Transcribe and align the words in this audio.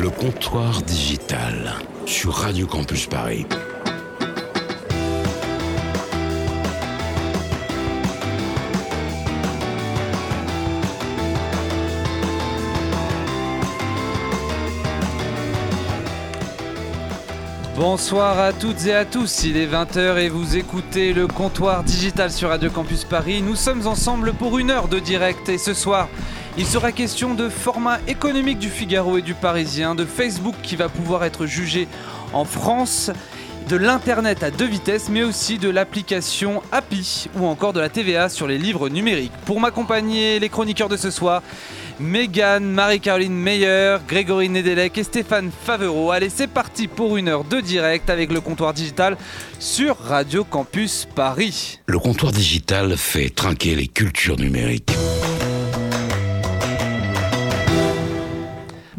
Le 0.00 0.08
comptoir 0.08 0.80
digital 0.80 1.74
sur 2.06 2.32
Radio 2.32 2.66
Campus 2.66 3.06
Paris. 3.06 3.44
Bonsoir 17.76 18.38
à 18.38 18.54
toutes 18.54 18.86
et 18.86 18.94
à 18.94 19.04
tous, 19.04 19.44
il 19.44 19.58
est 19.58 19.66
20h 19.66 20.16
et 20.16 20.30
vous 20.30 20.56
écoutez 20.56 21.12
le 21.12 21.26
comptoir 21.26 21.84
digital 21.84 22.30
sur 22.30 22.48
Radio 22.48 22.70
Campus 22.70 23.04
Paris. 23.04 23.42
Nous 23.42 23.54
sommes 23.54 23.86
ensemble 23.86 24.32
pour 24.32 24.58
une 24.58 24.70
heure 24.70 24.88
de 24.88 24.98
direct 24.98 25.50
et 25.50 25.58
ce 25.58 25.74
soir, 25.74 26.08
il 26.58 26.66
sera 26.66 26.92
question 26.92 27.34
de 27.34 27.48
format 27.48 27.98
économique 28.08 28.58
du 28.58 28.68
Figaro 28.68 29.18
et 29.18 29.22
du 29.22 29.34
Parisien, 29.34 29.94
de 29.94 30.04
Facebook 30.04 30.54
qui 30.62 30.76
va 30.76 30.88
pouvoir 30.88 31.24
être 31.24 31.46
jugé 31.46 31.86
en 32.32 32.44
France, 32.44 33.10
de 33.68 33.76
l'Internet 33.76 34.42
à 34.42 34.50
deux 34.50 34.66
vitesses, 34.66 35.08
mais 35.08 35.22
aussi 35.22 35.58
de 35.58 35.68
l'application 35.68 36.62
API 36.72 37.28
ou 37.38 37.46
encore 37.46 37.72
de 37.72 37.80
la 37.80 37.88
TVA 37.88 38.28
sur 38.28 38.46
les 38.46 38.58
livres 38.58 38.88
numériques. 38.88 39.32
Pour 39.46 39.60
m'accompagner, 39.60 40.40
les 40.40 40.48
chroniqueurs 40.48 40.88
de 40.88 40.96
ce 40.96 41.10
soir, 41.10 41.42
Mégane, 42.00 42.64
Marie-Caroline 42.64 43.34
Meyer, 43.34 43.98
Grégory 44.08 44.48
Nedelec 44.48 44.98
et 44.98 45.04
Stéphane 45.04 45.50
Favreau. 45.64 46.10
Allez, 46.10 46.30
c'est 46.30 46.48
parti 46.48 46.88
pour 46.88 47.16
une 47.16 47.28
heure 47.28 47.44
de 47.44 47.60
direct 47.60 48.10
avec 48.10 48.32
le 48.32 48.40
comptoir 48.40 48.74
digital 48.74 49.16
sur 49.58 49.98
Radio 49.98 50.42
Campus 50.44 51.06
Paris. 51.14 51.78
Le 51.86 51.98
comptoir 51.98 52.32
digital 52.32 52.96
fait 52.96 53.28
trinquer 53.28 53.76
les 53.76 53.86
cultures 53.86 54.38
numériques. 54.38 54.92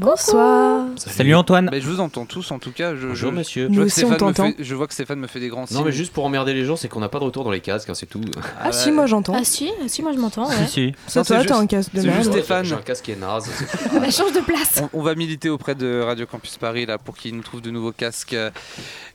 Bonsoir. 0.01 0.90
Salut 1.09 1.35
Antoine. 1.35 1.69
Ben, 1.71 1.81
je 1.81 1.87
vous 1.87 1.99
entends 1.99 2.25
tous 2.25 2.51
en 2.51 2.59
tout 2.59 2.71
cas. 2.71 2.95
Je, 2.95 3.07
Bonjour 3.07 3.31
je- 3.31 3.35
monsieur. 3.35 3.63
je 3.63 3.67
Nous 3.69 3.75
vois, 3.75 3.83
que 3.83 3.87
aussi, 3.87 4.01
fait, 4.35 4.55
je 4.63 4.75
vois 4.75 4.87
que 4.87 4.93
Stéphane 4.93 5.19
me 5.19 5.27
fait 5.27 5.39
des 5.39 5.47
grands 5.47 5.65
signes. 5.65 5.77
Non 5.77 5.83
mais 5.83 5.91
juste 5.91 6.13
pour 6.13 6.25
emmerder 6.25 6.53
les 6.53 6.65
gens, 6.65 6.75
c'est 6.75 6.87
qu'on 6.87 6.99
n'a 6.99 7.09
pas 7.09 7.19
de 7.19 7.23
retour 7.23 7.43
dans 7.43 7.51
les 7.51 7.59
casques, 7.61 7.89
hein, 7.89 7.93
c'est 7.95 8.05
tout. 8.05 8.21
Ah, 8.59 8.71
si, 8.71 8.91
moi 8.91 9.05
j'entends. 9.07 9.33
Ah 9.35 9.43
si, 9.43 9.71
ah 9.81 9.87
si, 9.87 10.01
moi 10.03 10.11
je 10.13 10.17
m'entends. 10.19 10.49
Si, 10.49 10.57
Ouais. 10.59 10.67
si. 10.67 10.85
Non, 10.87 10.93
c'est 11.07 11.23
toi, 11.25 11.37
juste- 11.37 11.49
t'as 11.49 11.57
un 11.57 11.65
casque 11.67 11.93
de 11.93 12.01
c'est 12.01 12.07
merde. 12.07 12.19
juste- 12.19 12.31
Stéphane. 12.31 12.65
J'ai 12.65 12.75
un 12.75 12.81
casque 12.81 13.05
qui 13.05 13.11
est 13.11 13.15
naze. 13.19 13.49
Bah, 13.93 14.09
change 14.11 14.33
de 14.33 14.39
place. 14.41 14.81
On, 14.93 14.99
on 14.99 15.01
va 15.01 15.15
militer 15.15 15.49
auprès 15.49 15.75
de 15.75 16.01
Radio 16.01 16.25
Campus 16.25 16.57
Paris 16.57 16.85
là 16.85 16.97
pour 16.97 17.15
qu'ils 17.17 17.35
nous 17.35 17.41
trouvent 17.43 17.61
de 17.61 17.71
nouveaux 17.71 17.91
casques. 17.91 18.35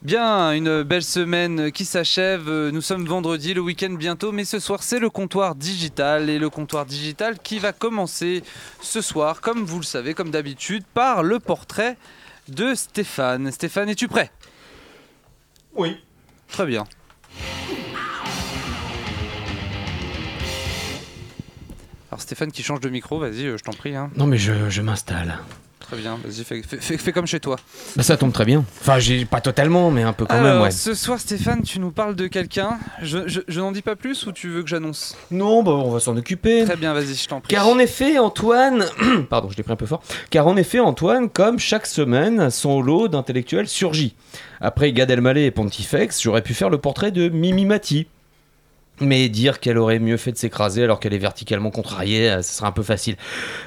Bien, 0.03 0.53
une 0.53 0.82
belle 0.82 1.03
semaine 1.03 1.72
qui 1.72 1.84
s'achève. 1.84 2.48
Nous 2.50 2.80
sommes 2.80 3.05
vendredi, 3.06 3.55
le 3.55 3.60
week-end 3.60 3.91
bientôt, 3.98 4.32
mais 4.32 4.44
ce 4.44 4.58
soir 4.58 4.82
c'est 4.82 4.98
le 4.98 5.10
comptoir 5.10 5.55
digital 5.55 6.30
et 6.30 6.38
le 6.38 6.50
comptoir 6.50 6.86
digital 6.86 7.36
qui 7.42 7.58
va 7.58 7.72
commencer 7.72 8.42
ce 8.80 9.00
soir, 9.00 9.41
comme 9.41 9.64
vous 9.64 9.78
le 9.78 9.84
savez, 9.84 10.14
comme 10.14 10.30
d'habitude, 10.30 10.84
par 10.94 11.22
le 11.22 11.38
portrait 11.41 11.75
de 12.48 12.74
Stéphane. 12.74 13.50
Stéphane, 13.52 13.88
es-tu 13.88 14.08
prêt? 14.08 14.30
Oui. 15.74 15.96
Très 16.48 16.66
bien. 16.66 16.84
Alors 22.10 22.20
Stéphane 22.20 22.52
qui 22.52 22.62
change 22.62 22.80
de 22.80 22.88
micro, 22.88 23.19
vas-y, 23.19 23.47
euh, 23.47 23.56
je 23.58 23.64
t'en 23.64 23.72
prie. 23.72 23.94
hein. 23.94 24.10
Non 24.16 24.27
mais 24.27 24.38
je, 24.38 24.70
je 24.70 24.82
m'installe. 24.82 25.38
Très 25.88 25.96
bien, 25.98 26.18
vas-y, 26.24 26.42
fais, 26.42 26.62
fais- 26.62 26.78
fais- 26.80 26.98
fais 26.98 27.12
comme 27.12 27.26
chez 27.28 27.38
toi. 27.38 27.56
Bah 27.94 28.02
ça 28.02 28.16
tombe 28.16 28.32
très 28.32 28.44
bien. 28.44 28.64
Enfin 28.80 28.98
j'ai 28.98 29.24
pas 29.24 29.40
totalement 29.40 29.90
mais 29.92 30.02
un 30.02 30.12
peu 30.12 30.26
quand 30.26 30.34
Alors, 30.34 30.54
même 30.54 30.62
ouais. 30.62 30.70
ce 30.72 30.94
soir, 30.94 31.20
Stéphane, 31.20 31.62
tu 31.62 31.78
nous 31.78 31.92
parles 31.92 32.16
de 32.16 32.26
quelqu'un. 32.26 32.78
Je, 33.02 33.28
je- 33.28 33.40
je 33.46 33.60
n'en 33.60 33.70
dis 33.70 33.82
pas 33.82 33.94
plus 33.94 34.26
ou 34.26 34.32
tu 34.32 34.48
veux 34.48 34.62
que 34.64 34.68
j'annonce? 34.68 35.16
Non 35.30 35.62
bah 35.62 35.70
on 35.72 35.90
va 35.90 36.00
s'en 36.00 36.16
occuper. 36.16 36.64
Très 36.64 36.74
bien, 36.76 36.92
vas-y, 36.92 37.14
je 37.14 37.28
t'en 37.28 37.40
prie. 37.40 37.54
Car 37.54 37.68
en 37.68 37.78
effet, 37.78 38.18
Antoine, 38.18 38.84
pardon, 39.30 39.48
je 39.50 39.56
l'ai 39.56 39.62
pris 39.62 39.72
un 39.72 39.76
peu 39.76 39.86
fort. 39.86 40.02
Car 40.30 40.46
en 40.48 40.56
effet, 40.56 40.80
Antoine, 40.80 41.28
comme 41.30 41.58
chaque 41.60 41.86
semaine, 41.86 42.50
son 42.50 42.80
lot 42.82 43.06
d'intellectuels 43.08 43.68
surgit. 43.68 44.16
Après 44.60 44.90
Gad 44.92 45.10
Elmaleh 45.10 45.44
et 45.44 45.50
Pontifex, 45.52 46.20
j'aurais 46.20 46.42
pu 46.42 46.52
faire 46.54 46.70
le 46.70 46.78
portrait 46.78 47.12
de 47.12 47.28
Mimi 47.28 47.64
Mati. 47.64 48.06
Mais 49.00 49.28
dire 49.28 49.60
qu'elle 49.60 49.76
aurait 49.76 49.98
mieux 49.98 50.16
fait 50.16 50.32
de 50.32 50.38
s'écraser 50.38 50.82
alors 50.82 51.00
qu'elle 51.00 51.12
est 51.12 51.18
verticalement 51.18 51.70
contrariée, 51.70 52.30
euh, 52.30 52.40
ce 52.42 52.54
serait 52.54 52.66
un 52.66 52.72
peu 52.72 52.82
facile. 52.82 53.16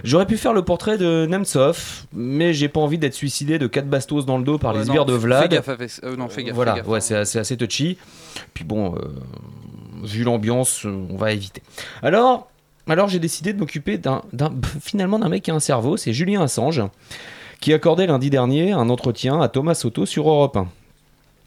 J'aurais 0.03 0.25
pu 0.25 0.37
faire 0.37 0.53
le 0.53 0.63
portrait 0.63 0.97
de 0.97 1.27
Nemtsov, 1.29 2.05
mais 2.13 2.51
j'ai 2.53 2.67
pas 2.67 2.79
envie 2.79 2.97
d'être 2.97 3.13
suicidé 3.13 3.59
de 3.59 3.67
4 3.67 3.87
bastos 3.87 4.25
dans 4.25 4.39
le 4.39 4.43
dos 4.43 4.57
par 4.57 4.73
Ouais, 4.73 4.79
les 4.79 4.85
non, 4.85 4.93
sbires 4.93 5.05
de 5.05 5.13
fais 5.13 5.19
Vlad. 5.19 5.51
gaffe 5.51 5.69
avec- 5.69 5.91
euh, 6.03 6.15
non, 6.15 6.29
fais 6.29 6.43
gaffe. 6.43 6.55
Voilà, 6.55 6.73
fais 6.73 6.79
gaffe, 6.79 6.87
ouais, 6.87 7.01
c'est 7.01 7.15
assez, 7.15 7.37
assez 7.37 7.57
touchy. 7.57 7.97
Puis 8.55 8.63
bon, 8.63 8.95
euh, 8.95 8.99
vu 10.03 10.23
l'ambiance, 10.23 10.85
on 10.85 11.15
va 11.15 11.31
éviter. 11.31 11.61
Alors, 12.01 12.49
alors 12.87 13.07
j'ai 13.07 13.19
décidé 13.19 13.53
de 13.53 13.59
m'occuper 13.59 13.99
d'un, 13.99 14.23
d'un- 14.33 14.51
finalement 14.81 15.19
d'un 15.19 15.29
mec 15.29 15.43
qui 15.43 15.51
a 15.51 15.53
un 15.53 15.59
cerveau, 15.59 15.95
c'est 15.95 16.11
Julien 16.11 16.41
Assange, 16.41 16.81
qui 17.61 17.71
accordait 17.73 18.07
lundi 18.07 18.31
dernier 18.31 18.71
un 18.71 18.89
entretien 18.89 19.41
à 19.41 19.47
Thomas 19.47 19.75
Soto 19.75 20.07
sur 20.07 20.27
Europe 20.27 20.57
1. 20.57 20.67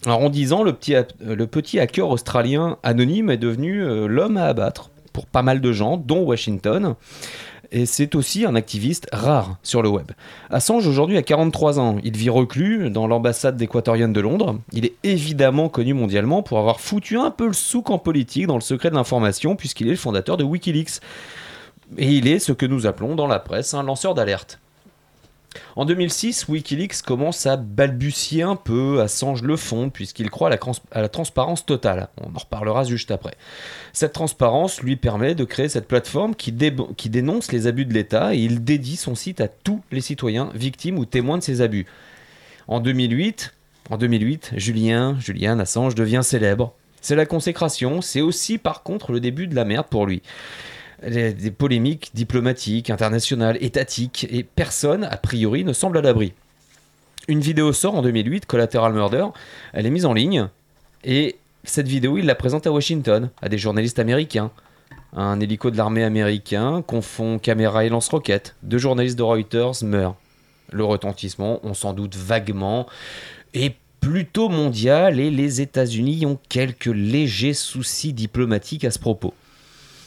Alors 0.06 0.20
en 0.20 0.30
10 0.30 0.52
ans, 0.52 0.62
le 0.62 0.72
petit, 0.72 0.94
ha- 0.94 1.06
le 1.20 1.46
petit 1.46 1.78
hacker 1.78 2.08
australien 2.08 2.78
anonyme 2.82 3.30
est 3.30 3.36
devenu 3.36 3.82
euh, 3.84 4.06
l'homme 4.06 4.36
à 4.36 4.44
abattre 4.46 4.90
pour 5.12 5.26
pas 5.26 5.42
mal 5.42 5.60
de 5.60 5.72
gens, 5.72 5.96
dont 5.96 6.22
Washington. 6.22 6.94
Et 7.74 7.86
c'est 7.86 8.14
aussi 8.16 8.44
un 8.44 8.54
activiste 8.54 9.06
rare 9.12 9.56
sur 9.62 9.82
le 9.82 9.88
web. 9.88 10.10
Assange 10.50 10.86
aujourd'hui 10.86 11.16
a 11.16 11.22
43 11.22 11.78
ans. 11.80 11.96
Il 12.02 12.16
vit 12.16 12.28
reclus 12.28 12.90
dans 12.90 13.06
l'ambassade 13.06 13.56
d'équatorienne 13.56 14.12
de 14.12 14.20
Londres. 14.20 14.58
Il 14.72 14.84
est 14.84 14.94
évidemment 15.04 15.68
connu 15.70 15.94
mondialement 15.94 16.42
pour 16.42 16.58
avoir 16.58 16.80
foutu 16.80 17.16
un 17.18 17.30
peu 17.30 17.46
le 17.46 17.52
souk 17.54 17.88
en 17.90 17.98
politique 17.98 18.46
dans 18.46 18.56
le 18.56 18.60
secret 18.60 18.90
de 18.90 18.94
l'information 18.94 19.56
puisqu'il 19.56 19.86
est 19.86 19.92
le 19.92 19.96
fondateur 19.96 20.36
de 20.36 20.44
Wikileaks. 20.44 21.00
Et 21.96 22.10
il 22.10 22.26
est 22.28 22.38
ce 22.40 22.52
que 22.52 22.66
nous 22.66 22.86
appelons 22.86 23.14
dans 23.14 23.26
la 23.26 23.38
presse 23.38 23.72
un 23.74 23.82
lanceur 23.82 24.12
d'alerte. 24.14 24.58
En 25.76 25.84
2006, 25.84 26.48
Wikileaks 26.48 27.02
commence 27.02 27.46
à 27.46 27.56
balbutier 27.56 28.42
un 28.42 28.56
peu, 28.56 29.00
Assange 29.00 29.42
le 29.42 29.56
fond, 29.56 29.90
puisqu'il 29.90 30.30
croit 30.30 30.48
à 30.48 31.00
la, 31.00 31.08
transparence 31.08 31.66
totale. 31.66 32.08
On 32.20 32.34
en 32.34 32.38
reparlera 32.38 32.84
juste 32.84 33.10
après. 33.10 33.34
Cette 33.92 34.12
transparence 34.12 34.82
lui 34.82 34.96
permet 34.96 35.34
de 35.34 35.44
créer 35.44 35.68
cette 35.68 35.88
plateforme 35.88 36.34
qui, 36.34 36.52
dé- 36.52 36.74
qui 36.96 37.10
dénonce 37.10 37.52
les 37.52 37.66
abus 37.66 37.84
de 37.84 37.94
l'État 37.94 38.34
et 38.34 38.38
il 38.38 38.64
dédie 38.64 38.96
son 38.96 39.14
site 39.14 39.40
à 39.40 39.48
tous 39.48 39.82
les 39.90 40.00
citoyens 40.00 40.50
victimes 40.54 40.98
ou 40.98 41.04
témoins 41.04 41.38
de 41.38 41.42
ces 41.42 41.60
abus. 41.60 41.86
En 42.68 42.80
2008, 42.80 43.54
en 43.90 43.96
2008 43.96 44.52
Julien, 44.56 45.16
Julian 45.20 45.58
Assange 45.58 45.94
devient 45.94 46.20
célèbre. 46.22 46.74
C'est 47.00 47.16
la 47.16 47.26
consécration, 47.26 48.00
c'est 48.00 48.20
aussi 48.20 48.58
par 48.58 48.84
contre 48.84 49.10
le 49.10 49.18
début 49.18 49.48
de 49.48 49.56
la 49.56 49.64
merde 49.64 49.86
pour 49.90 50.06
lui. 50.06 50.22
Des 51.06 51.50
polémiques 51.50 52.10
diplomatiques, 52.14 52.90
internationales, 52.90 53.58
étatiques, 53.60 54.26
et 54.30 54.44
personne, 54.44 55.04
a 55.04 55.16
priori, 55.16 55.64
ne 55.64 55.72
semble 55.72 55.98
à 55.98 56.00
l'abri. 56.02 56.32
Une 57.28 57.40
vidéo 57.40 57.72
sort 57.72 57.94
en 57.94 58.02
2008, 58.02 58.46
Collateral 58.46 58.92
Murder, 58.92 59.26
elle 59.72 59.86
est 59.86 59.90
mise 59.90 60.06
en 60.06 60.12
ligne, 60.12 60.48
et 61.04 61.36
cette 61.64 61.86
vidéo, 61.86 62.18
il 62.18 62.26
la 62.26 62.34
présente 62.34 62.66
à 62.66 62.72
Washington, 62.72 63.30
à 63.40 63.48
des 63.48 63.58
journalistes 63.58 63.98
américains. 63.98 64.50
Un 65.14 65.40
hélico 65.40 65.70
de 65.70 65.76
l'armée 65.76 66.04
américain 66.04 66.82
confond 66.86 67.38
caméra 67.38 67.84
et 67.84 67.88
lance-roquettes. 67.88 68.54
Deux 68.62 68.78
journalistes 68.78 69.18
de 69.18 69.22
Reuters 69.22 69.84
meurent. 69.84 70.16
Le 70.72 70.84
retentissement, 70.84 71.60
on 71.62 71.74
s'en 71.74 71.92
doute 71.92 72.16
vaguement, 72.16 72.86
est 73.54 73.76
plutôt 74.00 74.48
mondial 74.48 75.20
et 75.20 75.30
les 75.30 75.60
États-Unis 75.60 76.26
ont 76.26 76.38
quelques 76.48 76.86
légers 76.86 77.54
soucis 77.54 78.12
diplomatiques 78.12 78.84
à 78.84 78.90
ce 78.90 78.98
propos. 78.98 79.34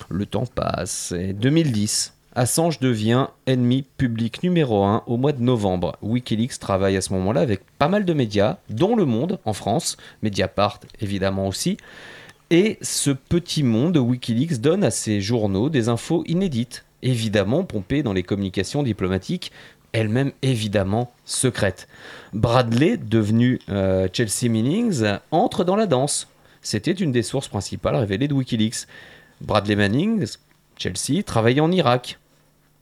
Le 0.10 0.26
temps 0.26 0.46
passe. 0.46 1.14
Et 1.18 1.34
2010, 1.34 2.14
Assange 2.36 2.80
devient 2.80 3.28
ennemi 3.48 3.86
public 3.98 4.44
numéro 4.44 4.84
1 4.84 5.04
au 5.08 5.16
mois 5.16 5.32
de 5.32 5.42
novembre. 5.42 5.98
Wikileaks 6.02 6.60
travaille 6.60 6.98
à 6.98 7.02
ce 7.02 7.14
moment-là 7.14 7.42
avec 7.42 7.62
pas 7.80 7.88
mal 7.88 8.04
de 8.04 8.14
médias, 8.14 8.58
dont 8.70 8.96
Le 8.96 9.06
Monde 9.06 9.40
en 9.46 9.54
France, 9.54 9.96
Mediapart 10.22 10.82
évidemment 11.00 11.48
aussi. 11.48 11.78
Et 12.52 12.78
ce 12.82 13.10
petit 13.10 13.64
monde, 13.64 13.98
Wikileaks, 13.98 14.60
donne 14.60 14.84
à 14.84 14.92
ses 14.92 15.22
journaux 15.22 15.70
des 15.70 15.90
infos 15.90 16.24
inédites, 16.28 16.86
évidemment 17.02 17.64
pompées 17.64 18.04
dans 18.04 18.14
les 18.14 18.24
communications 18.24 18.84
diplomatiques, 18.84 19.52
elles-mêmes 19.94 20.34
évidemment 20.42 21.14
secrètes. 21.24 21.88
Bradley, 22.34 22.98
devenu 22.98 23.62
euh, 23.70 24.10
Chelsea 24.12 24.52
Meanings, 24.52 25.06
entre 25.32 25.64
dans 25.64 25.78
la 25.78 25.88
danse. 25.88 26.28
C'était 26.62 26.92
une 26.92 27.14
des 27.14 27.24
sources 27.24 27.48
principales 27.48 27.96
révélées 27.96 28.28
de 28.28 28.34
Wikileaks. 28.34 28.88
Bradley 29.42 29.76
Manning, 29.76 30.26
Chelsea, 30.78 31.24
travaillait 31.24 31.62
en 31.62 31.72
Irak. 31.72 32.20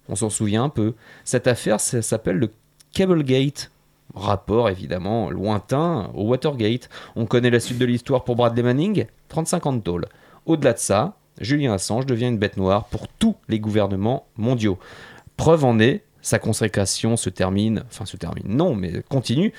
On 0.09 0.15
s'en 0.15 0.29
souvient 0.29 0.65
un 0.65 0.69
peu. 0.69 0.93
Cette 1.23 1.47
affaire 1.47 1.79
s'appelle 1.79 2.37
le 2.37 2.51
Cablegate. 2.93 3.71
Rapport 4.15 4.69
évidemment 4.69 5.31
lointain 5.31 6.11
au 6.13 6.23
Watergate. 6.25 6.89
On 7.15 7.25
connaît 7.25 7.49
la 7.49 7.59
suite 7.59 7.79
de 7.79 7.85
l'histoire 7.85 8.23
pour 8.23 8.35
Bradley 8.35 8.61
Manning 8.61 9.05
35 9.29 9.65
ans 9.65 9.73
de 9.73 9.81
tôle. 9.81 10.05
Au-delà 10.45 10.73
de 10.73 10.79
ça, 10.79 11.15
Julien 11.39 11.73
Assange 11.73 12.05
devient 12.05 12.27
une 12.27 12.37
bête 12.37 12.57
noire 12.57 12.85
pour 12.85 13.07
tous 13.07 13.35
les 13.49 13.59
gouvernements 13.59 14.27
mondiaux. 14.37 14.77
Preuve 15.37 15.65
en 15.65 15.79
est, 15.79 16.03
sa 16.21 16.39
consécration 16.39 17.17
se 17.17 17.29
termine, 17.29 17.83
enfin 17.87 18.05
se 18.05 18.17
termine, 18.17 18.47
non, 18.47 18.75
mais 18.75 19.03
continue. 19.09 19.51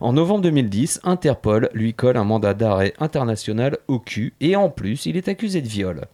En 0.00 0.12
novembre 0.12 0.42
2010, 0.42 1.00
Interpol 1.04 1.70
lui 1.72 1.94
colle 1.94 2.16
un 2.16 2.24
mandat 2.24 2.54
d'arrêt 2.54 2.94
international 2.98 3.78
au 3.88 3.98
cul 3.98 4.34
et 4.40 4.56
en 4.56 4.68
plus, 4.68 5.06
il 5.06 5.16
est 5.16 5.28
accusé 5.28 5.62
de 5.62 5.68
viol. 5.68 6.06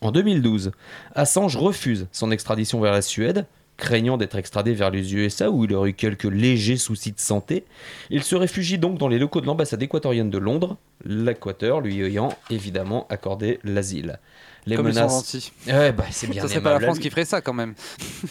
En 0.00 0.12
2012, 0.12 0.72
Assange 1.14 1.56
refuse 1.56 2.06
son 2.12 2.30
extradition 2.30 2.80
vers 2.80 2.92
la 2.92 3.02
Suède, 3.02 3.46
Craignant 3.76 4.16
d'être 4.16 4.36
extradé 4.36 4.72
vers 4.72 4.90
les 4.90 5.14
USA 5.14 5.50
où 5.50 5.64
il 5.64 5.74
aurait 5.74 5.90
eu 5.90 5.92
quelques 5.92 6.24
légers 6.24 6.78
soucis 6.78 7.12
de 7.12 7.20
santé, 7.20 7.66
il 8.08 8.22
se 8.22 8.34
réfugie 8.34 8.78
donc 8.78 8.96
dans 8.96 9.06
les 9.06 9.18
locaux 9.18 9.42
de 9.42 9.46
l'ambassade 9.46 9.82
équatorienne 9.82 10.30
de 10.30 10.38
Londres, 10.38 10.78
l'Équateur 11.04 11.82
lui 11.82 12.00
ayant 12.02 12.30
évidemment 12.48 13.06
accordé 13.10 13.60
l'asile. 13.64 14.18
Les 14.64 14.76
Comme 14.76 14.86
menaces. 14.86 15.52
Ouais, 15.68 15.92
bah, 15.92 16.04
c'est 16.10 16.26
bien 16.26 16.40
Ça 16.40 16.48
serait 16.48 16.62
pas 16.62 16.72
la 16.72 16.80
France 16.80 16.96
lui. 16.96 17.02
qui 17.02 17.10
ferait 17.10 17.26
ça 17.26 17.42
quand 17.42 17.52
même. 17.52 17.74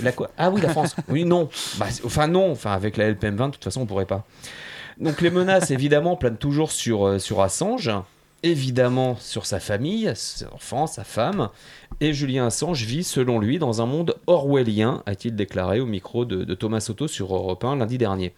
La 0.02 0.12
quoi? 0.12 0.32
Ah 0.36 0.50
oui, 0.50 0.62
la 0.62 0.70
France. 0.70 0.96
Oui, 1.10 1.26
non. 1.26 1.48
Bah, 1.78 1.86
enfin, 2.04 2.28
non. 2.28 2.52
Enfin, 2.52 2.72
avec 2.72 2.98
la 2.98 3.12
LPM20, 3.12 3.46
de 3.46 3.52
toute 3.52 3.64
façon, 3.64 3.82
on 3.82 3.86
pourrait 3.86 4.06
pas. 4.08 4.26
Donc, 5.00 5.22
les 5.22 5.30
menaces, 5.30 5.70
évidemment, 5.70 6.16
planent 6.18 6.38
toujours 6.38 6.72
sur, 6.72 7.06
euh, 7.06 7.20
sur 7.20 7.42
Assange. 7.42 7.92
Évidemment, 8.46 9.18
sur 9.20 9.48
sa 9.48 9.60
famille, 9.60 10.12
ses 10.14 10.46
enfants, 10.46 10.86
sa 10.86 11.04
femme. 11.04 11.50
Et 12.00 12.14
Julien 12.14 12.46
Assange 12.46 12.84
vit, 12.84 13.04
selon 13.04 13.40
lui, 13.40 13.58
dans 13.58 13.82
un 13.82 13.88
monde 13.88 14.18
orwellien, 14.28 15.02
a-t-il 15.08 15.36
déclaré 15.36 15.80
au 15.80 15.88
micro 15.88 16.26
de, 16.26 16.54
Thomas 16.54 16.80
Soto 16.80 17.08
sur 17.08 17.34
Europe 17.34 17.64
1 17.64 17.78
lundi 17.78 17.98
dernier. 17.98 18.34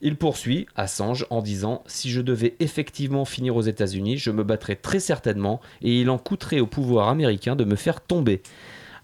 Il 0.00 0.14
poursuit 0.14 0.68
Assange 0.76 1.26
en 1.30 1.42
disant 1.42 1.82
Si 1.86 2.08
je 2.08 2.20
devais 2.20 2.54
effectivement 2.60 3.24
finir 3.24 3.56
aux 3.56 3.62
États-Unis, 3.62 4.16
je 4.16 4.30
me 4.30 4.44
battrais 4.44 4.76
très 4.76 5.00
certainement 5.00 5.60
et 5.82 6.02
il 6.02 6.08
en 6.08 6.18
coûterait 6.18 6.60
au 6.60 6.68
pouvoir 6.68 7.08
américain 7.08 7.56
de 7.56 7.64
me 7.64 7.74
faire 7.74 8.00
tomber. 8.00 8.42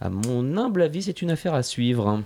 À 0.01 0.09
mon 0.09 0.57
humble 0.57 0.83
avis, 0.83 1.03
c'est 1.03 1.21
une 1.21 1.33
affaire 1.33 1.55
à 1.55 1.65
suivre. 1.65 2.23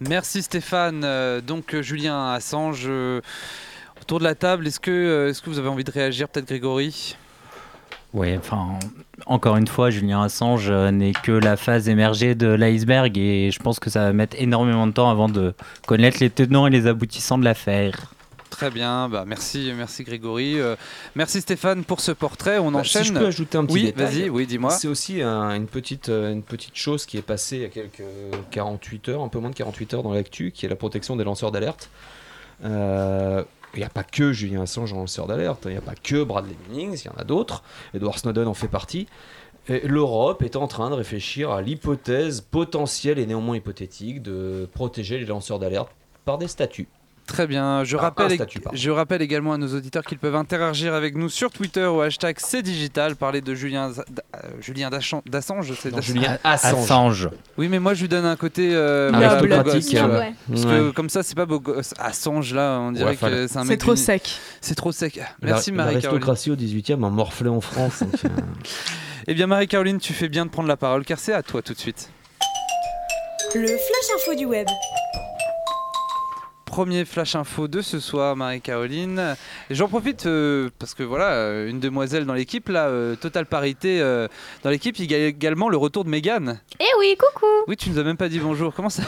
Merci 0.00 0.42
Stéphane. 0.42 1.00
Euh, 1.02 1.40
donc 1.40 1.74
euh, 1.74 1.80
Julien 1.80 2.32
Assange, 2.32 2.84
euh, 2.86 3.22
autour 4.02 4.18
de 4.18 4.24
la 4.24 4.34
table, 4.34 4.66
est-ce 4.66 4.80
que, 4.80 4.90
euh, 4.90 5.30
est-ce 5.30 5.40
que 5.40 5.48
vous 5.48 5.58
avez 5.58 5.68
envie 5.68 5.84
de 5.84 5.90
réagir 5.90 6.28
peut-être 6.28 6.46
Grégory? 6.46 7.16
Oui, 8.12 8.36
enfin, 8.36 8.78
encore 9.26 9.56
une 9.56 9.68
fois, 9.68 9.90
Julien 9.90 10.22
Assange 10.22 10.68
euh, 10.68 10.90
n'est 10.90 11.12
que 11.12 11.30
la 11.30 11.56
phase 11.56 11.88
émergée 11.88 12.34
de 12.34 12.48
l'iceberg 12.48 13.16
et 13.16 13.50
je 13.52 13.58
pense 13.60 13.78
que 13.78 13.88
ça 13.88 14.00
va 14.04 14.12
mettre 14.12 14.36
énormément 14.40 14.86
de 14.88 14.92
temps 14.92 15.10
avant 15.10 15.28
de 15.28 15.54
connaître 15.86 16.18
les 16.20 16.28
tenants 16.30 16.66
et 16.66 16.70
les 16.70 16.86
aboutissants 16.88 17.38
de 17.38 17.44
l'affaire. 17.44 18.12
Très 18.50 18.68
bien, 18.68 19.08
bah 19.08 19.22
merci, 19.26 19.72
merci 19.76 20.02
Grégory. 20.02 20.58
Euh, 20.60 20.74
merci 21.14 21.40
Stéphane 21.40 21.84
pour 21.84 22.00
ce 22.00 22.10
portrait. 22.10 22.58
On 22.58 22.72
Bah, 22.72 22.80
enchaîne. 22.80 23.04
Si 23.04 23.08
je 23.10 23.14
peux 23.14 23.26
ajouter 23.26 23.56
un 23.56 23.64
petit 23.64 23.74
oui, 23.74 23.82
détail. 23.84 24.06
vas-y, 24.06 24.28
oui, 24.28 24.44
dis-moi. 24.46 24.70
C'est 24.70 24.88
aussi 24.88 25.22
un- 25.22 25.54
une, 25.54 25.66
petite, 25.68 26.08
euh, 26.08 26.32
une 26.32 26.42
petite 26.42 26.74
chose 26.76 27.06
qui 27.06 27.16
est 27.16 27.22
passée 27.22 27.56
il 27.58 27.62
y 27.62 27.64
a 27.64 27.68
quelques 27.68 28.02
48 28.50 29.08
heures, 29.10 29.22
un 29.22 29.28
peu 29.28 29.38
moins 29.38 29.50
de 29.50 29.54
48 29.54 29.94
heures 29.94 30.02
dans 30.02 30.12
l'actu, 30.12 30.50
qui 30.50 30.66
est 30.66 30.68
la 30.68 30.74
protection 30.74 31.14
des 31.14 31.22
lanceurs 31.22 31.52
d'alerte. 31.52 31.90
Euh, 32.64 33.44
Il 33.74 33.78
n'y 33.78 33.84
a 33.84 33.90
pas 33.90 34.02
que 34.02 34.32
Julien 34.32 34.62
Assange 34.62 34.92
en 34.92 34.96
lanceur 34.96 35.26
d'alerte, 35.26 35.62
il 35.66 35.72
n'y 35.72 35.76
a 35.76 35.82
pas 35.82 35.94
que 35.94 36.24
Bradley 36.24 36.56
Billings, 36.68 37.02
il 37.04 37.06
y 37.06 37.08
en 37.08 37.18
a 37.18 37.24
d'autres. 37.24 37.62
Edward 37.94 38.18
Snowden 38.18 38.48
en 38.48 38.54
fait 38.54 38.68
partie. 38.68 39.06
L'Europe 39.68 40.42
est 40.42 40.56
en 40.56 40.66
train 40.66 40.90
de 40.90 40.94
réfléchir 40.94 41.50
à 41.50 41.62
l'hypothèse 41.62 42.40
potentielle 42.40 43.18
et 43.18 43.26
néanmoins 43.26 43.56
hypothétique 43.56 44.22
de 44.22 44.68
protéger 44.72 45.18
les 45.18 45.26
lanceurs 45.26 45.60
d'alerte 45.60 45.90
par 46.24 46.38
des 46.38 46.48
statuts. 46.48 46.88
Très 47.30 47.46
bien. 47.46 47.84
Je 47.84 47.96
Ah, 47.96 48.00
rappelle, 48.00 48.32
un 48.32 48.34
statut, 48.34 48.58
pardon. 48.58 48.76
je 48.76 48.90
rappelle 48.90 49.22
également 49.22 49.52
à 49.52 49.56
nos 49.56 49.72
auditeurs 49.72 50.02
qu'ils 50.04 50.18
peuvent 50.18 50.34
interagir 50.34 50.94
avec 50.94 51.14
nous 51.14 51.28
sur 51.28 51.52
Twitter 51.52 51.84
au 51.84 52.00
hashtag 52.00 52.36
C'est 52.40 52.60
Digital, 52.60 53.14
parler 53.14 53.40
de 53.40 53.54
Julien, 53.54 53.92
euh, 53.92 54.38
Julien 54.60 54.90
d'Assange. 54.90 55.72
c'est 55.78 56.02
Julien 56.02 56.38
Assange. 56.42 56.82
Assange. 56.82 57.28
Oui, 57.56 57.68
mais 57.68 57.78
moi 57.78 57.94
je 57.94 58.00
lui 58.02 58.08
donne 58.08 58.24
un 58.26 58.34
côté 58.34 58.70
euh, 58.74 59.12
Ah, 59.14 59.38
hein. 59.38 59.38
vois. 59.46 60.18
Ouais. 60.18 60.34
Parce 60.48 60.64
que 60.64 60.90
comme 60.90 61.08
ça, 61.08 61.22
c'est 61.22 61.36
pas 61.36 61.46
beau 61.46 61.60
gosse. 61.60 61.94
Assange 62.00 62.52
là, 62.52 62.78
on 62.80 62.90
dirait 62.90 63.14
que 63.14 63.46
c'est 63.46 63.56
un 63.58 63.62
C'est 63.62 63.68
mec. 63.68 63.78
trop 63.78 63.94
d'une- 63.94 64.02
sec. 64.04 64.28
C'est 64.60 64.74
trop 64.74 64.90
sec. 64.90 65.20
Merci 65.40 65.70
Marie-Caroline. 65.70 66.02
L'aristocratie 66.02 66.50
au 66.50 66.56
18e 66.56 67.04
a 67.04 67.10
morflé 67.10 67.48
en 67.48 67.60
France. 67.60 68.02
euh, 68.24 68.28
Eh 69.28 69.34
bien 69.34 69.46
Marie-Caroline, 69.46 69.98
tu 69.98 70.12
fais 70.14 70.28
bien 70.28 70.46
de 70.46 70.50
prendre 70.50 70.66
la 70.68 70.76
parole 70.76 71.04
car 71.04 71.20
c'est 71.20 71.32
à 71.32 71.44
toi 71.44 71.62
tout 71.62 71.74
de 71.74 71.78
suite. 71.78 72.10
Le 73.54 73.66
flash 73.66 74.16
info 74.16 74.34
du 74.34 74.46
web. 74.46 74.66
Premier 76.70 77.04
flash 77.04 77.34
info 77.34 77.66
de 77.66 77.80
ce 77.82 77.98
soir, 77.98 78.36
Marie-Caroline. 78.36 79.34
J'en 79.70 79.88
profite 79.88 80.26
euh, 80.26 80.70
parce 80.78 80.94
que 80.94 81.02
voilà, 81.02 81.30
euh, 81.32 81.68
une 81.68 81.80
demoiselle 81.80 82.26
dans 82.26 82.32
l'équipe, 82.32 82.68
là, 82.68 82.86
euh, 82.86 83.16
totale 83.16 83.46
parité 83.46 84.00
euh, 84.00 84.28
dans 84.62 84.70
l'équipe. 84.70 84.96
Il 85.00 85.10
y 85.10 85.14
a 85.16 85.26
également 85.26 85.68
le 85.68 85.76
retour 85.76 86.04
de 86.04 86.10
Mégane. 86.10 86.60
Eh 86.78 86.84
oui, 87.00 87.16
coucou 87.18 87.46
Oui, 87.66 87.76
tu 87.76 87.90
nous 87.90 87.98
as 87.98 88.04
même 88.04 88.16
pas 88.16 88.28
dit 88.28 88.38
bonjour. 88.38 88.72
Comment 88.72 88.88
ça 88.88 89.02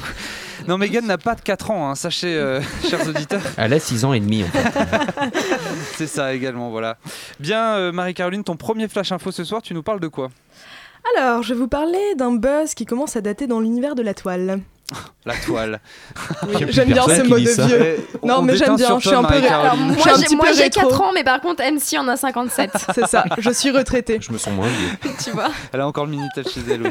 Non, 0.68 0.76
Mégane 0.76 1.06
n'a 1.06 1.16
pas 1.16 1.34
de 1.34 1.40
4 1.40 1.70
ans, 1.70 1.88
hein, 1.88 1.94
sachez, 1.94 2.36
euh, 2.36 2.60
chers 2.90 3.08
auditeurs. 3.08 3.40
Elle 3.56 3.72
a 3.72 3.80
6 3.80 4.04
ans 4.04 4.12
et 4.12 4.20
demi. 4.20 4.44
En 4.44 4.48
fait. 4.48 5.30
C'est 5.96 6.06
ça 6.08 6.34
également, 6.34 6.68
voilà. 6.68 6.98
Bien, 7.40 7.76
euh, 7.76 7.90
Marie-Caroline, 7.90 8.44
ton 8.44 8.56
premier 8.56 8.86
flash 8.86 9.12
info 9.12 9.32
ce 9.32 9.44
soir, 9.44 9.62
tu 9.62 9.72
nous 9.72 9.82
parles 9.82 10.00
de 10.00 10.08
quoi? 10.08 10.28
Alors, 11.16 11.42
je 11.42 11.54
vais 11.54 11.58
vous 11.58 11.68
parler 11.68 12.14
d'un 12.18 12.32
buzz 12.32 12.74
qui 12.74 12.84
commence 12.84 13.16
à 13.16 13.22
dater 13.22 13.46
dans 13.46 13.60
l'univers 13.60 13.94
de 13.94 14.02
la 14.02 14.12
toile. 14.12 14.60
La 15.26 15.34
toile. 15.34 15.80
Oui, 16.48 16.64
j'aime 16.70 16.88
bien 16.92 17.04
ce 17.06 17.22
mot 17.22 17.38
de 17.38 17.66
vieux. 17.66 17.96
On- 18.22 18.26
Non, 18.26 18.34
on 18.38 18.42
mais 18.42 18.56
j'aime 18.56 18.76
bien, 18.76 18.98
je 18.98 19.06
suis 19.08 19.16
un 19.16 19.22
peu 19.22 19.34
Alors 19.34 19.76
moi 19.76 19.96
j'ai 20.16 20.24
petit 20.24 20.36
moi, 20.36 20.46
peu 20.46 20.54
j'ai 20.54 20.62
rétro. 20.64 20.88
4 20.88 21.00
ans, 21.02 21.12
mais 21.12 21.24
par 21.24 21.40
contre 21.42 21.62
MC 21.62 21.98
en 21.98 22.08
a 22.08 22.16
57, 22.16 22.70
C'est 22.94 23.06
ça, 23.06 23.24
je 23.38 23.50
suis 23.50 23.70
retraitée. 23.70 24.18
Je 24.20 24.32
me 24.32 24.38
sens 24.38 24.54
moins 24.54 24.68
vieux. 24.68 25.12
tu 25.22 25.30
vois. 25.32 25.48
Elle 25.72 25.80
a 25.80 25.86
encore 25.86 26.06
le 26.06 26.12
Minitel 26.12 26.48
chez 26.48 26.60
elle, 26.70 26.82
oui. 26.82 26.90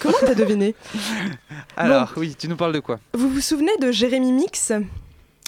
Comment 0.00 0.14
t'as 0.20 0.34
deviné 0.34 0.74
Alors, 1.76 2.12
oui, 2.16 2.36
tu 2.38 2.48
nous 2.48 2.56
parles 2.56 2.74
de 2.74 2.80
quoi 2.80 2.98
Vous 3.14 3.30
vous 3.30 3.40
souvenez 3.40 3.76
de 3.80 3.90
Jérémy 3.90 4.32
Mix 4.32 4.72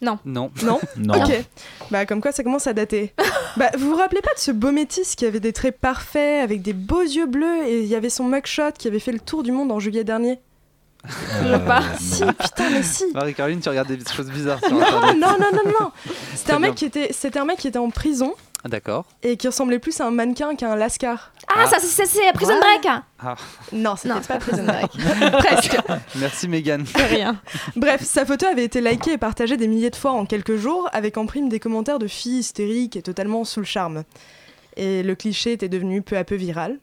Non. 0.02 0.19
Non 0.25 0.50
Non. 0.62 0.81
Ok. 1.14 1.44
Bah 1.90 2.06
comme 2.06 2.23
quoi 2.23 2.32
ça 2.32 2.43
commence 2.43 2.66
à 2.66 2.73
dater. 2.73 3.12
bah 3.58 3.69
vous 3.76 3.90
vous 3.90 3.96
rappelez 3.96 4.23
pas 4.23 4.32
de 4.32 4.38
ce 4.40 4.52
beau 4.52 4.73
métis 4.73 5.16
qui 5.16 5.26
avait 5.26 5.40
des 5.40 5.52
traits 5.52 5.78
parfaits, 5.78 6.43
avec 6.43 6.62
des 6.62 6.73
beaux 6.73 7.02
yeux 7.02 7.26
bleus, 7.26 7.66
et 7.66 7.81
il 7.81 7.87
y 7.88 7.94
avait 7.94 8.08
son 8.11 8.25
mugshot 8.25 8.73
qui 8.78 8.88
avait 8.88 9.00
fait 9.00 9.12
le 9.12 9.20
tour 9.20 9.43
du 9.43 9.52
monde 9.52 9.70
en 9.70 9.81
juillet 9.81 10.05
dernier 10.05 10.38
Euh, 11.43 11.58
pas. 11.58 11.82
Si, 11.99 12.23
putain 12.25 12.70
mais 12.70 12.82
si 12.82 13.05
Marie-Caroline, 13.14 13.61
tu 13.61 13.69
regardes 13.69 13.88
des 13.91 14.05
choses 14.12 14.31
bizarres 14.31 14.58
sur 14.61 14.73
Non, 14.73 14.81
non, 14.81 15.37
non, 15.38 15.50
non, 15.52 15.73
non 15.81 15.91
C'était 16.35 16.52
un, 16.52 16.58
mec 16.58 16.75
qui 16.75 16.85
était, 16.85 17.08
c'était 17.12 17.38
un 17.38 17.44
mec 17.44 17.58
qui 17.58 17.69
était 17.69 17.79
en 17.79 17.91
prison 17.91 18.35
Ah, 18.64 18.69
D'accord. 18.69 19.06
et 19.23 19.37
qui 19.38 19.47
ressemblait 19.47 19.79
plus 19.79 19.99
à 20.00 20.06
un 20.06 20.11
mannequin 20.11 20.55
qu'à 20.56 20.70
un 20.70 20.76
lascar. 20.76 21.32
Ah, 21.49 21.67
ça, 21.67 21.79
c'est- 21.81 21.87
c'est 21.87 22.06
c'est 22.06 22.32
Prison 22.35 22.52
Ouais. 22.52 22.61
Break 22.82 23.02
Non, 23.73 23.97
c'était 23.97 24.14
Non, 24.14 24.20
pas 24.20 24.37
Prison 24.38 24.64
Break. 24.64 24.91
Presque 25.38 25.79
Merci 26.17 26.49
Mégane. 26.49 26.85
C'est 26.87 27.06
rien. 27.06 27.41
Bref, 27.76 28.02
sa 28.05 28.26
photo 28.26 28.47
avait 28.47 28.64
été 28.64 28.81
likée 28.81 29.12
et 29.12 29.19
partagée 29.19 29.56
des 29.56 29.69
milliers 29.69 29.91
de 29.91 29.97
fois 29.97 30.12
en 30.12 30.26
quelques 30.26 30.56
jours, 30.56 30.88
avec 30.93 31.17
en 31.17 31.26
prime 31.26 31.49
des 31.49 31.61
commentaires 31.61 31.99
de 31.99 32.06
filles 32.06 32.41
hystériques 32.41 32.97
et 32.97 33.02
totalement 33.02 33.44
sous 33.44 33.61
le 33.61 33.67
charme. 33.67 34.05
Et 34.76 35.02
le 35.02 35.14
cliché 35.14 35.52
était 35.52 35.69
devenu 35.69 36.02
peu 36.02 36.17
à 36.17 36.25
peu 36.25 36.37
viral. 36.37 36.79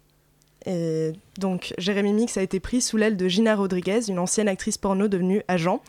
Et 0.70 1.14
donc, 1.40 1.74
Jérémy 1.78 2.12
Mix 2.12 2.36
a 2.36 2.42
été 2.42 2.60
pris 2.60 2.82
sous 2.82 2.98
l'aile 2.98 3.16
de 3.16 3.30
Gina 3.30 3.56
Rodriguez, 3.56 4.10
une 4.10 4.20
ancienne 4.20 4.50
actrice 4.50 4.78
porno 4.78 5.08
devenue 5.08 5.42
agent, 5.48 5.82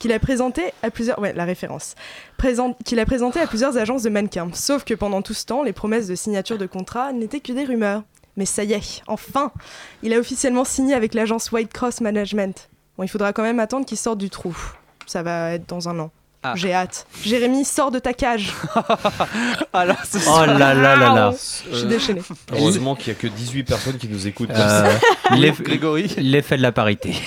qu'il 0.00 0.12
a 0.12 0.18
présenté 0.18 0.72
à 0.82 0.90
plusieurs... 0.90 1.24
À 1.24 3.46
plusieurs 3.46 3.78
agences 3.78 4.02
de 4.02 4.10
mannequins. 4.10 4.50
Sauf 4.52 4.82
que 4.82 4.94
pendant 4.94 5.22
tout 5.22 5.34
ce 5.34 5.46
temps, 5.46 5.62
les 5.62 5.72
promesses 5.72 6.08
de 6.08 6.16
signature 6.16 6.58
de 6.58 6.66
contrat 6.66 7.12
n'étaient 7.12 7.38
que 7.38 7.52
des 7.52 7.64
rumeurs. 7.64 8.02
Mais 8.36 8.44
ça 8.44 8.64
y 8.64 8.72
est, 8.72 9.02
enfin 9.06 9.52
Il 10.02 10.12
a 10.12 10.18
officiellement 10.18 10.64
signé 10.64 10.94
avec 10.94 11.14
l'agence 11.14 11.52
White 11.52 11.72
Cross 11.72 12.00
Management. 12.00 12.70
Bon, 12.98 13.04
il 13.04 13.08
faudra 13.08 13.32
quand 13.32 13.44
même 13.44 13.60
attendre 13.60 13.86
qu'il 13.86 13.98
sorte 13.98 14.18
du 14.18 14.30
trou. 14.30 14.56
Ça 15.06 15.22
va 15.22 15.52
être 15.52 15.68
dans 15.68 15.88
un 15.88 16.00
an. 16.00 16.10
Ah. 16.46 16.52
J'ai 16.56 16.74
hâte. 16.74 17.06
Jérémy, 17.24 17.64
sors 17.64 17.90
de 17.90 17.98
ta 17.98 18.12
cage. 18.12 18.52
Alors, 19.72 19.96
ce 20.04 20.18
Oh 20.28 20.44
là 20.44 20.74
là 20.74 20.94
là 20.94 21.14
là. 21.14 21.32
Je 21.72 21.76
suis 21.78 21.86
déchaînée. 21.86 22.20
Heureusement 22.52 22.94
qu'il 22.94 23.14
n'y 23.14 23.18
a 23.18 23.22
que 23.22 23.26
18 23.28 23.64
personnes 23.64 23.96
qui 23.96 24.08
nous 24.08 24.26
écoutent. 24.26 24.50
Euh. 24.50 24.92
L'effet 26.18 26.58
de 26.58 26.62
la 26.62 26.72
parité. 26.72 27.14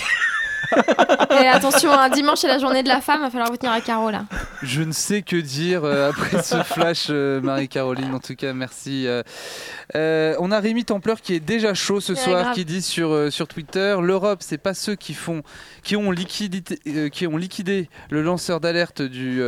Et 1.31 1.47
attention, 1.47 1.91
un 1.91 2.09
dimanche 2.09 2.39
c'est 2.39 2.47
la 2.47 2.59
journée 2.59 2.83
de 2.83 2.87
la 2.87 3.01
femme, 3.01 3.21
va 3.21 3.29
falloir 3.29 3.51
retenir 3.51 3.71
à 3.71 3.81
Caro 3.81 4.11
là. 4.11 4.25
Je 4.63 4.81
ne 4.81 4.91
sais 4.91 5.21
que 5.21 5.35
dire 5.35 5.83
euh, 5.83 6.09
après 6.09 6.41
ce 6.41 6.61
flash, 6.63 7.07
euh, 7.09 7.41
Marie-Caroline. 7.41 8.13
En 8.13 8.19
tout 8.19 8.35
cas, 8.35 8.53
merci. 8.53 9.05
euh. 9.07 10.35
On 10.39 10.51
a 10.51 10.59
Rémi 10.59 10.85
Templeur 10.85 11.21
qui 11.21 11.33
est 11.33 11.39
déjà 11.39 11.73
chaud 11.73 11.99
ce 11.99 12.15
soir, 12.15 12.41
grave. 12.43 12.53
qui 12.55 12.65
dit 12.65 12.81
sur, 12.81 13.31
sur 13.31 13.47
Twitter 13.47 13.97
l'Europe, 14.01 14.39
c'est 14.41 14.57
pas 14.57 14.73
ceux 14.73 14.95
qui 14.95 15.13
font, 15.13 15.43
qui 15.83 15.95
ont, 15.95 16.11
liquidité, 16.11 17.09
qui 17.09 17.27
ont 17.27 17.37
liquidé 17.37 17.89
le 18.09 18.21
lanceur 18.21 18.59
d'alerte 18.59 19.01
du 19.01 19.41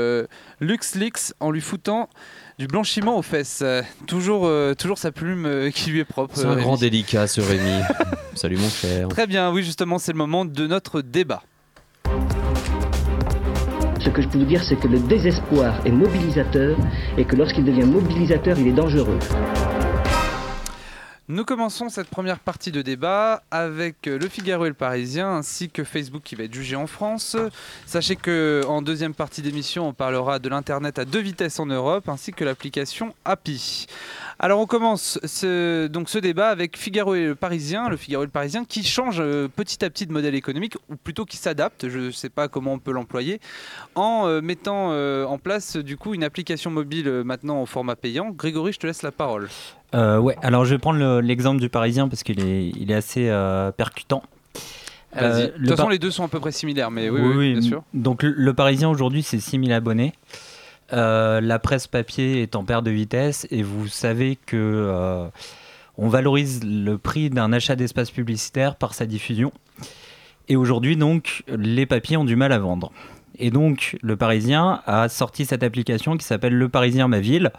LuxLeaks 0.60 1.34
en 1.40 1.52
lui 1.52 1.62
foutant 1.62 2.10
du 2.60 2.68
blanchiment 2.68 3.18
aux 3.18 3.22
fesses. 3.22 3.62
Euh, 3.64 3.82
toujours, 4.06 4.46
euh, 4.46 4.74
toujours 4.76 4.98
sa 4.98 5.14
plume 5.14 5.46
euh, 5.46 5.72
qui 5.72 5.92
lui 5.92 6.00
est 6.02 6.06
propre. 6.06 6.34
C'est 6.36 6.46
euh, 6.46 6.50
un 6.50 6.56
Rémi. 6.56 6.64
grand 6.64 6.76
délicat, 6.76 7.26
ce 7.26 7.40
Rémi. 7.40 7.82
Salut 8.36 8.58
mon 8.58 8.70
cher. 8.70 9.08
Très 9.08 9.28
bien, 9.28 9.52
oui, 9.52 9.64
justement, 9.64 9.98
c'est 9.98 10.12
le 10.12 10.18
moment 10.18 10.44
de 10.44 10.68
notre 10.68 11.02
débat. 11.02 11.42
Ce 14.02 14.10
que 14.10 14.22
je 14.22 14.28
peux 14.28 14.40
vous 14.40 14.46
dire, 14.46 14.62
c'est 14.64 14.76
que 14.76 14.88
le 14.88 15.00
désespoir 15.00 15.80
est 15.86 15.92
mobilisateur 15.92 16.78
et 17.18 17.24
que 17.24 17.36
lorsqu'il 17.38 17.64
devient 17.64 17.86
mobilisateur, 17.86 18.60
il 18.60 18.68
est 18.68 18.74
dangereux. 18.74 19.20
Nous 21.32 21.46
commençons 21.46 21.90
cette 21.90 22.08
première 22.08 22.40
partie 22.40 22.72
de 22.72 22.82
débat 22.82 23.44
avec 23.52 24.08
euh, 24.08 24.18
Le 24.18 24.28
Figaro 24.28 24.66
et 24.66 24.70
le 24.70 24.74
Parisien 24.74 25.32
ainsi 25.32 25.70
que 25.70 25.84
Facebook 25.84 26.24
qui 26.24 26.34
va 26.34 26.46
être 26.46 26.54
jugé 26.56 26.76
en 26.76 26.88
France. 26.88 27.38
Sachez 27.86 28.16
que 28.16 28.64
en 28.68 28.82
deuxième 28.82 29.14
partie 29.14 29.44
d'émission, 29.44 29.88
on 29.88 29.94
parlera 29.94 30.40
de 30.40 30.50
l'internet 30.50 30.98
à 30.98 31.06
deux 31.06 31.20
vitesses 31.20 31.60
en 31.60 31.68
Europe 31.68 32.10
ainsi 32.10 32.34
que 32.34 32.44
l'application 32.44 33.14
API. 33.26 33.86
Alors 34.40 34.60
on 34.60 34.66
commence 34.66 35.20
ce, 35.24 35.86
donc 35.86 36.10
ce 36.10 36.18
débat 36.18 36.50
avec 36.50 36.76
Figaro 36.76 37.14
et 37.14 37.28
le 37.28 37.36
Parisien, 37.36 37.90
le 37.90 37.98
Figaro 37.98 38.24
et 38.24 38.26
le 38.26 38.32
Parisien 38.32 38.66
qui 38.66 38.84
change 38.84 39.20
euh, 39.20 39.48
petit 39.48 39.86
à 39.86 39.92
petit 39.92 40.08
de 40.08 40.14
modèle 40.14 40.34
économique 40.34 40.78
ou 40.90 40.96
plutôt 40.96 41.26
qui 41.26 41.38
s'adapte, 41.38 41.90
je 41.90 42.00
ne 42.00 42.12
sais 42.12 42.30
pas 42.30 42.48
comment 42.48 42.74
on 42.74 42.80
peut 42.80 42.92
l'employer, 42.92 43.40
en 43.94 44.26
euh, 44.26 44.42
mettant 44.42 44.90
en 44.90 45.38
place 45.38 45.78
du 45.78 45.96
coup 45.96 46.16
une 46.16 46.24
application 46.24 46.72
mobile 46.72 47.22
maintenant 47.24 47.62
au 47.62 47.68
format 47.68 47.96
payant. 47.96 48.32
Grégory, 48.32 48.74
je 48.74 48.80
te 48.80 48.88
laisse 48.88 49.04
la 49.04 49.12
parole. 49.12 49.48
Euh, 49.96 50.20
ouais, 50.20 50.36
alors 50.44 50.66
je 50.66 50.72
vais 50.76 50.78
prendre 50.80 51.00
le- 51.00 51.20
l'exemple 51.22 51.60
du 51.60 51.70
Parisien 51.70 52.08
parce 52.08 52.24
qu'il 52.24 52.40
est, 52.42 52.70
il 52.70 52.92
est 52.92 52.96
assez 52.96 53.28
euh, 53.30 53.72
percutant. 53.72 54.22
Euh, 55.18 55.48
de 55.48 55.52
le 55.54 55.58
toute 55.60 55.70
façon, 55.70 55.84
Par- 55.84 55.90
les 55.90 55.98
deux 56.00 56.12
sont 56.12 56.24
à 56.24 56.28
peu 56.28 56.40
près 56.40 56.52
similaires, 56.52 56.92
mais 56.92 57.10
oui, 57.10 57.20
oui, 57.22 57.34
oui, 57.36 57.52
bien 57.54 57.62
sûr. 57.62 57.84
Donc 57.96 58.22
le, 58.24 58.30
le 58.38 58.54
Parisien 58.54 58.90
aujourd'hui, 58.90 59.24
c'est 59.24 59.40
6000 59.40 59.72
abonnés. 59.74 60.14
La 60.92 61.60
presse 61.60 61.88
papier 61.88 62.42
est 62.42 62.56
en 62.56 62.64
perte 62.64 62.84
de 62.84 62.92
vitesse 62.92 63.48
et 63.52 63.64
vous 63.64 63.88
savez 63.88 64.38
que 64.46 65.28
on 65.98 66.08
valorise 66.08 66.62
le 66.64 66.98
prix 66.98 67.30
d'un 67.30 67.52
achat 67.52 67.76
d'espace 67.76 68.10
publicitaire 68.12 68.76
par 68.76 68.94
sa 68.94 69.06
diffusion. 69.06 69.52
Et 70.48 70.56
aujourd'hui, 70.56 70.96
donc, 70.98 71.44
les 71.48 71.86
papiers 71.86 72.18
ont 72.18 72.24
du 72.26 72.36
mal 72.36 72.52
à 72.54 72.60
vendre. 72.60 72.92
Et 73.38 73.52
donc, 73.52 73.98
le 74.02 74.16
Parisien 74.16 74.82
a 74.86 75.10
sorti 75.10 75.46
cette 75.46 75.62
application 75.64 76.18
qui 76.18 76.26
s'appelle 76.26 76.54
Le 76.56 76.70
Parisien 76.70 77.08
Ma 77.08 77.20
Ville, 77.20 77.52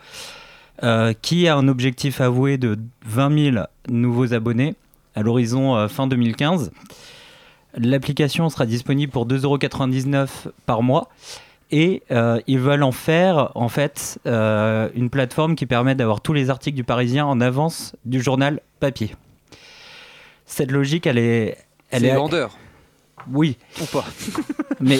euh, 0.82 1.12
qui 1.20 1.46
a 1.48 1.56
un 1.56 1.68
objectif 1.68 2.20
avoué 2.20 2.58
de 2.58 2.78
20 3.06 3.52
000 3.52 3.64
nouveaux 3.88 4.32
abonnés 4.34 4.74
à 5.14 5.22
l'horizon 5.22 5.76
euh, 5.76 5.88
fin 5.88 6.06
2015. 6.06 6.70
L'application 7.76 8.48
sera 8.48 8.66
disponible 8.66 9.12
pour 9.12 9.26
2,99€ 9.26 10.28
par 10.66 10.82
mois. 10.82 11.08
Et 11.72 12.02
euh, 12.10 12.40
ils 12.48 12.58
veulent 12.58 12.82
en 12.82 12.90
faire, 12.90 13.52
en 13.54 13.68
fait, 13.68 14.18
une 14.26 15.08
plateforme 15.08 15.54
qui 15.54 15.66
permet 15.66 15.94
d'avoir 15.94 16.20
tous 16.20 16.32
les 16.32 16.50
articles 16.50 16.74
du 16.74 16.82
Parisien 16.82 17.24
en 17.26 17.40
avance 17.40 17.94
du 18.04 18.20
journal 18.20 18.60
papier. 18.80 19.14
Cette 20.46 20.72
logique, 20.72 21.06
elle 21.06 21.18
est... 21.18 21.58
Elle 21.90 22.00
C'est 22.02 22.08
est 22.08 22.16
vendeur 22.16 22.56
Oui, 23.30 23.56
ou 23.80 23.84
pas 23.84 24.04
mais 24.80 24.98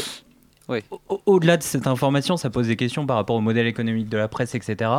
Oui. 0.69 0.79
au- 1.09 1.21
au-delà 1.27 1.57
de 1.57 1.63
cette 1.65 1.89
information, 1.89 2.37
ça 2.37 2.51
pose 2.51 2.69
des 2.69 2.77
questions 2.77 3.05
par 3.05 3.17
rapport 3.17 3.35
au 3.35 3.41
modèle 3.41 3.67
économique 3.67 4.09
de 4.09 4.17
la 4.17 4.29
presse, 4.29 4.55
etc. 4.55 4.91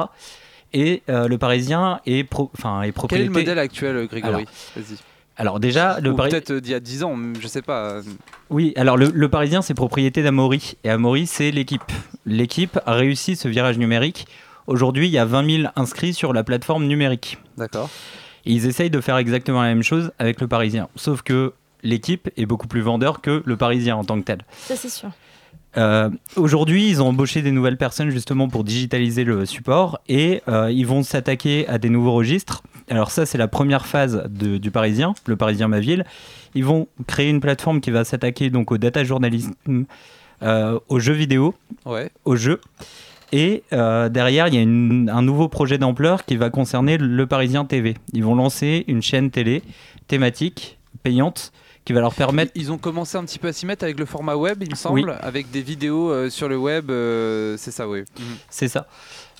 Et 0.73 1.01
euh, 1.09 1.27
le 1.27 1.37
Parisien 1.37 1.99
est, 2.05 2.23
pro- 2.23 2.49
enfin, 2.57 2.79
est 2.81 2.83
Quel 2.83 2.89
est 2.89 2.91
propriété... 2.93 3.25
le 3.25 3.31
modèle 3.31 3.59
actuel, 3.59 3.95
euh, 3.97 4.05
Grégory 4.07 4.33
Alors, 4.33 4.45
Vas-y. 4.75 4.97
Alors 5.37 5.59
déjà, 5.59 5.99
le 6.01 6.11
Ou 6.11 6.15
Pari- 6.15 6.29
peut-être 6.29 6.51
euh, 6.51 6.61
d'il 6.61 6.71
y 6.71 6.75
a 6.75 6.79
10 6.79 7.03
ans, 7.03 7.17
je 7.39 7.47
sais 7.47 7.61
pas. 7.61 8.01
Oui, 8.49 8.73
alors 8.75 8.95
le, 8.97 9.11
le 9.13 9.29
Parisien, 9.29 9.61
c'est 9.61 9.73
propriété 9.73 10.21
d'Amaury. 10.23 10.75
Et 10.83 10.89
Amaury, 10.89 11.25
c'est 11.25 11.51
l'équipe. 11.51 11.81
L'équipe 12.25 12.79
a 12.85 12.93
réussi 12.93 13.35
ce 13.35 13.47
virage 13.47 13.77
numérique. 13.77 14.27
Aujourd'hui, 14.67 15.07
il 15.07 15.11
y 15.11 15.17
a 15.17 15.25
20 15.25 15.57
000 15.63 15.71
inscrits 15.75 16.13
sur 16.13 16.33
la 16.33 16.43
plateforme 16.43 16.85
numérique. 16.85 17.37
D'accord. 17.57 17.89
Et 18.45 18.51
ils 18.53 18.67
essayent 18.67 18.89
de 18.91 19.01
faire 19.01 19.17
exactement 19.17 19.61
la 19.61 19.69
même 19.69 19.83
chose 19.83 20.11
avec 20.19 20.41
le 20.41 20.47
Parisien. 20.47 20.89
Sauf 20.95 21.21
que 21.23 21.53
l'équipe 21.83 22.29
est 22.37 22.45
beaucoup 22.45 22.67
plus 22.67 22.81
vendeur 22.81 23.21
que 23.21 23.41
le 23.45 23.57
Parisien 23.57 23.95
en 23.95 24.03
tant 24.03 24.19
que 24.19 24.25
tel. 24.25 24.39
Ça, 24.59 24.75
c'est 24.75 24.89
sûr. 24.89 25.09
Euh, 25.77 26.09
Aujourd'hui, 26.35 26.89
ils 26.89 27.01
ont 27.01 27.07
embauché 27.07 27.41
des 27.41 27.51
nouvelles 27.51 27.77
personnes 27.77 28.09
justement 28.09 28.49
pour 28.49 28.63
digitaliser 28.63 29.23
le 29.23 29.45
support 29.45 29.99
et 30.09 30.41
euh, 30.49 30.69
ils 30.71 30.85
vont 30.85 31.01
s'attaquer 31.03 31.67
à 31.67 31.77
des 31.77 31.89
nouveaux 31.89 32.13
registres. 32.13 32.61
Alors 32.89 33.09
ça, 33.11 33.25
c'est 33.25 33.37
la 33.37 33.47
première 33.47 33.85
phase 33.85 34.23
de- 34.29 34.57
du 34.57 34.69
Parisien, 34.71 35.13
le 35.27 35.37
Parisien 35.37 35.67
Ma 35.69 35.79
Ville. 35.79 36.03
Ils 36.55 36.65
vont 36.65 36.87
créer 37.07 37.29
une 37.29 37.39
plateforme 37.39 37.79
qui 37.79 37.89
va 37.91 38.03
s'attaquer 38.03 38.49
donc 38.49 38.71
au 38.71 38.77
data 38.77 39.03
journalisme, 39.05 39.53
euh, 40.43 40.77
aux 40.89 40.99
jeux 40.99 41.13
vidéo, 41.13 41.55
Ouais. 41.85 42.09
aux 42.25 42.35
jeux. 42.35 42.59
Et 43.31 43.63
derrière, 43.71 44.49
il 44.49 44.55
y 44.55 44.57
a 44.57 44.61
une- 44.61 45.09
un 45.09 45.21
nouveau 45.21 45.47
projet 45.47 45.77
d'ampleur 45.77 46.25
qui 46.25 46.35
va 46.35 46.49
concerner 46.49 46.97
le 46.97 47.25
Parisien 47.27 47.63
TV. 47.63 47.95
Ils 48.11 48.25
vont 48.25 48.35
lancer 48.35 48.83
une 48.89 49.01
chaîne 49.01 49.31
télé 49.31 49.63
thématique, 50.07 50.77
payante, 51.01 51.53
qui 51.85 51.93
va 51.93 52.01
leur 52.01 52.13
permettre 52.13 52.51
Ils 52.55 52.71
ont 52.71 52.77
commencé 52.77 53.17
un 53.17 53.23
petit 53.25 53.39
peu 53.39 53.47
à 53.49 53.53
s'y 53.53 53.65
mettre 53.65 53.83
avec 53.83 53.99
le 53.99 54.05
format 54.05 54.35
web, 54.35 54.61
il 54.63 54.69
me 54.69 54.75
semble, 54.75 55.09
Oui. 55.09 55.15
avec 55.21 55.49
des 55.51 55.61
vidéos 55.61 56.11
euh, 56.11 56.29
sur 56.29 56.47
le 56.49 56.57
web. 56.57 56.89
euh, 56.91 57.55
c'est 57.57 57.71
ça, 57.71 57.87
oui. 57.87 58.01
Mhm. 58.19 58.25
C'est 58.49 58.67
ça. 58.67 58.87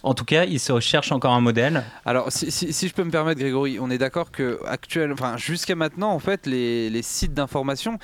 En 0.03 0.15
tout 0.15 0.25
cas, 0.25 0.45
ils 0.45 0.59
se 0.59 0.79
cherchent 0.79 1.11
encore 1.11 1.33
un 1.33 1.41
modèle. 1.41 1.83
Alors, 2.05 2.31
si, 2.31 2.49
si- 2.49 2.73
si 2.73 2.87
je 2.87 2.93
peux 2.95 3.03
me 3.03 3.11
permettre, 3.11 3.39
Grégory, 3.39 3.77
on 3.79 3.91
est 3.91 3.99
d'accord 3.99 4.31
que 4.31 4.59
actuel, 4.65 5.11
enfin, 5.13 5.37
jusqu'à 5.37 5.75
maintenant, 5.75 6.09
en 6.11 6.17
fait, 6.17 6.47
les, 6.47 6.89
les 6.89 7.03
sites 7.03 7.35
d'information, 7.35 7.99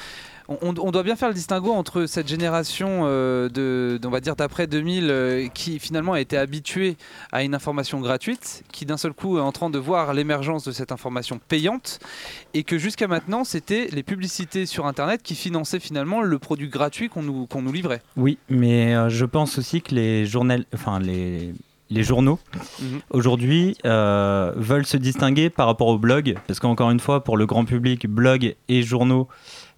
on, 0.48 0.92
doit 0.92 1.04
bien 1.04 1.16
faire 1.16 1.28
le 1.28 1.34
distinguo 1.34 1.72
entre 1.72 2.06
cette 2.06 2.28
génération 2.28 3.02
euh, 3.04 3.50
de, 3.50 4.00
on 4.06 4.10
va 4.10 4.22
dire 4.22 4.36
d'après 4.36 4.68
2000, 4.68 5.08
euh, 5.10 5.48
qui 5.50 5.80
finalement 5.80 6.14
a 6.14 6.22
été 6.22 6.38
habituée 6.38 6.96
à 7.32 7.44
une 7.44 7.54
information 7.54 8.00
gratuite, 8.00 8.64
qui 8.72 8.86
d'un 8.86 8.98
seul 8.98 9.14
coup 9.14 9.38
est 9.38 9.42
en 9.42 9.52
train 9.52 9.70
de 9.70 9.78
voir 9.78 10.14
l'émergence 10.14 10.64
de 10.64 10.72
cette 10.72 10.92
information 10.92 11.40
payante, 11.48 12.00
et 12.54 12.64
que 12.64 12.78
jusqu'à 12.78 13.08
maintenant, 13.08 13.44
c'était 13.44 13.88
les 13.92 14.04
publicités 14.04 14.66
sur 14.66 14.86
Internet 14.86 15.22
qui 15.22 15.36
finançaient 15.36 15.80
finalement 15.80 16.22
le 16.22 16.40
produit 16.40 16.70
gratuit 16.70 17.10
qu'on 17.10 17.24
nous, 17.24 17.72
livrait. 17.72 18.02
Oui, 18.16 18.38
mais 18.50 18.96
euh, 18.96 19.10
je 19.10 19.26
pense 19.26 19.58
aussi 19.58 19.82
que 19.82 19.96
les, 19.96 20.26
journal... 20.26 20.66
enfin. 20.74 21.00
Les 21.90 22.04
journaux 22.04 22.40
Mhm. 22.82 23.00
aujourd'hui 23.12 23.76
euh, 23.86 24.52
veulent 24.56 24.86
se 24.86 24.98
distinguer 24.98 25.50
par 25.50 25.68
rapport 25.68 25.88
au 25.88 25.98
blog, 25.98 26.36
parce 26.48 26.60
qu'encore 26.60 26.92
une 26.92 27.00
fois, 27.00 27.24
pour 27.24 27.38
le 27.38 27.46
grand 27.46 27.66
public, 27.66 28.08
blog 28.08 28.56
et 28.68 28.84
journaux, 28.84 29.28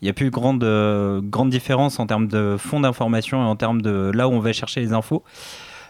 il 0.01 0.05
n'y 0.05 0.09
a 0.09 0.13
plus 0.13 0.29
grande, 0.29 0.63
euh, 0.63 1.21
grande 1.21 1.49
différence 1.49 1.99
en 1.99 2.07
termes 2.07 2.27
de 2.27 2.55
fonds 2.57 2.79
d'information 2.79 3.41
et 3.41 3.45
en 3.45 3.55
termes 3.55 3.81
de 3.81 4.11
là 4.13 4.27
où 4.27 4.31
on 4.31 4.39
va 4.39 4.53
chercher 4.53 4.79
les 4.81 4.93
infos. 4.93 5.23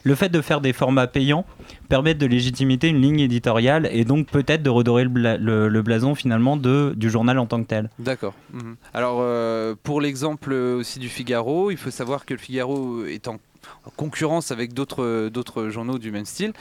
Le 0.04 0.16
fait 0.16 0.30
de 0.30 0.40
faire 0.40 0.62
des 0.62 0.72
formats 0.72 1.08
payants 1.08 1.46
permet 1.90 2.14
de 2.14 2.26
légitimer 2.26 2.80
une 2.84 3.02
ligne 3.02 3.20
éditoriale 3.20 3.90
et 3.92 4.06
donc 4.06 4.28
peut-être 4.28 4.64
de 4.64 4.70
redorer 4.70 5.04
le, 5.04 5.10
bla- 5.10 5.36
le- 5.38 5.68
le 5.68 5.82
blason 5.82 6.16
finalement 6.16 6.56
de, 6.56 6.94
du 6.96 7.10
journal 7.10 7.38
en 7.38 7.46
tant 7.46 7.62
que 7.62 7.68
tel. 7.68 7.90
D'accord. 8.00 8.34
Mhm. 8.54 8.78
Alors, 8.94 9.18
euh, 9.22 9.76
pour 9.84 10.00
l'exemple 10.00 10.54
aussi 10.54 11.00
du 11.00 11.10
Figaro, 11.10 11.70
il 11.70 11.76
faut 11.78 11.92
savoir 11.92 12.26
que 12.26 12.34
le 12.34 12.40
Figaro 12.40 13.04
est 13.04 13.28
en 13.28 13.40
en 13.86 13.90
concurrence 13.92 14.52
avec 14.52 14.74
d'autres 14.74 15.30
d'autres 15.30 15.70
journaux 15.70 15.98
du 15.98 16.12
même 16.12 16.26
style. 16.26 16.54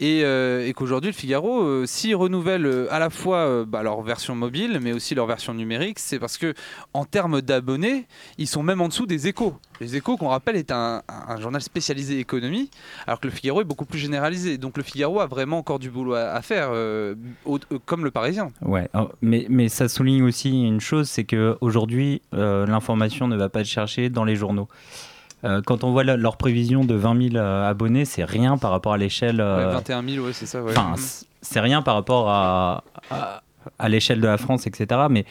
Et, 0.00 0.22
euh, 0.24 0.66
et 0.66 0.72
qu'aujourd'hui 0.72 1.10
le 1.10 1.16
Figaro 1.16 1.62
euh, 1.62 1.84
s'il 1.86 2.16
renouvelle 2.16 2.66
euh, 2.66 2.92
à 2.92 2.98
la 2.98 3.10
fois 3.10 3.38
euh, 3.38 3.64
bah, 3.64 3.82
leur 3.82 4.02
version 4.02 4.34
mobile 4.34 4.78
mais 4.82 4.92
aussi 4.92 5.14
leur 5.14 5.26
version 5.26 5.54
numérique 5.54 5.98
c'est 5.98 6.18
parce 6.18 6.38
que 6.38 6.54
en 6.94 7.04
termes 7.04 7.40
d'abonnés 7.40 8.06
ils 8.38 8.46
sont 8.46 8.62
même 8.62 8.80
en 8.80 8.88
dessous 8.88 9.06
des 9.06 9.28
échos. 9.28 9.54
Les 9.82 9.96
échos 9.96 10.16
qu'on 10.16 10.28
rappelle 10.28 10.54
est 10.54 10.70
un, 10.70 11.02
journal 11.40 11.60
spécialisé 11.60 12.20
économie 12.20 12.70
alors 13.06 13.18
que 13.18 13.26
le 13.26 13.32
Figaro 13.32 13.62
est 13.62 13.64
beaucoup 13.64 13.84
plus 13.84 13.98
généralisé. 13.98 14.56
Donc 14.56 14.76
le 14.76 14.84
Figaro 14.84 15.18
a 15.18 15.26
vraiment 15.26 15.58
encore 15.58 15.80
du 15.80 15.90
boulot 15.90 16.14
à, 16.14 16.40
faire 16.40 16.68
euh, 16.70 17.16
euh, 17.48 17.58
comme 17.84 18.04
le 18.04 18.12
Parisien. 18.12 18.50
Ouais, 18.60 18.88
oh, 18.94 19.08
mais, 19.22 19.46
mais 19.48 19.68
ça 19.68 19.88
souligne 19.88 20.22
aussi 20.22 20.50
une 20.50 20.80
chose, 20.80 21.08
c'est 21.08 21.24
qu'aujourd'hui, 21.24 22.22
euh, 22.32 22.64
l'information 22.66 23.26
ne 23.26 23.36
va 23.36 23.48
pas 23.48 23.60
être 23.60 23.66
cherchée 23.66 24.08
dans 24.08 24.24
les 24.24 24.36
journaux. 24.36 24.68
Euh, 25.44 25.60
quand 25.64 25.82
on 25.84 25.90
voit 25.92 26.04
la- 26.04 26.16
leur 26.16 26.36
prévision 26.36 26.84
de 26.84 26.94
20 26.94 27.30
000 27.30 27.36
euh, 27.36 27.68
abonnés, 27.68 28.04
c'est 28.04 28.24
rien 28.24 28.58
par 28.58 28.70
rapport 28.70 28.92
à 28.92 28.98
l'échelle. 28.98 29.40
euh, 29.40 29.68
Ouais, 29.68 29.74
21 29.74 30.02
000 30.08 30.24
ouais 30.26 30.32
c'est 30.32 30.46
ça 30.46 30.62
ouais. 30.62 30.70
Enfin, 30.76 30.96
c- 30.96 31.26
c'est 31.40 31.60
rien 31.60 31.82
par 31.82 31.94
rapport 31.94 32.28
à, 32.28 32.84
à, 33.10 33.42
à 33.78 33.88
l'échelle 33.88 34.20
de 34.20 34.26
la 34.28 34.38
France, 34.38 34.66
etc. 34.68 35.00
Mais 35.10 35.24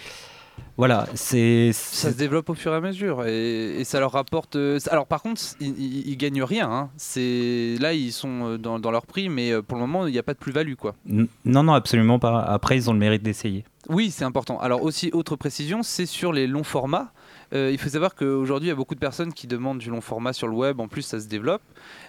voilà, 0.77 1.05
c'est. 1.15 1.71
Ça 1.73 2.11
se 2.11 2.17
développe 2.17 2.49
au 2.49 2.53
fur 2.55 2.73
et 2.73 2.75
à 2.75 2.81
mesure 2.81 3.25
et, 3.25 3.79
et 3.79 3.83
ça 3.83 3.99
leur 3.99 4.11
rapporte. 4.11 4.55
euh, 4.55 4.79
Alors 4.89 5.05
par 5.05 5.21
contre, 5.21 5.41
ils, 5.59 5.67
ils- 5.79 6.09
ils 6.09 6.17
gagnent 6.17 6.43
rien. 6.43 6.69
hein. 6.69 6.89
C'est 6.97 7.75
là 7.79 7.93
ils 7.93 8.11
sont 8.11 8.45
euh, 8.53 8.57
dans, 8.57 8.79
dans 8.79 8.91
leur 8.91 9.05
prix, 9.05 9.29
mais 9.29 9.51
euh, 9.51 9.61
pour 9.61 9.77
le 9.77 9.81
moment 9.85 10.07
il 10.07 10.11
n'y 10.13 10.19
a 10.19 10.23
pas 10.23 10.33
de 10.33 10.39
plus-value 10.39 10.73
quoi. 10.75 10.95
N- 11.09 11.27
Non, 11.45 11.63
non, 11.63 11.73
absolument 11.73 12.19
pas. 12.19 12.41
Après, 12.41 12.75
ils 12.75 12.89
ont 12.89 12.93
le 12.93 12.99
mérite 12.99 13.23
d'essayer. 13.23 13.63
Oui, 13.89 14.11
c'est 14.11 14.25
important. 14.25 14.59
Alors 14.59 14.83
aussi 14.83 15.09
autre 15.13 15.35
précision, 15.35 15.83
c'est 15.83 16.05
sur 16.05 16.33
les 16.33 16.47
longs 16.47 16.63
formats. 16.63 17.11
Euh, 17.53 17.69
il 17.71 17.77
faut 17.77 17.89
savoir 17.89 18.15
qu'aujourd'hui 18.15 18.67
il 18.67 18.69
y 18.69 18.73
a 18.73 18.75
beaucoup 18.75 18.95
de 18.95 18.99
personnes 18.99 19.33
qui 19.33 19.47
demandent 19.47 19.79
du 19.79 19.89
long 19.89 20.01
format 20.01 20.33
sur 20.33 20.47
le 20.47 20.53
web. 20.55 20.79
En 20.79 20.87
plus, 20.87 21.01
ça 21.01 21.19
se 21.19 21.27
développe, 21.27 21.61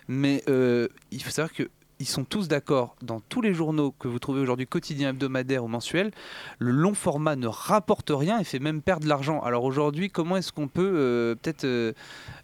mais 0.09 0.43
euh, 0.49 0.89
il 1.11 1.23
faut 1.23 1.31
savoir 1.31 1.53
que 1.53 1.69
ils 2.01 2.07
sont 2.09 2.25
tous 2.25 2.49
d'accord 2.49 2.97
dans 3.01 3.21
tous 3.21 3.41
les 3.43 3.55
journaux 3.55 3.95
que 3.97 4.09
vous 4.09 4.19
trouvez 4.19 4.41
aujourd'hui, 4.41 4.67
quotidiens, 4.67 5.11
hebdomadaires 5.11 5.63
ou 5.63 5.69
mensuels, 5.69 6.11
le 6.59 6.73
long 6.73 6.95
format 6.95 7.37
ne 7.37 7.47
rapporte 7.47 8.11
rien 8.13 8.41
et 8.41 8.45
fait 8.45 8.59
même 8.59 8.83
perdre 8.83 9.05
de 9.05 9.09
l'argent. 9.09 9.41
Alors 9.43 9.63
aujourd'hui, 9.63 10.11
comment 10.11 10.37
est-ce 10.37 10.51
qu'on 10.51 10.67
peut 10.67 10.83
euh, 10.95 11.35
peut-être 11.37 11.65
euh, 11.65 11.93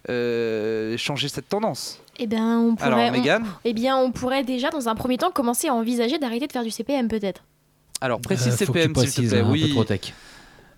euh, 0.09 0.97
changer 0.97 1.27
cette 1.27 1.49
tendance? 1.49 1.99
Eh 2.19 2.27
bien, 2.27 2.59
on 2.59 2.75
pourrait. 2.75 2.87
Alors, 2.87 2.99
on- 2.99 3.11
Mégane 3.11 3.45
Eh 3.65 3.73
bien, 3.73 3.97
on 3.97 4.11
pourrait 4.11 4.43
déjà, 4.43 4.69
dans 4.69 4.87
un 4.87 4.95
premier 4.95 5.17
temps, 5.17 5.31
commencer 5.31 5.67
à 5.67 5.73
envisager 5.73 6.19
d'arrêter 6.19 6.47
de 6.47 6.51
faire 6.53 6.63
du 6.63 6.71
CPM, 6.71 7.07
peut-être. 7.09 7.43
Alors, 8.01 8.21
précise 8.21 8.53
Euh, 8.53 8.57
CPM, 8.65 8.95
s'il 8.95 9.11
te 9.13 9.29
plaît. 9.29 9.39
hein, 9.39 9.41
un 9.41 9.45
peu 9.45 9.51
oui. 9.51 9.69
trop 9.71 9.83
tech. 9.83 10.13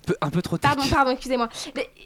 Peu- 0.06 0.16
un 0.22 0.30
peu 0.30 0.42
trop 0.42 0.58
tech. 0.58 0.72
Pardon, 0.72 0.90
pardon, 0.90 1.12
excusez-moi. 1.12 1.48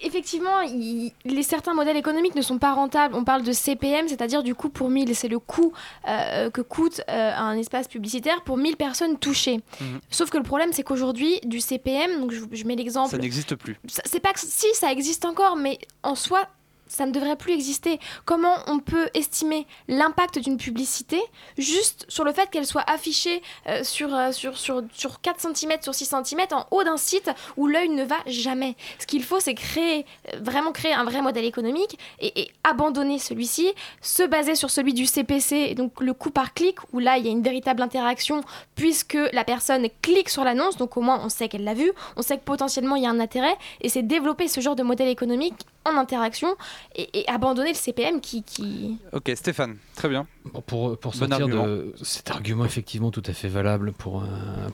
Effectivement, 0.01 0.61
il- 0.61 1.11
les 1.23 1.43
certains 1.43 1.73
modèles 1.73 1.97
économiques 1.97 2.35
ne 2.35 2.41
sont 2.41 2.57
pas 2.57 2.73
rentables. 2.73 3.15
On 3.15 3.23
parle 3.23 3.43
de 3.43 3.51
CPM, 3.51 4.07
c'est-à-dire 4.07 4.43
du 4.43 4.53
coût 4.55 4.69
pour 4.69 4.89
1000. 4.89 5.15
C'est 5.15 5.27
le 5.27 5.39
coût 5.39 5.71
euh, 6.07 6.49
que 6.49 6.61
coûte 6.61 7.01
euh, 7.09 7.31
un 7.35 7.57
espace 7.57 7.87
publicitaire 7.87 8.43
pour 8.43 8.57
1000 8.57 8.75
personnes 8.75 9.17
touchées. 9.17 9.61
Mhm. 9.81 9.99
Sauf 10.09 10.29
que 10.29 10.37
le 10.37 10.43
problème, 10.43 10.73
c'est 10.73 10.83
qu'aujourd'hui, 10.83 11.39
du 11.45 11.59
CPM, 11.59 12.19
donc 12.19 12.31
je, 12.31 12.41
je 12.51 12.63
mets 12.65 12.75
l'exemple. 12.75 13.09
Ça 13.11 13.17
n'existe 13.17 13.55
plus. 13.55 13.77
C'est 14.05 14.19
pas 14.19 14.33
que 14.33 14.39
si 14.41 14.67
ça 14.73 14.91
existe 14.91 15.25
encore, 15.25 15.55
mais 15.55 15.79
en 16.03 16.15
soi, 16.15 16.47
ça 16.88 17.06
ne 17.06 17.12
devrait 17.12 17.36
plus 17.36 17.54
exister. 17.54 18.00
Comment 18.25 18.56
on 18.68 18.80
peut 18.80 19.10
estimer 19.13 19.68
l'impact 19.88 20.39
d'une 20.39 20.58
publicité 20.58 21.20
juste 21.58 22.06
sur 22.10 22.24
le 22.24 22.32
fait 22.32 22.50
qu'elle 22.50 22.65
soit 22.65 22.89
affichée 22.89 23.42
euh, 23.68 23.84
sur, 23.84 24.13
euh, 24.13 24.32
sur, 24.32 24.58
sur, 24.58 24.84
sur 24.94 25.22
4 25.22 25.56
cm, 25.56 25.82
sur 25.82 25.96
6 25.96 26.06
cm, 26.24 26.42
en 26.51 26.65
haut 26.72 26.84
d'un 26.84 26.98
site 26.98 27.30
où 27.58 27.68
l'œil 27.68 27.89
ne 27.89 28.04
va 28.04 28.18
jamais? 28.27 28.75
Ce 29.00 29.08
qu'il 29.08 29.24
faut, 29.24 29.39
c'est 29.39 29.56
créer, 29.56 30.06
euh, 30.34 30.39
vraiment 30.42 30.72
créer 30.72 30.94
un 30.94 31.04
vrai 31.04 31.22
modèle 31.22 31.46
économique 31.46 31.98
et, 32.20 32.51
abandonner 32.63 33.20
celui-ci, 33.20 33.72
se 34.01 34.24
baser 34.24 34.56
sur 34.56 34.70
celui 34.70 34.94
du 34.94 35.06
CPC, 35.06 35.75
donc 35.75 36.01
le 36.01 36.13
coût 36.13 36.32
par 36.32 36.54
clic, 36.54 36.77
où 36.94 37.00
là, 37.00 37.18
il 37.18 37.25
y 37.25 37.27
a 37.27 37.32
une 37.32 37.44
véritable 37.44 37.82
interaction 37.82 38.42
puisque 38.75 39.18
la 39.34 39.44
personne 39.44 39.88
clique 40.01 40.30
sur 40.30 40.44
l'annonce, 40.44 40.77
donc 40.77 40.98
au 40.98 41.01
moins 41.01 41.22
on 41.24 41.30
sait 41.30 41.48
qu'elle 41.48 41.63
l'a 41.63 41.74
vu, 41.74 41.92
on 42.15 42.22
sait 42.22 42.38
que 42.38 42.44
potentiellement 42.44 42.96
il 42.96 43.04
y 43.04 43.06
a 43.06 43.10
un 43.10 43.20
intérêt, 43.20 43.56
et 43.82 43.89
c'est 43.89 44.01
développer 44.01 44.48
ce 44.48 44.62
genre 44.62 44.75
de 44.75 44.84
modèle 44.84 45.10
économique 45.10 45.65
en 45.86 45.98
interaction 45.98 46.56
et, 46.96 47.20
et 47.20 47.30
abandonner 47.30 47.70
le 47.70 47.75
CPM 47.77 48.20
qui... 48.22 48.44
qui... 48.44 48.98
Ok, 49.13 49.32
Stéphane, 49.36 49.77
très 49.96 50.10
bien. 50.10 50.27
Bon, 50.46 50.62
Pour, 50.62 50.98
pour 50.98 51.12
Bon 51.12 51.18
sortir 51.18 51.42
argument. 51.46 51.65
de 51.68 51.94
cet 52.01 52.32
argument 52.32 52.65
effectivement 52.65 53.12
tout 53.12 53.24
à 53.25 53.34
fait 53.34 53.48
valable 53.48 53.94
pour, 53.94 54.24
euh, 54.24 54.25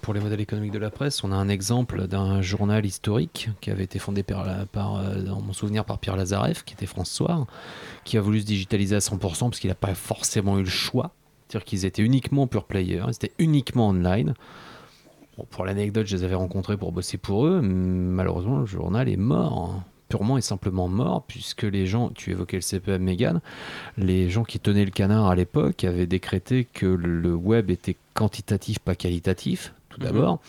pour 0.01 0.13
les 0.13 0.19
modèles 0.19 0.41
économiques 0.41 0.71
de 0.71 0.79
la 0.79 0.89
presse, 0.89 1.23
on 1.23 1.31
a 1.31 1.35
un 1.35 1.49
exemple 1.49 2.07
d'un 2.07 2.41
journal 2.41 2.85
historique 2.85 3.49
qui 3.61 3.69
avait 3.71 3.83
été 3.83 3.99
fondé 3.99 4.23
par, 4.23 4.47
euh, 4.47 5.21
dans 5.21 5.41
mon 5.41 5.53
souvenir 5.53 5.85
par 5.85 5.99
Pierre 5.99 6.15
Lazareff, 6.15 6.63
qui 6.63 6.73
était 6.73 6.85
France 6.85 7.11
Soir, 7.11 7.45
qui 8.05 8.17
a 8.17 8.21
voulu 8.21 8.39
se 8.41 8.45
digitaliser 8.45 8.95
à 8.95 8.99
100% 8.99 9.19
parce 9.49 9.59
qu'il 9.59 9.69
n'a 9.69 9.75
pas 9.75 9.93
forcément 9.95 10.57
eu 10.57 10.63
le 10.63 10.69
choix. 10.69 11.11
C'est-à-dire 11.47 11.65
qu'ils 11.65 11.85
étaient 11.85 12.01
uniquement 12.01 12.47
pure 12.47 12.63
player, 12.63 13.01
ils 13.07 13.11
étaient 13.15 13.33
uniquement 13.37 13.89
online. 13.89 14.33
Bon, 15.37 15.45
pour 15.49 15.65
l'anecdote, 15.65 16.07
je 16.07 16.15
les 16.15 16.23
avais 16.23 16.35
rencontrés 16.35 16.77
pour 16.77 16.91
bosser 16.91 17.17
pour 17.17 17.45
eux. 17.45 17.61
Malheureusement, 17.61 18.59
le 18.59 18.65
journal 18.65 19.09
est 19.09 19.17
mort. 19.17 19.81
Purement 20.11 20.37
et 20.37 20.41
simplement 20.41 20.87
mort, 20.87 21.23
puisque 21.27 21.63
les 21.63 21.85
gens, 21.87 22.09
tu 22.09 22.31
évoquais 22.31 22.57
le 22.57 22.61
CPM 22.61 23.01
Megan, 23.03 23.41
les 23.97 24.29
gens 24.29 24.43
qui 24.43 24.59
tenaient 24.59 24.85
le 24.85 24.91
canard 24.91 25.27
à 25.27 25.35
l'époque 25.35 25.83
avaient 25.83 26.05
décrété 26.07 26.65
que 26.65 26.85
le 26.85 27.33
web 27.33 27.69
était 27.71 27.95
quantitatif, 28.13 28.79
pas 28.79 28.95
qualitatif, 28.95 29.73
tout 29.89 29.99
Mhm. 29.99 30.05
d'abord. 30.07 30.39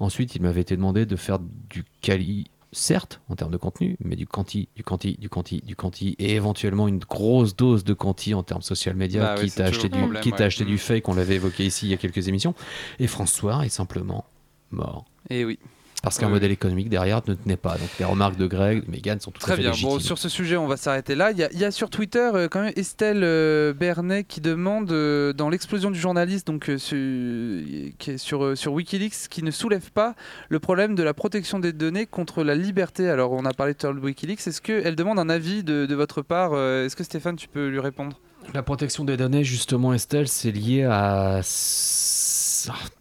Ensuite, 0.00 0.34
il 0.36 0.42
m'avait 0.42 0.60
été 0.60 0.76
demandé 0.76 1.06
de 1.06 1.16
faire 1.16 1.38
du 1.38 1.84
quali, 2.02 2.46
certes, 2.72 3.20
en 3.30 3.36
termes 3.36 3.52
de 3.52 3.56
contenu, 3.56 3.96
mais 4.04 4.16
du 4.16 4.26
quanti, 4.26 4.68
du 4.76 4.82
quanti, 4.84 5.16
du 5.18 5.28
quanti, 5.30 5.62
du 5.64 5.74
quanti, 5.76 6.14
et 6.18 6.34
éventuellement 6.34 6.88
une 6.88 6.98
grosse 6.98 7.56
dose 7.56 7.84
de 7.84 7.94
quanti 7.94 8.34
en 8.34 8.42
termes 8.42 8.60
social 8.60 8.94
media, 8.96 9.22
Bah 9.22 9.34
oui, 9.38 9.44
quitte 9.46 9.54
c'est 9.54 9.62
à 9.62 9.66
acheter, 9.66 9.88
toujours 9.88 9.92
du, 9.92 9.98
problème, 10.02 10.22
quitte 10.22 10.34
ouais. 10.40 10.44
Mhm. 10.64 10.66
du 10.66 10.78
fake, 10.78 11.08
on 11.08 11.14
l'avait 11.14 11.36
évoqué 11.36 11.64
ici 11.64 11.86
il 11.86 11.90
y 11.90 11.94
a 11.94 11.96
quelques 11.96 12.28
émissions. 12.28 12.54
Et 12.98 13.06
François 13.06 13.64
est 13.64 13.70
simplement 13.70 14.26
mort. 14.70 15.06
Et 15.30 15.44
oui. 15.46 15.58
Parce 16.02 16.18
qu'un 16.18 16.26
Oui, 16.26 16.34
modèle 16.34 16.52
économique 16.52 16.88
derrière 16.88 17.20
ne 17.26 17.34
tenait 17.34 17.56
pas. 17.56 17.72
Donc 17.78 17.88
les 17.98 18.04
remarques 18.04 18.36
de 18.36 18.46
Greg, 18.46 18.84
de 18.86 18.90
Megan 18.90 19.18
sont 19.18 19.32
tout 19.32 19.40
Très 19.40 19.54
à 19.54 19.56
fait 19.56 19.62
bien. 19.62 19.70
légitimes. 19.72 19.88
Bon, 19.94 19.98
sur 19.98 20.18
ce 20.18 20.28
sujet, 20.28 20.56
on 20.56 20.68
va 20.68 20.76
s'arrêter 20.76 21.16
là. 21.16 21.32
Il 21.32 21.38
y, 21.38 21.42
a- 21.42 21.48
il 21.52 21.58
y 21.58 21.64
a 21.64 21.72
sur 21.72 21.90
Twitter 21.90 22.30
euh, 22.32 22.46
quand 22.48 22.62
même 22.62 22.72
Estelle 22.76 23.22
euh, 23.24 23.72
Bernet 23.72 24.22
qui 24.22 24.40
demande 24.40 24.92
euh, 24.92 25.32
dans 25.32 25.48
l'explosion 25.48 25.90
du 25.90 25.98
journaliste, 25.98 26.46
donc 26.46 26.68
euh, 26.70 26.78
su- 26.78 27.94
qui 27.98 28.12
est 28.12 28.18
sur, 28.18 28.44
euh, 28.44 28.54
sur 28.54 28.72
WikiLeaks, 28.74 29.28
qui 29.30 29.42
ne 29.42 29.50
soulève 29.50 29.90
pas 29.90 30.14
le 30.48 30.60
problème 30.60 30.94
de 30.94 31.02
la 31.02 31.12
protection 31.14 31.58
des 31.58 31.72
données 31.72 32.06
contre 32.06 32.44
la 32.44 32.54
liberté. 32.54 33.08
Alors, 33.08 33.32
on 33.32 33.44
a 33.44 33.52
parlé 33.52 33.74
tout 33.74 33.86
à 33.86 33.90
l'heure 33.90 34.00
de 34.00 34.06
WikiLeaks. 34.06 34.46
Est-ce 34.46 34.60
qu'elle 34.62 34.94
demande 34.96 35.18
un 35.18 35.28
avis 35.28 35.64
de, 35.64 35.86
de 35.86 35.94
votre 35.96 36.22
part 36.22 36.50
euh, 36.52 36.84
Est-ce 36.86 36.94
que 36.94 37.02
Stéphane, 37.04 37.34
tu 37.36 37.48
peux 37.48 37.66
lui 37.68 37.80
répondre? 37.80 38.20
La 38.54 38.62
protection 38.62 39.04
des 39.04 39.16
données, 39.16 39.42
justement, 39.42 39.92
Estelle, 39.92 40.28
c'est 40.28 40.52
lié 40.52 40.84
à. 40.84 41.40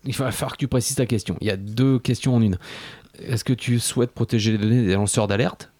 Il 0.03 0.15
va 0.15 0.31
falloir 0.31 0.53
que 0.53 0.57
tu 0.57 0.67
précises 0.67 0.95
ta 0.95 1.05
question. 1.05 1.37
Il 1.41 1.47
y 1.47 1.51
a 1.51 1.57
deux 1.57 1.99
questions 1.99 2.35
en 2.35 2.41
une. 2.41 2.57
Est-ce 3.19 3.43
que 3.43 3.53
tu 3.53 3.79
souhaites 3.79 4.11
protéger 4.11 4.51
les 4.51 4.57
données 4.57 4.85
des 4.85 4.93
lanceurs 4.93 5.27
d'alerte 5.27 5.71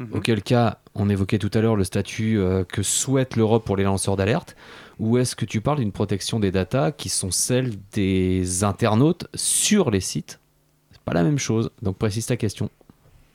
Mhm. 0.00 0.14
Auquel 0.14 0.42
cas, 0.42 0.78
on 0.94 1.08
évoquait 1.10 1.38
tout 1.38 1.50
à 1.52 1.60
l'heure 1.60 1.76
le 1.76 1.84
statut 1.84 2.38
euh, 2.38 2.64
que 2.64 2.82
souhaite 2.82 3.36
l'Europe 3.36 3.64
pour 3.64 3.76
les 3.76 3.84
lanceurs 3.84 4.16
d'alerte. 4.16 4.56
Ou 4.98 5.18
est-ce 5.18 5.36
que 5.36 5.44
tu 5.44 5.60
parles 5.60 5.78
d'une 5.78 5.92
protection 5.92 6.40
des 6.40 6.50
datas 6.50 6.92
qui 6.92 7.08
sont 7.08 7.30
celles 7.30 7.72
des 7.92 8.64
internautes 8.64 9.26
sur 9.34 9.90
les 9.90 10.00
sites? 10.00 10.40
C'est 10.90 11.02
pas 11.02 11.12
la 11.12 11.22
même 11.22 11.38
chose. 11.38 11.70
Donc 11.82 11.98
précise 11.98 12.26
ta 12.26 12.36
question. 12.36 12.70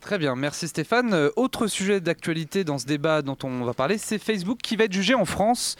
Très 0.05 0.19
bien, 0.19 0.35
merci 0.35 0.67
Stéphane. 0.67 1.15
Euh, 1.15 1.29
autre 1.35 1.65
sujet 1.65 1.99
d'actualité 1.99 2.63
dans 2.63 2.77
ce 2.77 2.85
débat 2.85 3.23
dont 3.23 3.35
on 3.43 3.63
va 3.63 3.73
parler, 3.73 3.97
c'est 3.97 4.19
Facebook 4.19 4.59
qui 4.61 4.75
va 4.75 4.83
être 4.83 4.93
jugé 4.93 5.15
en 5.15 5.25
France. 5.25 5.77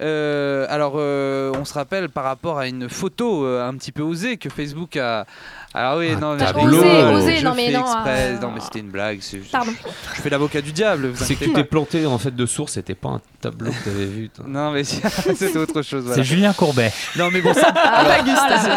Euh, 0.00 0.66
alors, 0.68 0.92
euh, 0.96 1.50
on 1.58 1.64
se 1.64 1.74
rappelle 1.74 2.08
par 2.08 2.22
rapport 2.22 2.58
à 2.60 2.68
une 2.68 2.88
photo 2.88 3.44
euh, 3.44 3.66
un 3.68 3.74
petit 3.74 3.90
peu 3.90 4.02
osée 4.02 4.36
que 4.36 4.48
Facebook 4.50 4.96
a. 4.96 5.26
Alors 5.74 5.98
oui, 5.98 6.12
Un 6.12 6.20
non, 6.20 6.34
mais 6.36 6.44
tableau. 6.44 6.78
Osé, 6.78 7.02
osé, 7.02 7.36
je 7.38 7.44
non, 7.44 7.54
mais 7.56 7.70
non, 7.72 7.80
exprès. 7.80 8.04
euh, 8.36 8.38
Non 8.40 8.50
mais 8.52 8.60
c'était 8.60 8.78
une 8.78 8.88
blague. 8.90 9.20
je- 9.20 9.38
Pardon. 9.50 9.72
Je 10.14 10.22
fais 10.22 10.30
l'avocat 10.30 10.62
du 10.62 10.72
diable. 10.72 11.12
C'est 11.16 11.34
que 11.34 11.44
tu 11.44 11.52
t'es 11.52 11.64
planté 11.64 12.06
en 12.06 12.18
fait 12.18 12.34
de 12.34 12.46
source, 12.46 12.74
c'était 12.74 12.94
pas 12.94 13.08
un 13.10 13.20
tableau 13.42 13.70
que 13.72 13.84
t'avais 13.84 14.06
vu. 14.06 14.28
toi. 14.30 14.44
Non 14.48 14.70
mais 14.70 14.84
c'était 14.84 15.56
autre 15.58 15.82
chose. 15.82 16.04
voilà. 16.04 16.22
C'est 16.22 16.24
Julien 16.24 16.52
Courbet. 16.54 16.92
Non 17.18 17.30
mais 17.32 17.42
bon, 17.42 17.52
c'est 17.52 17.60
Ah, 17.66 18.22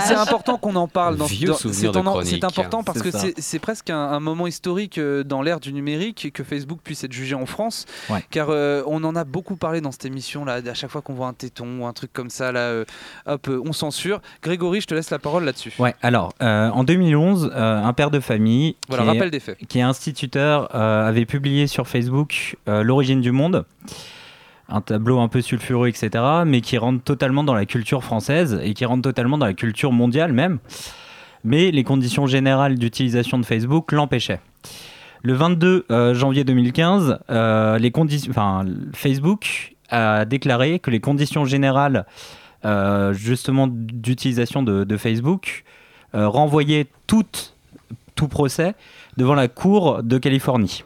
c'est- 0.05 0.15
important 0.15 0.57
qu'on 0.57 0.75
en 0.75 0.87
parle. 0.87 1.15
Dans, 1.15 1.25
Vieux 1.25 1.49
dans- 1.49 1.53
souvenir 1.57 1.91
c'est 1.93 2.01
de 2.01 2.05
en- 2.05 2.11
chronique. 2.11 2.29
c'est 2.31 2.43
important 2.43 2.83
parce 2.83 2.97
C'est 2.99 3.11
que 3.11 3.17
c'est 3.17 3.33
c'est 3.39 3.59
presque 3.59 3.89
un, 3.91 3.97
un 3.97 4.19
moment 4.19 4.47
historique 4.47 4.78
euh, 4.97 5.23
dans 5.23 5.41
l'ère 5.41 5.59
du 5.59 5.73
numérique 5.73 6.31
que 6.33 6.43
Facebook 6.43 6.79
puisse 6.83 7.03
être 7.03 7.11
jugé 7.11 7.35
en 7.35 7.45
France. 7.45 7.85
Ouais. 8.09 8.23
Car 8.29 8.47
euh, 8.49 8.83
on 8.87 9.03
en 9.03 9.15
a 9.15 9.23
beaucoup 9.23 9.55
parlé 9.55 9.81
dans 9.81 9.91
cette 9.91 10.05
émission 10.05 10.45
là. 10.45 10.61
À 10.65 10.73
chaque 10.73 10.89
fois 10.89 11.01
qu'on 11.01 11.13
voit 11.13 11.27
un 11.27 11.33
téton 11.33 11.81
ou 11.81 11.85
un 11.85 11.93
truc 11.93 12.13
comme 12.13 12.29
ça 12.29 12.51
là, 12.51 12.59
euh, 12.59 12.85
hop, 13.25 13.49
on 13.65 13.73
censure. 13.73 14.21
Grégory, 14.41 14.81
je 14.81 14.87
te 14.87 14.93
laisse 14.93 15.09
la 15.09 15.19
parole 15.19 15.43
là-dessus. 15.43 15.73
Ouais, 15.79 15.95
alors, 16.01 16.33
euh, 16.41 16.69
en 16.69 16.83
2011, 16.83 17.51
euh, 17.53 17.83
un 17.83 17.93
père 17.93 18.11
de 18.11 18.19
famille 18.19 18.75
Voilà, 18.87 19.03
qui, 19.03 19.09
est, 19.09 19.11
rappel 19.13 19.31
des 19.31 19.39
faits. 19.39 19.57
qui 19.67 19.79
est 19.79 19.83
instituteur 19.83 20.73
avait 20.75 21.25
publié 21.25 21.67
sur 21.67 21.87
Facebook 21.87 22.57
L'origine 22.67 23.21
du 23.21 23.31
monde, 23.31 23.65
un 24.67 24.81
tableau 24.81 25.19
un 25.19 25.27
peu 25.27 25.41
sulfureux, 25.41 25.87
etc., 25.87 26.23
mais 26.45 26.61
qui 26.61 26.77
rentre 26.77 27.03
totalement 27.03 27.43
dans 27.43 27.53
la 27.53 27.65
culture 27.65 28.03
française 28.03 28.59
et 28.63 28.73
qui 28.73 28.85
rentre 28.85 29.01
totalement 29.01 29.37
dans 29.37 29.45
la 29.45 29.53
culture 29.53 29.91
mondiale 29.91 30.33
même. 30.33 30.59
Mais 31.43 31.71
les 31.71 31.83
conditions 31.83 32.27
générales 32.27 32.77
d'utilisation 32.77 33.37
de 33.39 33.45
Facebook 33.45 33.91
l'empêchaient. 33.91 34.39
Le 35.23 35.33
22 35.33 35.85
euh, 35.91 36.13
janvier 36.13 36.43
2015, 36.43 37.19
euh, 37.29 37.77
les 37.77 37.91
conditions, 37.91 38.29
enfin, 38.31 38.65
Facebook 38.93 39.75
a 39.89 40.25
déclaré 40.25 40.79
que 40.79 40.91
les 40.91 40.99
conditions 40.99 41.45
générales 41.45 42.05
euh, 42.65 43.13
justement 43.13 43.67
d'utilisation 43.69 44.63
de, 44.63 44.83
de 44.83 44.97
Facebook 44.97 45.63
euh, 46.15 46.27
renvoyaient 46.27 46.87
toute- 47.07 47.55
tout 48.15 48.27
procès 48.27 48.75
devant 49.17 49.35
la 49.35 49.47
Cour 49.47 50.03
de 50.03 50.17
Californie. 50.17 50.83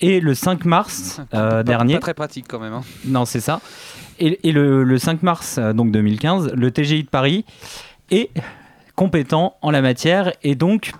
Et 0.00 0.20
le 0.20 0.34
5 0.34 0.64
mars 0.64 1.20
euh, 1.34 1.50
Pas- 1.50 1.62
dernier, 1.62 1.94
Pas 1.94 2.00
très 2.00 2.14
pratique 2.14 2.46
quand 2.48 2.58
même. 2.58 2.72
hein. 2.72 2.82
non, 3.04 3.24
c'est 3.24 3.40
ça. 3.40 3.60
Et, 4.18 4.48
et 4.48 4.52
le, 4.52 4.82
le 4.84 4.98
5 4.98 5.22
mars 5.22 5.58
donc 5.58 5.90
2015, 5.92 6.52
le 6.54 6.70
TGI 6.70 7.04
de 7.04 7.08
Paris 7.08 7.44
est 8.10 8.30
compétent 9.00 9.56
en 9.62 9.70
la 9.70 9.80
matière 9.80 10.30
et 10.42 10.54
donc 10.54 10.92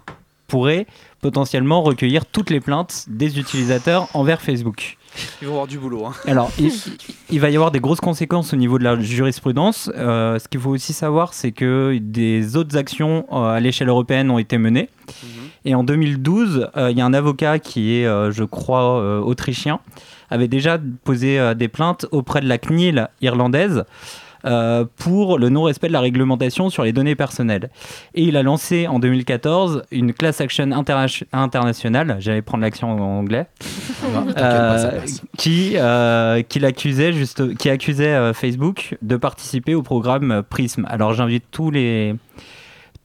pourrait 0.47 0.87
potentiellement 1.21 1.83
recueillir 1.83 2.25
toutes 2.25 2.49
les 2.49 2.61
plaintes 2.61 3.05
des 3.09 3.39
utilisateurs 3.39 4.09
envers 4.15 4.41
Facebook. 4.41 4.97
Ils 5.43 5.49
vont 5.49 5.53
avoir 5.53 5.67
du 5.67 5.77
boulot. 5.77 6.07
hein. 6.07 6.15
Alors, 6.27 6.51
il, 6.59 6.73
il 7.29 7.41
va 7.41 7.51
y 7.51 7.57
avoir 7.57 7.71
des 7.71 7.79
grosses 7.79 8.01
conséquences 8.01 8.55
au 8.55 8.57
niveau 8.57 8.79
de 8.79 8.85
la 8.85 8.99
jurisprudence. 8.99 9.91
Euh, 9.95 10.39
ce 10.39 10.49
qu'il 10.49 10.61
faut 10.61 10.71
aussi 10.71 10.95
savoir, 10.95 11.35
c'est 11.35 11.53
que 11.53 11.99
des 12.01 12.57
autres 12.57 12.79
actions 12.79 13.27
euh, 13.33 13.51
à 13.51 13.61
l'échelle 13.61 13.91
européenne 13.91 14.31
ont 14.31 14.39
été 14.39 14.57
menées. 14.57 14.89
Mhm. 15.23 15.29
Et 15.67 15.75
en 15.75 15.85
2012, 15.85 16.71
euh, 16.79 16.91
il 16.91 16.97
y 16.97 17.03
a 17.03 17.05
un 17.05 17.13
avocat 17.13 17.59
qui 17.59 17.97
est, 17.97 18.07
je 18.33 18.45
crois, 18.45 19.21
autrichien, 19.21 19.79
avait 20.31 20.49
déjà 20.49 20.79
posé 21.05 21.55
des 21.55 21.69
plaintes 21.69 22.07
auprès 22.13 22.41
de 22.41 22.49
la 22.49 22.57
CNIL 22.57 23.09
irlandaise 23.21 23.85
euh, 24.45 24.85
pour 24.97 25.39
le 25.39 25.49
non-respect 25.49 25.89
de 25.89 25.93
la 25.93 26.01
réglementation 26.01 26.71
sur 26.71 26.85
les 26.85 26.93
données 26.93 27.15
personnelles. 27.15 27.71
Et 28.15 28.25
il 28.25 28.37
a 28.37 28.43
lancé 28.43 28.87
en 28.87 28.99
2014 28.99 29.85
une 29.91 30.13
class 30.13 30.41
action 30.41 30.65
interna- 30.67 31.25
internationale, 31.33 32.17
j'allais 32.21 32.43
prendre 32.43 32.63
l'action 32.63 32.93
en 32.93 33.19
anglais, 33.19 33.47
euh, 34.37 35.01
qui, 35.37 35.73
euh, 35.77 36.43
qui 36.43 36.59
l'accusait 36.59 37.13
juste, 37.13 37.57
qui 37.57 37.71
accusait 37.71 38.33
Facebook 38.35 38.97
de 39.03 39.17
participer 39.17 39.75
au 39.75 39.83
programme 39.83 40.43
Prism. 40.49 40.87
Alors 40.89 41.13
j'invite 41.15 41.45
tous 41.51 41.71
les 41.71 42.15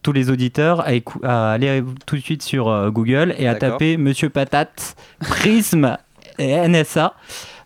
tous 0.06 0.12
les 0.12 0.30
auditeurs 0.30 0.86
à, 1.24 1.52
aller 1.52 1.84
tout 2.06 2.15
de 2.15 2.21
suite 2.21 2.43
sur 2.43 2.67
euh, 2.67 2.91
Google 2.91 3.34
et 3.39 3.48
à 3.48 3.56
taper 3.56 3.98
Monsieur 3.98 4.30
Patate 4.30 4.95
Prism 5.19 5.98
et 6.38 6.67
NSA 6.67 7.15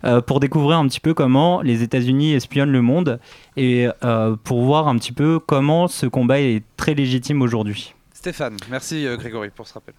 euh, 0.04 0.20
pour 0.20 0.40
découvrir 0.40 0.78
un 0.78 0.88
petit 0.88 1.00
peu 1.00 1.14
comment 1.14 1.62
les 1.62 1.82
États-Unis 1.82 2.32
espionnent 2.34 2.72
le 2.72 2.82
monde 2.82 3.20
et 3.56 3.88
euh, 4.04 4.36
pour 4.44 4.62
voir 4.62 4.88
un 4.88 4.96
petit 4.96 5.12
peu 5.12 5.38
comment 5.38 5.88
ce 5.88 6.06
combat 6.06 6.40
est 6.40 6.62
très 6.76 6.94
légitime 6.94 7.42
aujourd'hui. 7.42 7.94
Stéphane, 8.12 8.56
merci 8.70 9.06
euh, 9.06 9.16
Grégory 9.16 9.50
pour 9.50 9.66
ce 9.66 9.74
rappel. 9.74 9.94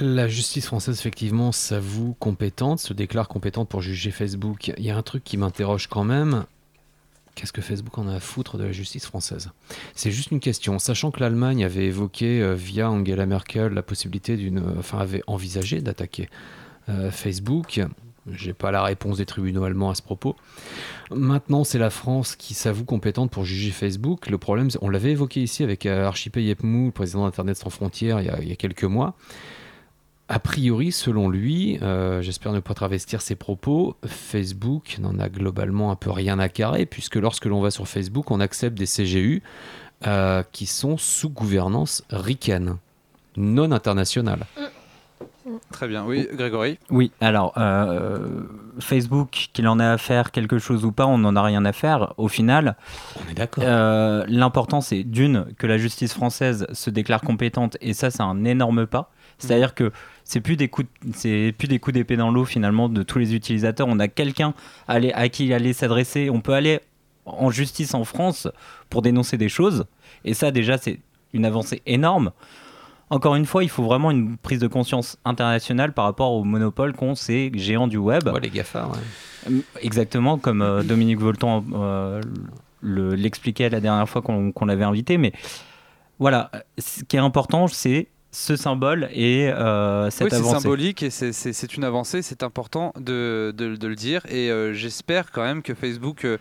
La 0.00 0.28
justice 0.28 0.66
française, 0.66 0.98
effectivement, 0.98 1.50
s'avoue 1.50 2.14
compétente, 2.18 2.78
se 2.78 2.92
déclare 2.92 3.26
compétente 3.26 3.68
pour 3.68 3.80
juger 3.80 4.10
Facebook. 4.10 4.68
Il 4.76 4.84
y 4.84 4.90
a 4.90 4.96
un 4.96 5.02
truc 5.02 5.24
qui 5.24 5.38
m'interroge 5.38 5.86
quand 5.86 6.04
même. 6.04 6.44
Qu'est-ce 7.34 7.52
que 7.52 7.62
Facebook 7.62 7.96
en 7.98 8.08
a 8.08 8.16
à 8.16 8.20
foutre 8.20 8.58
de 8.58 8.64
la 8.64 8.72
justice 8.72 9.06
française? 9.06 9.50
C'est 9.94 10.10
juste 10.10 10.30
une 10.30 10.40
question. 10.40 10.78
Sachant 10.78 11.10
que 11.10 11.20
l'Allemagne 11.20 11.64
avait 11.64 11.86
évoqué 11.86 12.42
euh, 12.42 12.54
via 12.54 12.90
Angela 12.90 13.26
Merkel 13.26 13.72
la 13.72 13.82
possibilité 13.82 14.36
d'une. 14.36 14.62
Enfin, 14.78 14.98
avait 14.98 15.22
envisagé 15.26 15.80
d'attaquer 15.80 16.24
euh, 16.24 16.67
Facebook. 17.10 17.80
J'ai 18.30 18.52
pas 18.52 18.70
la 18.70 18.82
réponse 18.82 19.16
des 19.16 19.24
tribunaux 19.26 19.64
allemands 19.64 19.88
à 19.90 19.94
ce 19.94 20.02
propos. 20.02 20.36
Maintenant, 21.10 21.64
c'est 21.64 21.78
la 21.78 21.88
France 21.88 22.36
qui 22.36 22.52
s'avoue 22.52 22.84
compétente 22.84 23.30
pour 23.30 23.44
juger 23.46 23.70
Facebook. 23.70 24.28
Le 24.28 24.36
problème, 24.36 24.68
on 24.82 24.90
l'avait 24.90 25.12
évoqué 25.12 25.42
ici 25.42 25.62
avec 25.64 25.86
euh, 25.86 26.06
Archipel 26.06 26.42
Yepmou, 26.44 26.86
le 26.86 26.92
président 26.92 27.24
d'Internet 27.24 27.56
sans 27.56 27.70
frontières, 27.70 28.20
il 28.20 28.26
y 28.48 28.52
a- 28.52 28.56
quelques 28.56 28.84
mois. 28.84 29.14
A 30.28 30.38
priori, 30.40 30.92
selon 30.92 31.30
lui, 31.30 31.78
euh, 31.80 32.20
j'espère 32.20 32.52
ne 32.52 32.60
pas 32.60 32.74
travestir 32.74 33.22
ses 33.22 33.34
propos, 33.34 33.96
Facebook 34.06 34.98
n'en 35.00 35.18
a 35.18 35.30
globalement 35.30 35.90
un 35.90 35.96
peu 35.96 36.10
rien 36.10 36.38
à 36.38 36.50
carrer, 36.50 36.84
puisque 36.84 37.14
lorsque 37.16 37.46
l'on 37.46 37.62
va 37.62 37.70
sur 37.70 37.88
Facebook, 37.88 38.30
on 38.30 38.40
accepte 38.40 38.76
des 38.76 38.84
CGU 38.84 39.42
euh, 40.06 40.42
qui 40.52 40.66
sont 40.66 40.98
sous 40.98 41.30
gouvernance 41.30 42.04
ricaine, 42.10 42.76
non 43.38 43.72
internationale. 43.72 44.44
Très 45.72 45.88
bien. 45.88 46.04
Oui, 46.04 46.26
Grégory. 46.32 46.78
Oui, 46.90 47.10
alors 47.20 47.52
euh, 47.56 48.42
Facebook, 48.80 49.48
qu'il 49.52 49.66
en 49.68 49.78
ait 49.80 49.84
à 49.84 49.98
faire 49.98 50.30
quelque 50.30 50.58
chose 50.58 50.84
ou 50.84 50.92
pas, 50.92 51.06
on 51.06 51.18
n'en 51.18 51.34
a 51.36 51.42
rien 51.42 51.64
à 51.64 51.72
faire. 51.72 52.14
Au 52.16 52.28
final, 52.28 52.76
On 53.26 53.30
est 53.30 53.34
d'accord. 53.34 53.64
euh, 53.66 54.24
l'important 54.28 54.80
c'est 54.80 55.02
d'une 55.04 55.46
que 55.58 55.66
la 55.66 55.78
justice 55.78 56.12
française 56.14 56.66
se 56.72 56.90
déclare 56.90 57.20
compétente 57.20 57.76
et 57.80 57.92
ça 57.94 58.10
c'est 58.10 58.22
un 58.22 58.44
énorme 58.44 58.86
pas. 58.86 59.10
C'est-à-dire 59.38 59.74
que 59.74 59.92
c'est 60.24 60.40
plus 60.40 60.56
des 60.56 60.68
coups, 60.68 60.88
de- 61.04 61.12
c'est 61.14 61.54
plus 61.56 61.68
des 61.68 61.78
coups 61.78 61.94
d'épée 61.94 62.16
dans 62.16 62.30
l'eau 62.30 62.44
finalement 62.44 62.88
de 62.88 63.02
tous 63.02 63.18
les 63.18 63.34
utilisateurs. 63.34 63.86
On 63.88 63.98
a 64.00 64.08
quelqu'un 64.08 64.52
à 64.88 65.28
qui 65.28 65.52
aller 65.54 65.72
s'adresser. 65.72 66.28
On 66.30 66.40
peut 66.40 66.54
aller 66.54 66.80
en 67.24 67.50
justice 67.50 67.94
en 67.94 68.04
France 68.04 68.48
pour 68.90 69.02
dénoncer 69.02 69.36
des 69.36 69.48
choses 69.48 69.84
et 70.24 70.34
ça 70.34 70.50
déjà 70.50 70.78
c'est 70.78 70.98
une 71.34 71.44
avancée 71.44 71.82
énorme. 71.86 72.30
Encore 73.10 73.34
une 73.36 73.46
fois, 73.46 73.62
il 73.64 73.70
faut 73.70 73.82
vraiment 73.84 74.10
une 74.10 74.36
prise 74.36 74.58
de 74.60 74.66
conscience 74.66 75.16
internationale 75.24 75.92
par 75.92 76.04
rapport 76.04 76.32
au 76.32 76.44
monopole 76.44 76.92
qu'ont 76.94 77.14
ces 77.14 77.50
géants 77.54 77.88
du 77.88 77.96
web. 77.96 78.26
Ouais, 78.28 78.40
les 78.40 78.50
GAFA, 78.50 78.86
ouais. 78.86 79.50
Euh, 79.50 79.60
Exactement, 79.80 80.36
comme 80.38 80.60
euh, 80.62 80.82
Dominique 80.82 81.18
Volton 81.18 81.64
euh, 81.74 82.20
le- 82.82 83.14
l'expliquait 83.14 83.70
la 83.70 83.80
dernière 83.80 84.08
fois 84.08 84.20
qu'on 84.22 84.64
l'avait 84.66 84.84
invité. 84.84 85.16
Mais 85.16 85.32
voilà, 86.18 86.50
ce 86.78 87.04
qui 87.04 87.16
est 87.16 87.20
important, 87.20 87.66
c'est 87.68 88.08
ce 88.30 88.56
symbole 88.56 89.08
et 89.12 89.48
euh, 89.48 90.10
cette 90.10 90.24
oui, 90.24 90.30
c'est 90.30 90.42
symbolique 90.44 91.02
et 91.02 91.08
c'est- 91.08 91.76
une 91.76 91.84
avancée, 91.84 92.20
c'est 92.20 92.42
important 92.42 92.92
de, 93.00 93.54
de- 93.56 93.74
de 93.76 93.86
le 93.88 93.94
dire. 93.94 94.20
Et 94.28 94.50
euh, 94.50 94.74
j'espère 94.74 95.30
quand 95.30 95.42
même 95.42 95.62
que 95.62 95.72
Facebook 95.72 96.26
euh, 96.26 96.36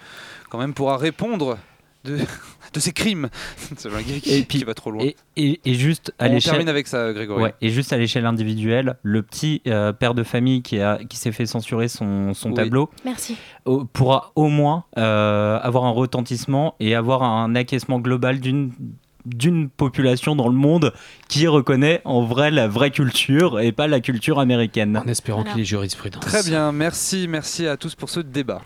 quand 0.50 0.58
même 0.58 0.74
pourra 0.74 0.98
répondre 0.98 1.58
de, 2.04 2.18
de 2.74 2.80
ses 2.80 2.92
crimes. 2.94 3.30
c'est 3.78 3.90
un 3.90 3.98
gars 3.98 4.04
qui, 4.22 4.34
Et 4.34 4.44
puis- 4.44 4.60
qui 4.60 4.64
va 4.64 4.74
trop 4.74 4.92
loin. 4.92 5.04
Et, 5.04 5.16
et- 5.36 5.60
et 5.66 5.74
juste 5.74 6.14
à 6.20 6.28
On 6.28 6.34
l'échelle. 6.34 6.52
termine 6.54 6.70
avec 6.70 6.88
ça, 6.88 7.12
Grégory. 7.14 7.44
Ouais, 7.44 7.56
et 7.62 7.70
juste 7.70 7.94
à 7.94 7.98
l'échelle 7.98 8.26
individuelle, 8.26 8.98
le 9.04 9.22
petit 9.24 9.62
euh, 9.68 9.94
père 9.94 10.14
de 10.14 10.24
famille 10.24 10.62
qui, 10.62 10.80
a, 10.80 11.00
qui 11.10 11.18
s'est 11.18 11.32
fait 11.32 11.46
censurer 11.46 11.88
son, 11.88 12.34
son 12.34 12.50
Oui. 12.50 12.56
tableau 12.56 12.90
Merci. 13.06 13.38
au- 13.66 13.86
pourra 13.86 14.32
au 14.36 14.48
moins 14.48 14.86
euh, 14.98 15.60
avoir 15.62 15.86
un 15.86 15.92
retentissement 15.92 16.76
et 16.80 16.96
avoir 16.96 17.24
un 17.24 17.56
acquiescement 17.56 18.00
global 18.00 18.40
d'une 18.40 18.72
d'une 19.26 19.68
population 19.68 20.38
dans 20.38 20.48
le 20.48 20.56
monde 20.56 20.94
qui 21.28 21.48
reconnaît 21.48 22.02
en 22.06 22.22
vrai 22.24 22.50
la 22.50 22.70
vraie 22.70 22.92
culture 22.92 23.60
et 23.60 23.74
pas 23.74 23.88
la 23.88 24.00
culture 24.00 24.40
américaine. 24.40 24.96
En 25.04 25.08
espérant 25.10 25.40
Voilà. 25.42 25.52
qu'il 25.52 25.60
y 25.60 25.62
ait 25.64 25.66
jurisprudence. 25.66 26.24
Très 26.24 26.44
bien, 26.44 26.72
merci, 26.72 27.28
merci 27.28 27.68
à 27.68 27.76
tous 27.76 27.94
pour 27.94 28.10
ce 28.10 28.22
débat. 28.22 28.62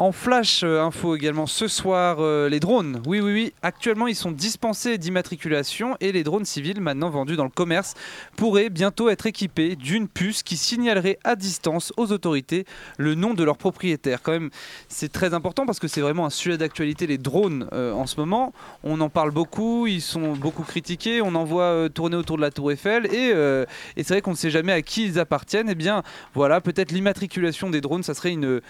En 0.00 0.10
flash 0.10 0.64
euh, 0.64 0.82
info 0.82 1.14
également 1.14 1.46
ce 1.46 1.68
soir, 1.68 2.16
euh, 2.18 2.48
les 2.48 2.58
drones. 2.58 3.00
Oui, 3.06 3.20
oui, 3.20 3.32
oui. 3.32 3.52
Actuellement, 3.62 4.08
ils 4.08 4.16
sont 4.16 4.32
dispensés 4.32 4.98
d'immatriculation 4.98 5.96
et 6.00 6.10
les 6.10 6.24
drones 6.24 6.44
civils, 6.44 6.80
maintenant 6.80 7.10
vendus 7.10 7.36
dans 7.36 7.44
le 7.44 7.50
commerce, 7.50 7.94
pourraient 8.36 8.70
bientôt 8.70 9.08
être 9.08 9.26
équipés 9.26 9.76
d'une 9.76 10.08
puce 10.08 10.42
qui 10.42 10.56
signalerait 10.56 11.20
à 11.22 11.36
distance 11.36 11.92
aux 11.96 12.10
autorités 12.10 12.64
le 12.98 13.14
nom 13.14 13.34
de 13.34 13.44
leur 13.44 13.56
propriétaire. 13.56 14.20
Quand 14.20 14.32
même, 14.32 14.50
c'est 14.88 15.12
très 15.12 15.32
important 15.32 15.64
parce 15.64 15.78
que 15.78 15.86
c'est 15.86 16.00
vraiment 16.00 16.26
un 16.26 16.30
sujet 16.30 16.58
d'actualité, 16.58 17.06
les 17.06 17.18
drones 17.18 17.68
euh, 17.72 17.92
en 17.92 18.06
ce 18.06 18.18
moment. 18.18 18.52
On 18.82 19.00
en 19.00 19.08
parle 19.08 19.30
beaucoup, 19.30 19.86
ils 19.86 20.02
sont 20.02 20.32
beaucoup 20.32 20.64
critiqués, 20.64 21.22
on 21.22 21.36
en 21.36 21.44
voit 21.44 21.88
tourner 21.88 22.16
autour 22.16 22.36
de 22.36 22.42
la 22.42 22.50
Tour 22.50 22.72
Eiffel 22.72 23.06
et, 23.14 23.28
et 23.28 24.02
c'est 24.02 24.14
vrai 24.14 24.22
qu'on 24.22 24.32
ne 24.32 24.36
sait 24.36 24.50
jamais 24.50 24.72
à 24.72 24.82
qui 24.82 25.04
ils 25.04 25.20
appartiennent. 25.20 25.68
Eh 25.70 25.76
bien, 25.76 26.02
voilà, 26.34 26.60
peut-être 26.60 26.90
l'immatriculation 26.90 27.70
des 27.70 27.80
drones, 27.80 28.02
ça 28.02 28.14
serait 28.14 28.32
une, 28.32 28.60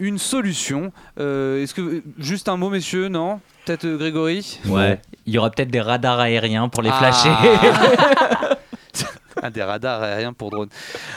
une 0.00 0.18
solution. 0.18 0.92
Euh, 1.20 1.62
Est-ce 1.62 1.74
que 1.74 2.02
juste 2.18 2.48
un 2.48 2.56
mot, 2.56 2.70
messieurs, 2.70 3.08
non? 3.08 3.40
Peut-être 3.64 3.84
euh, 3.84 3.96
Grégory? 3.98 4.58
Ouais. 4.66 5.00
Il 5.26 5.34
y 5.34 5.38
aura 5.38 5.50
peut-être 5.50 5.70
des 5.70 5.80
radars 5.80 6.18
aériens 6.18 6.68
pour 6.68 6.82
les 6.82 6.90
Ah. 6.92 6.98
flasher. 7.12 7.30
Ah, 9.42 9.48
des 9.48 9.62
radars 9.62 10.02
aériens 10.02 10.34
pour 10.34 10.50
drones. 10.50 10.68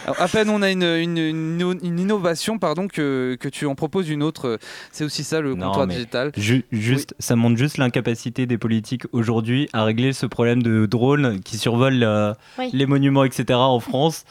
Alors, 0.05 0.21
à 0.21 0.29
peine 0.29 0.49
on 0.49 0.61
a 0.61 0.71
une, 0.71 0.83
une- 0.83 1.17
une- 1.17 1.79
une 1.83 1.99
innovation 1.99 2.57
pardon, 2.57 2.87
que, 2.87 3.35
que 3.37 3.49
tu 3.49 3.65
en 3.65 3.75
proposes 3.75 4.07
une 4.09 4.23
autre. 4.23 4.59
C'est 4.93 5.03
aussi 5.03 5.25
ça 5.25 5.41
le 5.41 5.55
Non, 5.55 5.67
comptoir 5.67 5.87
mais- 5.87 5.95
digital. 5.95 6.31
Ju- 6.37 6.63
juste, 6.71 7.15
ça 7.19 7.35
montre 7.35 7.57
juste 7.57 7.77
l'incapacité 7.77 8.45
des 8.45 8.57
politiques 8.57 9.03
aujourd'hui 9.11 9.67
à 9.73 9.83
régler 9.83 10.13
ce 10.13 10.25
problème 10.25 10.63
de 10.63 10.85
drones 10.85 11.41
qui 11.41 11.57
survolent 11.57 12.01
euh, 12.03 12.33
Oui. 12.59 12.69
les 12.71 12.85
monuments, 12.85 13.25
etc. 13.25 13.45
en 13.59 13.81
France. 13.81 14.23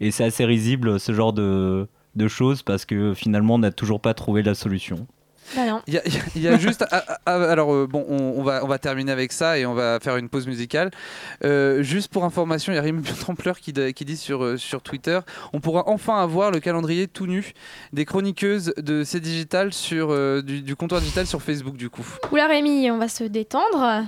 Et 0.00 0.10
c'est 0.10 0.24
assez 0.24 0.46
risible 0.46 0.98
ce 0.98 1.12
genre 1.12 1.34
de, 1.34 1.86
de 2.16 2.28
choses 2.28 2.62
parce 2.62 2.84
que 2.84 3.14
finalement 3.14 3.54
on 3.54 3.58
n'a 3.58 3.72
toujours 3.72 4.00
pas 4.00 4.14
trouvé 4.14 4.42
la 4.42 4.54
solution. 4.54 5.06
Bah. 5.56 5.82
Il 5.86 5.94
y 5.94 6.48
a, 6.48 6.54
y 6.54 6.60
juste. 6.60 6.84
alors, 7.26 7.72
euh, 7.72 7.86
bon, 7.88 8.04
on, 8.08 8.34
on 8.38 8.42
va, 8.42 8.64
on 8.64 8.68
va 8.68 8.78
terminer 8.78 9.12
avec 9.12 9.32
ça 9.32 9.58
et 9.58 9.66
on 9.66 9.74
va 9.74 9.98
faire 10.00 10.16
une 10.16 10.28
pause 10.28 10.46
musicale. 10.46 10.90
Euh, 11.44 11.82
juste 11.82 12.12
pour 12.12 12.24
information, 12.24 12.72
il 12.72 12.76
y 12.76 12.78
a 12.78 12.82
Rémi 12.82 13.02
Templeur 13.26 13.58
qui, 13.58 13.72
qui 13.72 14.04
dit 14.04 14.16
sur, 14.16 14.44
euh, 14.44 14.56
sur 14.56 14.82
Twitter 14.82 15.20
on 15.52 15.60
pourra 15.60 15.84
enfin 15.86 16.20
avoir 16.20 16.50
le 16.50 16.60
calendrier 16.60 17.06
tout 17.06 17.26
nu 17.26 17.52
des 17.92 18.04
chroniqueuses 18.04 18.72
de 18.76 19.04
C 19.04 19.20
Digital 19.20 19.72
sur, 19.72 20.10
euh, 20.10 20.42
du, 20.42 20.62
du 20.62 20.76
comptoir 20.76 21.00
digital 21.00 21.26
sur 21.26 21.42
Facebook, 21.42 21.76
du 21.76 21.90
coup. 21.90 22.06
Oula 22.32 22.46
Rémi, 22.46 22.90
on 22.90 22.98
va 22.98 23.08
se 23.08 23.24
détendre. 23.24 24.04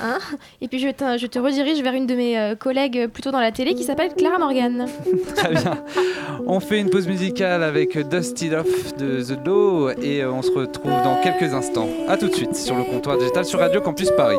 Hein 0.00 0.18
Et 0.60 0.68
puis 0.68 0.78
je 0.78 0.88
te, 0.88 1.18
je 1.18 1.26
te 1.26 1.38
redirige 1.38 1.82
vers 1.82 1.94
une 1.94 2.06
de 2.06 2.14
mes 2.14 2.38
euh, 2.38 2.54
collègues 2.54 3.08
plutôt 3.08 3.30
dans 3.30 3.40
la 3.40 3.52
télé 3.52 3.74
qui 3.74 3.84
s'appelle 3.84 4.12
Clara 4.16 4.38
Morgan. 4.38 4.86
Très 5.36 5.50
bien. 5.50 5.84
On 6.46 6.60
fait 6.60 6.78
une 6.78 6.90
pause 6.90 7.06
musicale 7.06 7.62
avec 7.62 7.98
Dusty 8.08 8.54
Off 8.54 8.96
de 8.96 9.22
The 9.22 9.42
Doe 9.42 9.92
et 10.02 10.24
on 10.24 10.42
se 10.42 10.50
retrouve 10.50 10.77
dans 10.84 11.20
quelques 11.22 11.54
instants. 11.54 11.88
A 12.08 12.16
tout 12.16 12.28
de 12.28 12.34
suite 12.34 12.54
sur 12.54 12.76
le 12.76 12.84
comptoir 12.84 13.18
digital 13.18 13.44
sur 13.44 13.58
Radio 13.60 13.80
Campus 13.80 14.10
Paris. 14.16 14.36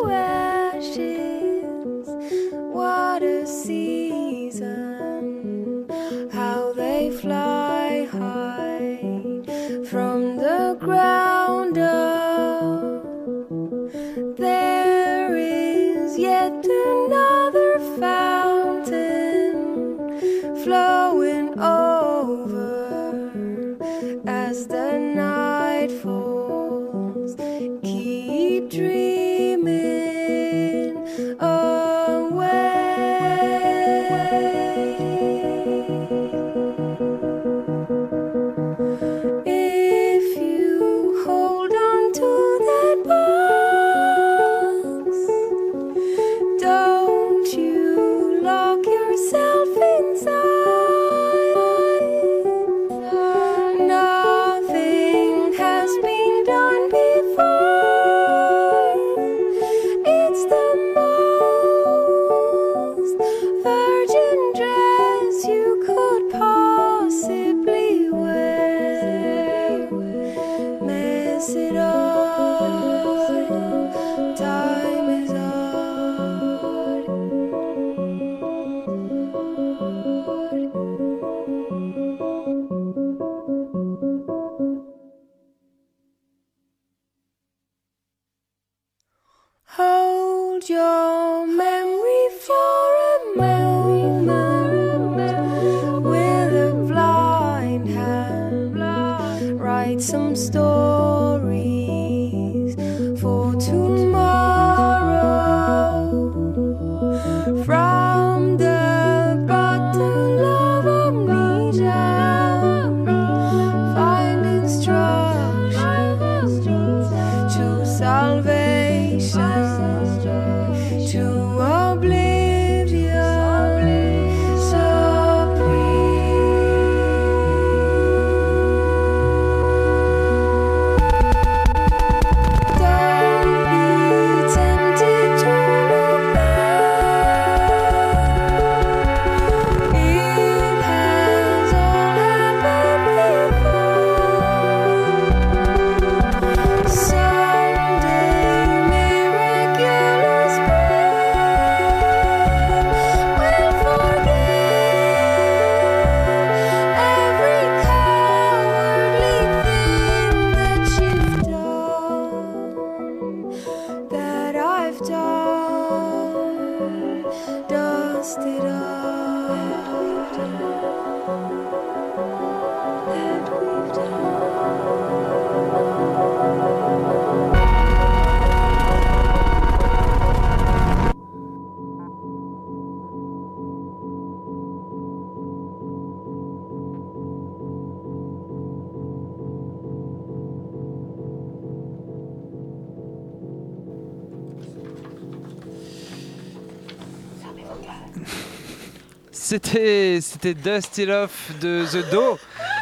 C'était 199.73 200.19
c'était 200.21 200.53
Dusty 200.55 201.05
Love 201.05 201.29
de 201.62 201.86
The 201.86 202.10
Do 202.12 202.39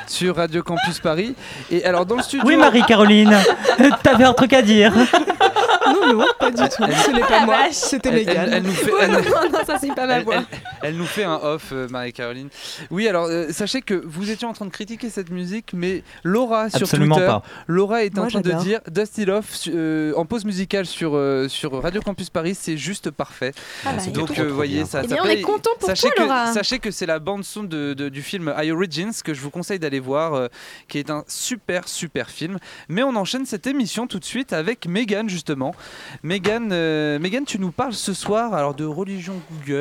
sur 0.07 0.37
Radio 0.37 0.63
Campus 0.63 0.99
Paris. 0.99 1.35
Et 1.69 1.83
alors 1.83 2.05
dans 2.05 2.15
le 2.15 2.21
studio. 2.23 2.45
Oui, 2.47 2.55
Marie-Caroline, 2.55 3.35
t'avais 4.03 4.23
un 4.23 4.31
truc 4.33 4.53
à 4.53 4.61
dire. 4.61 4.93
Non, 4.95 6.13
non, 6.13 6.25
pas 6.39 6.49
du 6.49 6.63
tout. 6.63 6.83
Ce 7.05 7.11
n'est 7.11 7.19
pas 7.21 7.45
moi, 7.45 7.57
c'était 7.71 8.09
Elle, 8.09 8.29
elle- 8.29 8.53
elle 8.53 8.63
nous 8.63 8.71
fait, 8.71 8.91
Oh 8.93 8.97
elle- 9.01 9.11
non, 9.11 9.19
non, 9.19 9.59
ça 9.65 9.75
c'est 9.81 9.93
pas 9.93 10.05
ma 10.05 10.13
elle- 10.17 10.23
voix. 10.23 10.43
Elle- 10.87 10.97
nous 10.97 11.05
fait 11.05 11.23
un 11.23 11.35
off, 11.41 11.69
euh, 11.71 11.87
Marie-Caroline. 11.89 12.49
Oui, 12.91 13.07
alors 13.07 13.25
euh, 13.25 13.51
sachez 13.51 13.81
que 13.81 13.93
vous 13.93 14.29
étiez 14.31 14.47
en 14.47 14.53
train 14.53 14.65
de 14.65 14.71
critiquer 14.71 15.09
cette 15.09 15.29
musique, 15.29 15.71
mais 15.73 16.03
Laura 16.23 16.69
sur 16.69 16.81
Absolument 16.83 17.15
Twitter, 17.15 17.27
pas. 17.27 17.43
Laura 17.67 18.03
était 18.03 18.19
en 18.19 18.27
train 18.27 18.41
de 18.41 18.51
dire 18.63 18.79
Dusty 18.89 19.25
Love 19.25 19.45
euh, 19.67 20.13
en 20.15 20.25
pause 20.25 20.45
musicale 20.45 20.85
sur, 20.85 21.15
euh, 21.15 21.47
sur 21.47 21.81
Radio 21.81 22.01
Campus 22.01 22.29
Paris, 22.29 22.55
c'est 22.55 22.77
juste 22.77 23.11
parfait. 23.11 23.53
Ah 23.85 23.93
bah, 23.93 24.01
Donc, 24.11 24.31
euh, 24.39 24.45
trop 24.47 24.55
voyez, 24.55 24.75
bien. 24.77 24.85
ça, 24.85 25.01
Eh 25.03 25.07
ça 25.07 25.15
bien, 25.15 25.23
on 25.25 25.29
est 25.29 25.41
content 25.41 25.71
pour 25.79 25.87
sachez 25.89 26.07
toi, 26.07 26.15
que, 26.15 26.21
Laura. 26.21 26.53
Sachez 26.53 26.79
que 26.79 26.91
c'est 26.91 27.05
la 27.05 27.19
bande-son 27.19 27.63
de, 27.63 27.93
de- 27.93 28.09
du 28.09 28.21
film 28.21 28.53
I 28.57 28.71
Origins 28.71 29.11
que 29.23 29.33
je 29.33 29.41
vous 29.41 29.49
conseille 29.51 29.79
d'aller 29.79 29.99
voir, 29.99 30.33
euh, 30.33 30.47
qui 30.87 30.97
est 30.99 31.09
un 31.09 31.23
super, 31.27 31.87
super 31.87 32.29
film. 32.29 32.57
Mais 32.89 33.03
on 33.03 33.15
enchaîne 33.15 33.45
cette 33.45 33.67
émission 33.67 34.07
tout 34.07 34.19
de 34.19 34.25
suite 34.25 34.53
avec 34.53 34.87
Megan, 34.87 35.27
justement. 35.29 35.75
Megan, 36.23 36.69
euh, 36.71 37.19
Megan, 37.19 37.45
tu 37.45 37.59
nous 37.59 37.71
parles 37.71 37.93
ce 37.93 38.13
soir 38.13 38.53
alors 38.53 38.73
de 38.73 38.85
religion 38.85 39.35
Google, 39.51 39.75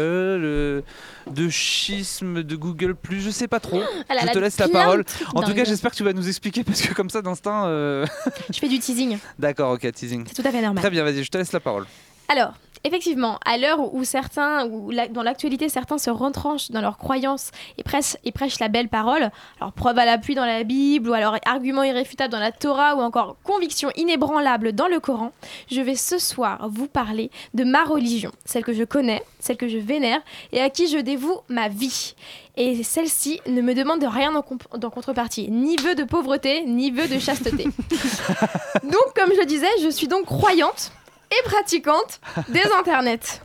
euh, 0.44 0.80
de 1.30 1.48
schisme 1.48 2.42
de 2.42 2.56
Google, 2.56 2.94
je 3.10 3.30
sais 3.30 3.48
pas 3.48 3.60
trop. 3.60 3.82
Elle 4.08 4.18
a 4.18 4.26
je 4.26 4.32
te 4.32 4.38
laisse 4.38 4.58
la 4.58 4.68
parole. 4.68 5.04
En 5.34 5.42
tout 5.42 5.54
cas, 5.54 5.64
j'espère 5.64 5.90
que 5.90 5.96
tu 5.96 6.04
vas 6.04 6.12
nous 6.12 6.26
expliquer 6.28 6.64
parce 6.64 6.80
que 6.82 6.94
comme 6.94 7.10
ça, 7.10 7.22
d'instinct. 7.22 7.66
euh, 7.66 8.06
Je 8.52 8.58
fais 8.58 8.68
du 8.68 8.78
teasing, 8.78 9.18
D'accord, 9.38 9.72
ok, 9.72 9.90
teasing. 9.92 10.24
c'est 10.28 10.40
tout 10.42 10.46
à 10.48 10.50
fait 10.50 10.62
normal. 10.62 10.82
Très 10.82 10.90
bien, 10.90 11.04
vas-y, 11.04 11.24
je 11.24 11.30
te 11.30 11.38
laisse 11.38 11.52
la 11.52 11.60
parole. 11.60 11.86
Alors, 12.28 12.54
effectivement, 12.84 13.38
à 13.44 13.58
l'heure 13.58 13.94
où 13.94 14.04
certains, 14.04 14.66
où 14.66 14.90
la- 14.90 15.08
dans 15.08 15.22
l'actualité, 15.22 15.68
certains 15.68 15.98
se 15.98 16.10
retranchent 16.10 16.70
dans 16.70 16.80
leurs 16.80 16.98
croyances 16.98 17.50
et 17.78 17.82
prêchent, 17.82 18.16
et 18.24 18.32
prêchent 18.32 18.60
la 18.60 18.68
belle 18.68 18.88
parole, 18.88 19.30
alors 19.60 19.72
preuve 19.72 19.98
à 19.98 20.04
l'appui 20.04 20.34
dans 20.34 20.44
la 20.44 20.62
Bible, 20.64 21.10
ou 21.10 21.12
alors 21.12 21.36
argument 21.44 21.82
irréfutable 21.82 22.32
dans 22.32 22.40
la 22.40 22.52
Torah, 22.52 22.96
ou 22.96 23.00
encore 23.00 23.36
conviction 23.42 23.90
inébranlable 23.96 24.72
dans 24.72 24.88
le 24.88 25.00
Coran, 25.00 25.32
je 25.70 25.80
vais 25.80 25.94
ce 25.94 26.18
soir 26.18 26.68
vous 26.70 26.88
parler 26.88 27.30
de 27.54 27.64
ma 27.64 27.84
religion, 27.84 28.32
celle 28.44 28.64
que 28.64 28.72
je 28.72 28.84
connais, 28.84 29.22
celle 29.38 29.56
que 29.56 29.68
je 29.68 29.78
vénère, 29.78 30.20
et 30.52 30.60
à 30.60 30.70
qui 30.70 30.88
je 30.88 30.98
dévoue 30.98 31.38
ma 31.48 31.68
vie. 31.68 32.14
Et 32.56 32.82
celle-ci 32.82 33.40
ne 33.46 33.60
me 33.60 33.74
demande 33.74 34.02
rien 34.02 34.34
en, 34.34 34.42
contrepartie, 34.42 35.50
ni 35.50 35.76
vœu 35.76 35.94
de 35.94 36.04
pauvreté, 36.04 36.64
ni 36.64 36.90
vœu 36.90 37.06
de 37.06 37.18
chasteté. 37.18 37.64
donc, 38.82 39.14
comme 39.14 39.32
je 39.34 39.40
le 39.40 39.46
disais, 39.46 39.68
je 39.82 39.90
suis 39.90 40.08
donc 40.08 40.24
croyante 40.24 40.90
et 41.30 41.48
pratiquante 41.48 42.20
des 42.48 42.62
internets. 42.78 43.40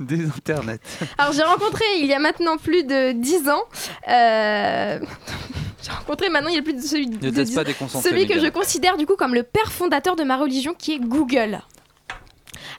Des 0.00 0.26
internets. 0.26 0.80
Alors 1.18 1.32
j'ai 1.32 1.42
rencontré 1.42 1.84
il 2.00 2.06
y 2.06 2.14
a 2.14 2.18
maintenant 2.18 2.56
plus 2.56 2.84
de 2.84 3.12
10 3.12 3.48
ans, 3.48 3.62
euh, 4.08 4.98
j'ai 5.82 5.90
rencontré 5.90 6.28
maintenant 6.28 6.50
il 6.50 6.56
y 6.56 6.58
a 6.58 6.62
plus 6.62 6.74
de 6.74 6.80
celui, 6.80 7.06
Ne 7.06 7.16
de 7.16 7.30
te 7.30 7.36
laisse 7.36 7.50
10 7.50 7.54
pas 7.54 7.64
celui 8.00 8.26
que 8.26 8.38
je 8.40 8.48
considère 8.48 8.96
du 8.96 9.06
coup 9.06 9.16
comme 9.16 9.34
le 9.34 9.42
père 9.42 9.72
fondateur 9.72 10.16
de 10.16 10.24
ma 10.24 10.36
religion 10.36 10.74
qui 10.74 10.94
est 10.94 10.98
Google. 10.98 11.60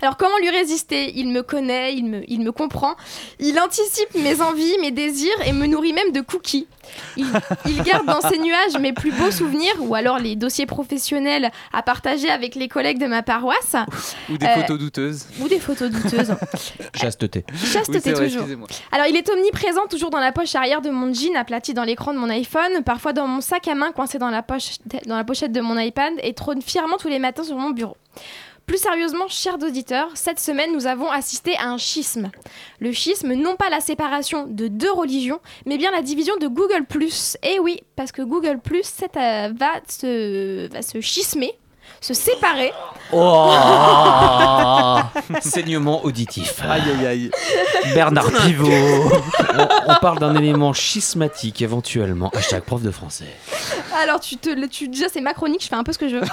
Alors 0.02 0.18
comment 0.18 0.38
lui 0.40 0.50
résister? 0.50 1.12
Il 1.16 1.30
me 1.30 1.42
connaît, 1.44 1.94
il 1.96 2.06
me, 2.06 2.22
il 2.32 2.42
me 2.42 2.52
comprend, 2.52 2.96
il 3.40 3.60
anticipe 3.60 4.14
mes 4.16 4.42
envies, 4.42 4.78
mes 4.82 4.92
désirs 4.92 5.36
et 5.46 5.54
me 5.54 5.66
nourrit 5.68 5.94
même 5.94 6.12
de 6.12 6.22
cookies. 6.22 6.68
Il, 7.18 7.26
il 7.66 7.82
garde 7.84 8.06
dans 8.06 8.22
ses 8.22 8.38
nuages 8.40 8.78
mes 8.80 8.94
plus 8.94 9.12
beaux 9.12 9.32
souvenirs 9.32 9.76
ou 9.80 9.94
alors 9.96 10.20
les 10.20 10.36
dossiers 10.36 10.66
professionnels 10.66 11.52
à 11.74 11.82
partager 11.84 12.30
avec 12.30 12.56
les 12.56 12.68
collègues 12.70 13.00
de 13.00 13.08
ma 13.08 13.24
paroisse 13.24 13.76
Ou 14.30 14.38
des 14.38 14.46
Euh, 14.46 14.56
photos 14.56 14.80
douteuses. 14.80 15.28
ou 15.42 15.48
des 15.50 15.60
photos 15.60 15.90
douteuses. 15.92 16.34
Chasteté. 16.96 17.44
Chasteté 17.56 18.10
Oui, 18.12 18.16
vrai, 18.16 18.30
toujours. 18.30 18.68
Alors, 18.92 19.06
il 19.08 19.16
est 19.18 19.30
omniprésent, 19.30 19.88
toujours 19.90 20.10
dans 20.12 20.20
la 20.20 20.32
poche 20.32 20.56
arrière 20.56 20.82
de 20.82 20.90
mon 20.90 21.14
jean, 21.14 21.36
aplati 21.36 21.74
dans 21.74 21.84
l'écran 21.84 22.14
de 22.14 22.20
mon 22.20 22.30
iPhone, 22.30 22.84
parfois 22.86 23.12
dans 23.14 23.28
mon 23.28 23.42
sac 23.42 23.68
à 23.68 23.76
main 23.76 23.92
coincé 23.92 24.18
dans 24.18 24.30
la, 24.30 24.42
poche, 24.42 24.78
dans 25.06 25.18
la 25.18 25.24
pochette 25.26 25.52
de 25.52 25.62
mon 25.62 25.78
iPad 25.78 26.14
et 26.24 26.34
trône 26.34 26.62
fièrement 26.62 26.98
tous 26.98 27.10
les 27.10 27.20
matins 27.20 27.44
sur 27.44 27.58
mon 27.58 27.72
bureau. 27.72 27.98
Plus 28.68 28.80
sérieusement, 28.80 29.30
chers 29.30 29.64
auditeurs, 29.64 30.10
cette 30.16 30.42
semaine, 30.42 30.74
nous 30.74 30.88
avons 30.88 31.10
assisté 31.10 31.56
à 31.56 31.70
un 31.70 31.78
schisme. 31.78 32.30
Le 32.82 32.92
schisme, 32.92 33.34
non 33.34 33.56
pas 33.56 33.70
la 33.70 33.80
séparation 33.80 34.46
de 34.46 34.68
deux 34.68 34.92
religions, 34.92 35.40
mais 35.66 35.78
bien 35.78 35.90
la 35.90 36.02
division 36.02 36.36
de 36.36 36.48
Google+. 36.48 36.86
Et 37.44 37.60
oui, 37.60 37.80
parce 37.96 38.12
que 38.12 38.22
Google+, 38.22 38.60
euh, 38.60 39.54
va, 39.56 39.72
se, 39.88 40.68
va 40.68 40.82
se 40.82 41.00
schismer, 41.00 41.54
se 42.02 42.14
séparer. 42.14 42.72
Oh 43.12 43.52
Saignement 45.42 46.04
auditif. 46.06 46.62
Aïe 46.62 46.82
aïe 47.00 47.08
aïe. 47.08 47.32
Bernard 47.94 48.32
Pivot. 48.32 48.68
on, 48.68 49.68
on 49.88 49.96
parle 50.02 50.20
d'un 50.20 50.36
élément 50.36 50.74
schismatique 50.74 51.62
éventuellement. 51.62 52.30
Hashtag 52.36 52.64
prof 52.64 52.82
de 52.82 52.92
français. 52.92 53.26
Alors, 53.96 54.20
tu 54.20 54.38
te, 54.38 54.66
tu, 54.68 54.88
déjà, 54.90 55.08
c'est 55.10 55.22
ma 55.22 55.34
chronique, 55.34 55.64
je 55.64 55.68
fais 55.68 55.76
un 55.76 55.84
peu 55.84 55.94
ce 55.94 55.98
que 55.98 56.08
je 56.10 56.18
veux. 56.18 56.24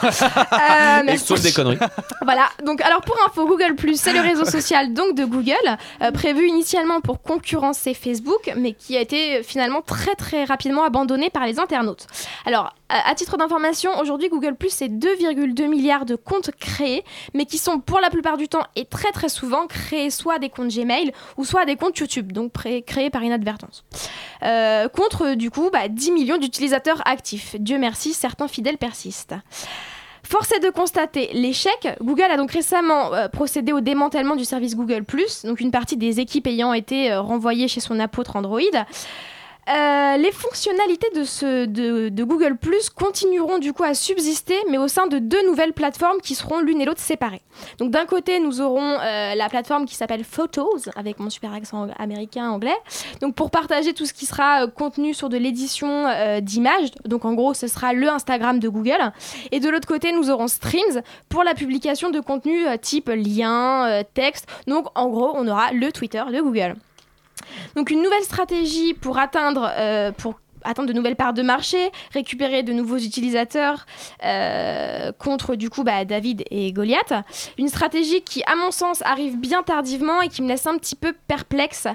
Euh, 0.54 1.02
merci. 1.04 1.26
Sauf 1.26 1.40
des 1.40 1.52
conneries. 1.52 1.78
Voilà, 2.22 2.48
donc 2.64 2.80
alors 2.80 3.00
pour 3.02 3.16
info, 3.26 3.46
Google 3.46 3.74
c'est 3.96 4.12
le 4.12 4.20
réseau 4.20 4.44
social 4.44 4.92
donc 4.92 5.14
de 5.16 5.24
Google, 5.24 5.54
euh, 6.02 6.10
prévu 6.10 6.48
initialement 6.48 7.00
pour 7.00 7.20
concurrencer 7.22 7.94
Facebook, 7.94 8.52
mais 8.56 8.72
qui 8.72 8.96
a 8.96 9.00
été 9.00 9.38
euh, 9.38 9.42
finalement 9.42 9.82
très 9.82 10.14
très 10.14 10.44
rapidement 10.44 10.84
abandonné 10.84 11.30
par 11.30 11.46
les 11.46 11.58
internautes. 11.58 12.06
Alors, 12.46 12.74
à, 12.88 13.10
à 13.10 13.14
titre 13.14 13.36
d'information, 13.36 13.90
aujourd'hui 14.00 14.28
Google 14.28 14.56
c'est 14.68 14.88
2,2 15.52 15.68
milliards 15.68 16.04
de 16.04 16.16
comptes 16.16 16.50
créés, 16.58 17.04
mais 17.34 17.46
qui 17.46 17.58
sont 17.58 17.80
pour 17.80 18.00
la 18.00 18.10
plupart 18.10 18.36
du 18.36 18.48
temps 18.48 18.64
et 18.76 18.84
très 18.84 19.12
très 19.12 19.28
souvent 19.28 19.66
créés 19.66 20.10
soit 20.10 20.38
des 20.38 20.48
comptes 20.48 20.74
Gmail 20.74 21.12
ou 21.36 21.44
soit 21.44 21.64
des 21.64 21.76
comptes 21.76 21.98
YouTube, 21.98 22.32
donc 22.32 22.52
créés 22.52 23.10
par 23.10 23.22
inadvertance. 23.22 23.84
Euh, 24.42 24.88
contre 24.88 25.34
du 25.34 25.50
coup 25.50 25.70
bah, 25.72 25.88
10 25.88 26.12
millions 26.12 26.38
d'utilisateurs 26.38 27.02
actifs. 27.06 27.56
Dieu 27.58 27.78
merci, 27.78 28.12
certains 28.12 28.48
fidèles 28.48 28.78
persistent. 28.78 29.34
Force 30.26 30.52
est 30.52 30.60
de 30.60 30.70
constater 30.70 31.30
l'échec. 31.34 31.88
Google 32.00 32.30
a 32.30 32.36
donc 32.36 32.50
récemment 32.50 33.12
euh, 33.12 33.28
procédé 33.28 33.72
au 33.72 33.80
démantèlement 33.80 34.36
du 34.36 34.44
service 34.44 34.74
Google⁇ 34.74 35.02
donc 35.46 35.60
une 35.60 35.70
partie 35.70 35.96
des 35.96 36.18
équipes 36.20 36.46
ayant 36.46 36.72
été 36.72 37.12
euh, 37.12 37.20
renvoyées 37.20 37.68
chez 37.68 37.80
son 37.80 38.00
apôtre 38.00 38.36
Android. 38.36 38.60
Euh, 39.68 40.16
les 40.18 40.32
fonctionnalités 40.32 41.08
de, 41.14 42.22
Google 42.24 42.56
Plus 42.56 42.90
continueront 42.90 43.58
du 43.58 43.72
coup 43.72 43.82
à 43.82 43.94
subsister, 43.94 44.56
mais 44.70 44.78
au 44.78 44.88
sein 44.88 45.06
de 45.06 45.18
deux 45.18 45.46
nouvelles 45.46 45.72
plateformes 45.72 46.20
qui 46.20 46.34
seront 46.34 46.60
l'une 46.60 46.80
et 46.80 46.84
l'autre 46.84 47.00
séparées. 47.00 47.42
Donc 47.78 47.90
d'un 47.90 48.04
côté, 48.04 48.40
nous 48.40 48.60
aurons 48.60 48.98
euh, 49.00 49.34
la 49.34 49.48
plateforme 49.48 49.86
qui 49.86 49.94
s'appelle 49.94 50.24
Photos, 50.24 50.88
avec 50.96 51.18
mon 51.18 51.30
super 51.30 51.52
accent 51.52 51.88
américain 51.98 52.50
anglais, 52.50 52.76
donc 53.20 53.34
pour 53.34 53.50
partager 53.50 53.94
tout 53.94 54.06
ce 54.06 54.12
qui 54.12 54.26
sera 54.26 54.64
euh, 54.64 54.66
contenu 54.66 55.14
sur 55.14 55.28
de 55.28 55.36
l'édition 55.36 56.08
d'images. 56.40 56.90
Donc 57.04 57.24
en 57.24 57.34
gros, 57.34 57.54
ce 57.54 57.66
sera 57.66 57.92
le 57.92 58.08
Instagram 58.08 58.58
de 58.58 58.68
Google. 58.68 59.12
Et 59.52 59.60
de 59.60 59.68
l'autre 59.68 59.88
côté, 59.88 60.12
nous 60.12 60.30
aurons 60.30 60.48
Streams 60.48 61.02
pour 61.28 61.42
la 61.42 61.54
publication 61.54 62.10
de 62.10 62.20
contenu 62.20 62.64
type 62.80 63.08
lien, 63.08 64.02
texte. 64.14 64.48
Donc 64.66 64.86
en 64.94 65.08
gros, 65.08 65.32
on 65.34 65.46
aura 65.48 65.72
le 65.72 65.90
Twitter 65.92 66.22
de 66.30 66.40
Google. 66.40 66.76
Donc 67.76 67.90
une 67.90 68.02
nouvelle 68.02 68.22
stratégie 68.22 68.94
pour 68.94 69.18
atteindre, 69.18 69.70
euh, 69.76 70.12
pour 70.12 70.40
atteindre 70.64 70.88
de 70.88 70.94
nouvelles 70.94 71.16
parts 71.16 71.34
de 71.34 71.42
marché, 71.42 71.90
récupérer 72.12 72.62
de 72.62 72.72
nouveaux 72.72 72.96
utilisateurs 72.96 73.86
euh, 74.24 75.12
contre 75.12 75.54
du 75.54 75.70
coup 75.70 75.84
bah, 75.84 76.04
David 76.04 76.42
et 76.50 76.72
Goliath. 76.72 77.12
Une 77.58 77.68
stratégie 77.68 78.22
qui, 78.22 78.42
à 78.44 78.56
mon 78.56 78.70
sens, 78.70 79.02
arrive 79.02 79.38
bien 79.38 79.62
tardivement 79.62 80.22
et 80.22 80.28
qui 80.28 80.42
me 80.42 80.48
laisse 80.48 80.66
un 80.66 80.76
petit 80.78 80.96
peu 80.96 81.14
perplexe. 81.28 81.86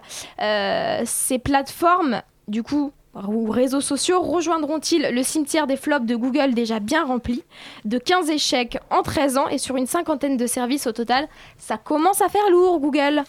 Euh, 0.42 1.02
ces 1.06 1.40
plateformes, 1.40 2.22
du 2.48 2.64
coup, 2.64 2.94
ou 3.28 3.50
réseaux 3.52 3.82
sociaux 3.82 4.22
rejoindront-ils 4.22 5.10
le 5.12 5.24
cimetière 5.24 5.68
des 5.68 5.76
flops 5.76 6.06
de 6.06 6.16
Google 6.16 6.54
déjà 6.54 6.80
bien 6.80 7.06
rempli 7.06 7.44
De 7.86 7.98
15 7.98 8.30
échecs 8.30 8.78
en 8.90 9.02
13 9.02 9.38
ans 9.38 9.48
et 9.50 9.58
sur 9.58 9.76
une 9.76 9.88
cinquantaine 9.88 10.38
de 10.38 10.48
services 10.48 10.88
au 10.88 10.92
total, 10.92 11.28
ça 11.58 11.78
commence 11.78 12.22
à 12.22 12.30
faire 12.30 12.50
lourd 12.52 12.80
Google. 12.80 13.24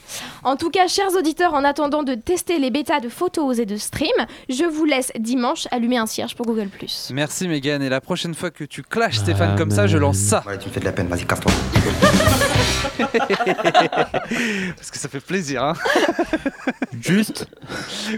En 0.44 0.56
tout 0.56 0.70
cas, 0.70 0.86
chers 0.86 1.14
auditeurs, 1.16 1.54
en 1.54 1.64
attendant 1.64 2.02
de 2.02 2.14
tester 2.14 2.58
les 2.58 2.70
bêtas 2.70 3.00
de 3.00 3.08
photos 3.08 3.58
et 3.58 3.66
de 3.66 3.76
stream, 3.76 4.10
je 4.48 4.64
vous 4.64 4.84
laisse 4.84 5.10
dimanche 5.18 5.66
allumer 5.70 5.98
un 5.98 6.06
cierge 6.06 6.34
pour 6.34 6.46
Google+. 6.46 6.68
Merci 7.12 7.48
Megan. 7.48 7.82
Et 7.82 7.88
la 7.88 8.00
prochaine 8.00 8.34
fois 8.34 8.50
que 8.50 8.64
tu 8.64 8.82
clashes 8.82 9.18
Stéphane 9.18 9.56
comme 9.56 9.70
ça, 9.70 9.86
je 9.86 9.98
lance 9.98 10.18
ça. 10.18 10.42
Ouais, 10.46 10.58
tu 10.58 10.68
me 10.68 10.72
fais 10.72 10.80
de 10.80 10.84
la 10.84 10.92
peine, 10.92 11.08
vas-y, 11.08 11.26
casse-toi. 11.26 11.52
Parce 14.76 14.90
que 14.90 14.98
ça 14.98 15.08
fait 15.08 15.20
plaisir. 15.20 15.64
Hein 15.64 15.74
Juste, 17.00 17.46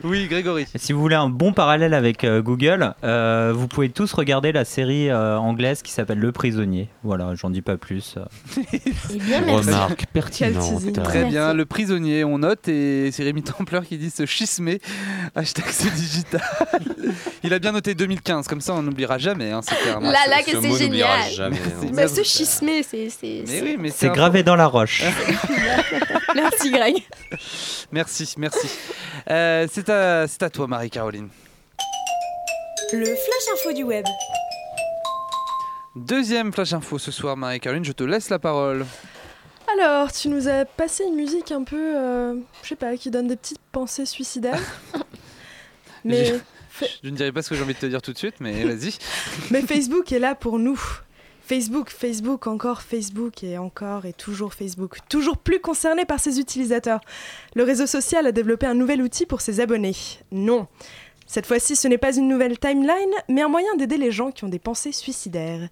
oui, 0.05 0.27
Grégory. 0.27 0.67
si 0.77 0.93
vous 0.93 1.01
voulez 1.01 1.15
un 1.17 1.29
bon 1.29 1.53
parallèle 1.63 1.95
avec 1.95 2.25
euh, 2.25 2.43
Google, 2.43 2.93
euh, 3.05 3.53
vous 3.55 3.69
pouvez 3.69 3.89
tous 3.89 4.13
regarder 4.15 4.51
la 4.51 4.65
série 4.65 5.09
euh, 5.11 5.37
anglaise 5.39 5.81
qui 5.83 5.93
s'appelle 5.93 6.19
Le 6.19 6.33
Prisonnier. 6.33 6.89
Voilà, 7.05 7.37
j'en 7.37 7.51
dis 7.51 7.63
pas 7.63 7.77
plus. 7.77 8.17
Eh 9.15 9.19
bien, 9.19 9.43
merci. 9.43 9.69
Remarque 9.69 10.07
pertinente. 10.13 10.93
Très 11.05 11.25
bien, 11.25 11.55
le 11.55 11.65
prisonnier, 11.67 12.25
on 12.25 12.39
note 12.39 12.67
et 12.67 13.11
c'est 13.13 13.23
Rémi 13.23 13.43
Templeur 13.45 13.85
qui 13.85 13.97
dit 13.97 14.11
se 14.11 14.27
schismer. 14.27 14.81
Hashtag 15.37 15.67
c'est 15.69 15.95
digital. 15.95 16.41
Il 17.45 17.53
a 17.55 17.59
bien 17.61 17.73
noté 17.73 17.95
2015, 17.95 18.49
comme 18.49 18.61
ça 18.61 18.75
on 18.75 18.83
n'oubliera 18.83 19.19
jamais. 19.19 19.53
Hein. 19.53 19.61
Là, 20.01 20.19
là, 20.29 20.43
que 20.43 20.61
c'est 20.61 20.77
génial. 20.79 21.31
jamais, 21.31 21.57
c'est... 21.57 21.87
c'est- 22.25 22.63
Mais 22.65 23.47
c'est- 23.47 23.63
oui, 23.63 23.77
mais 23.79 23.91
C'est 23.91 24.09
un- 24.09 24.13
gravé 24.13 24.43
dans 24.43 24.57
la 24.57 24.67
roche. 24.67 25.03
Merci 26.35 26.71
Greg. 26.73 26.95
Merci, 27.93 28.35
merci. 28.39 28.69
Euh, 29.31 29.67
c'est 29.71 29.89
à, 29.91 30.27
c'est 30.27 30.43
à 30.43 30.51
toi, 30.51 30.67
Marie-Caroline. 30.67 31.29
Le 32.95 33.07
flash 33.07 33.55
info 33.55 33.73
du 33.73 33.85
web. 33.85 34.05
Deuxième 35.97 36.53
flash 36.53 36.75
info 36.75 36.99
ce 36.99 37.11
soir, 37.11 37.39
Marie-Caroline, 37.39 37.87
je 37.87 37.93
te 37.93 38.05
laisse 38.05 38.29
la 38.29 38.39
parole. 38.39 38.85
Alors, 39.73 40.13
tu 40.13 40.29
nous 40.29 40.47
as 40.47 40.67
passé 40.67 41.05
une 41.05 41.15
musique 41.15 41.53
un 41.53 41.65
peu, 41.65 41.97
euh, 41.97 42.35
je 42.63 42.69
sais 42.69 42.77
pas, 42.77 42.95
qui 42.99 43.11
donne 43.11 43.29
des 43.29 43.37
petites 43.37 43.63
pensées 43.73 44.05
suicidaires. 44.05 44.61
mais, 46.05 46.35
Je 47.03 47.09
ne 47.09 47.17
dirai 47.17 47.33
pas 47.33 47.41
ce 47.41 47.49
que 47.49 47.55
j'ai 47.55 47.63
envie 47.63 47.73
de 47.73 47.79
te 47.79 47.87
dire 47.87 48.03
tout 48.03 48.13
de 48.13 48.19
suite, 48.19 48.35
mais 48.41 48.63
vas-y. 48.63 48.99
mais 49.51 49.63
Facebook 49.63 50.13
est 50.13 50.19
là 50.19 50.35
pour 50.35 50.59
nous. 50.59 50.79
Facebook, 51.47 51.89
Facebook, 51.89 52.47
encore 52.47 52.83
Facebook 52.83 53.43
et 53.43 53.57
encore 53.57 54.05
et 54.05 54.13
toujours 54.13 54.53
Facebook. 54.53 54.99
Toujours 55.09 55.39
plus 55.39 55.61
concerné 55.61 56.05
par 56.05 56.21
ses 56.21 56.41
utilisateurs. 56.41 57.01
Le 57.55 57.65
réseau 57.65 57.87
social 57.87 58.27
a 58.27 58.33
développé 58.33 58.67
un 58.67 58.75
nouvel 58.75 59.01
outil 59.01 59.25
pour 59.25 59.41
ses 59.41 59.61
abonnés. 59.61 59.97
Non. 60.31 60.69
Cette 61.33 61.47
fois-ci, 61.47 61.77
ce 61.77 61.89
n'est 61.89 61.97
pas 61.97 62.15
une 62.15 62.29
nouvelle 62.29 62.59
timeline, 62.59 63.15
mais 63.31 63.41
un 63.41 63.49
moyen 63.49 63.75
d'aider 63.77 63.97
les 63.97 64.13
gens 64.13 64.33
qui 64.33 64.45
ont 64.45 64.51
des 64.51 64.59
pensées 64.59 64.93
suicidaires. 64.93 65.67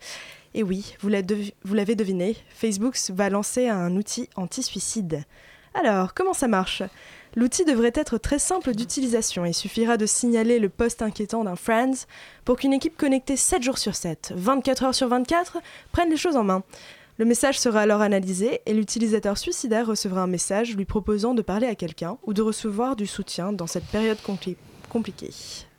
Et 0.54 0.62
oui, 0.62 0.96
vous 1.00 1.10
l'avez 1.10 1.94
deviné, 1.94 2.34
Facebook 2.48 2.96
va 3.10 3.28
lancer 3.28 3.68
un 3.68 3.94
outil 3.94 4.30
anti-suicide. 4.36 5.22
Alors, 5.74 6.14
comment 6.14 6.32
ça 6.32 6.48
marche? 6.48 6.82
L'outil 7.36 7.66
devrait 7.66 7.92
être 7.94 8.16
très 8.16 8.38
simple 8.38 8.74
d'utilisation. 8.74 9.44
Il 9.44 9.52
suffira 9.52 9.98
de 9.98 10.06
signaler 10.06 10.60
le 10.60 10.70
post 10.70 11.02
inquiétant 11.02 11.44
d'un 11.44 11.56
Friends 11.56 12.06
pour 12.46 12.56
qu'une 12.56 12.72
équipe 12.72 12.96
connectée 12.96 13.36
7 13.36 13.62
jours 13.62 13.76
sur 13.76 13.94
7, 13.94 14.32
24 14.34 14.84
heures 14.84 14.94
sur 14.94 15.08
24, 15.08 15.58
prenne 15.92 16.08
les 16.08 16.16
choses 16.16 16.36
en 16.36 16.44
main. 16.44 16.62
Le 17.18 17.26
message 17.26 17.60
sera 17.60 17.82
alors 17.82 18.00
analysé 18.00 18.62
et 18.64 18.72
l'utilisateur 18.72 19.36
suicidaire 19.36 19.88
recevra 19.88 20.22
un 20.22 20.26
message 20.26 20.74
lui 20.74 20.86
proposant 20.86 21.34
de 21.34 21.42
parler 21.42 21.66
à 21.66 21.74
quelqu'un 21.74 22.16
ou 22.22 22.32
de 22.32 22.40
recevoir 22.40 22.96
du 22.96 23.06
soutien 23.06 23.52
dans 23.52 23.66
cette 23.66 23.84
période 23.84 24.22
compli- 24.90 25.12
compliquée. 25.12 25.30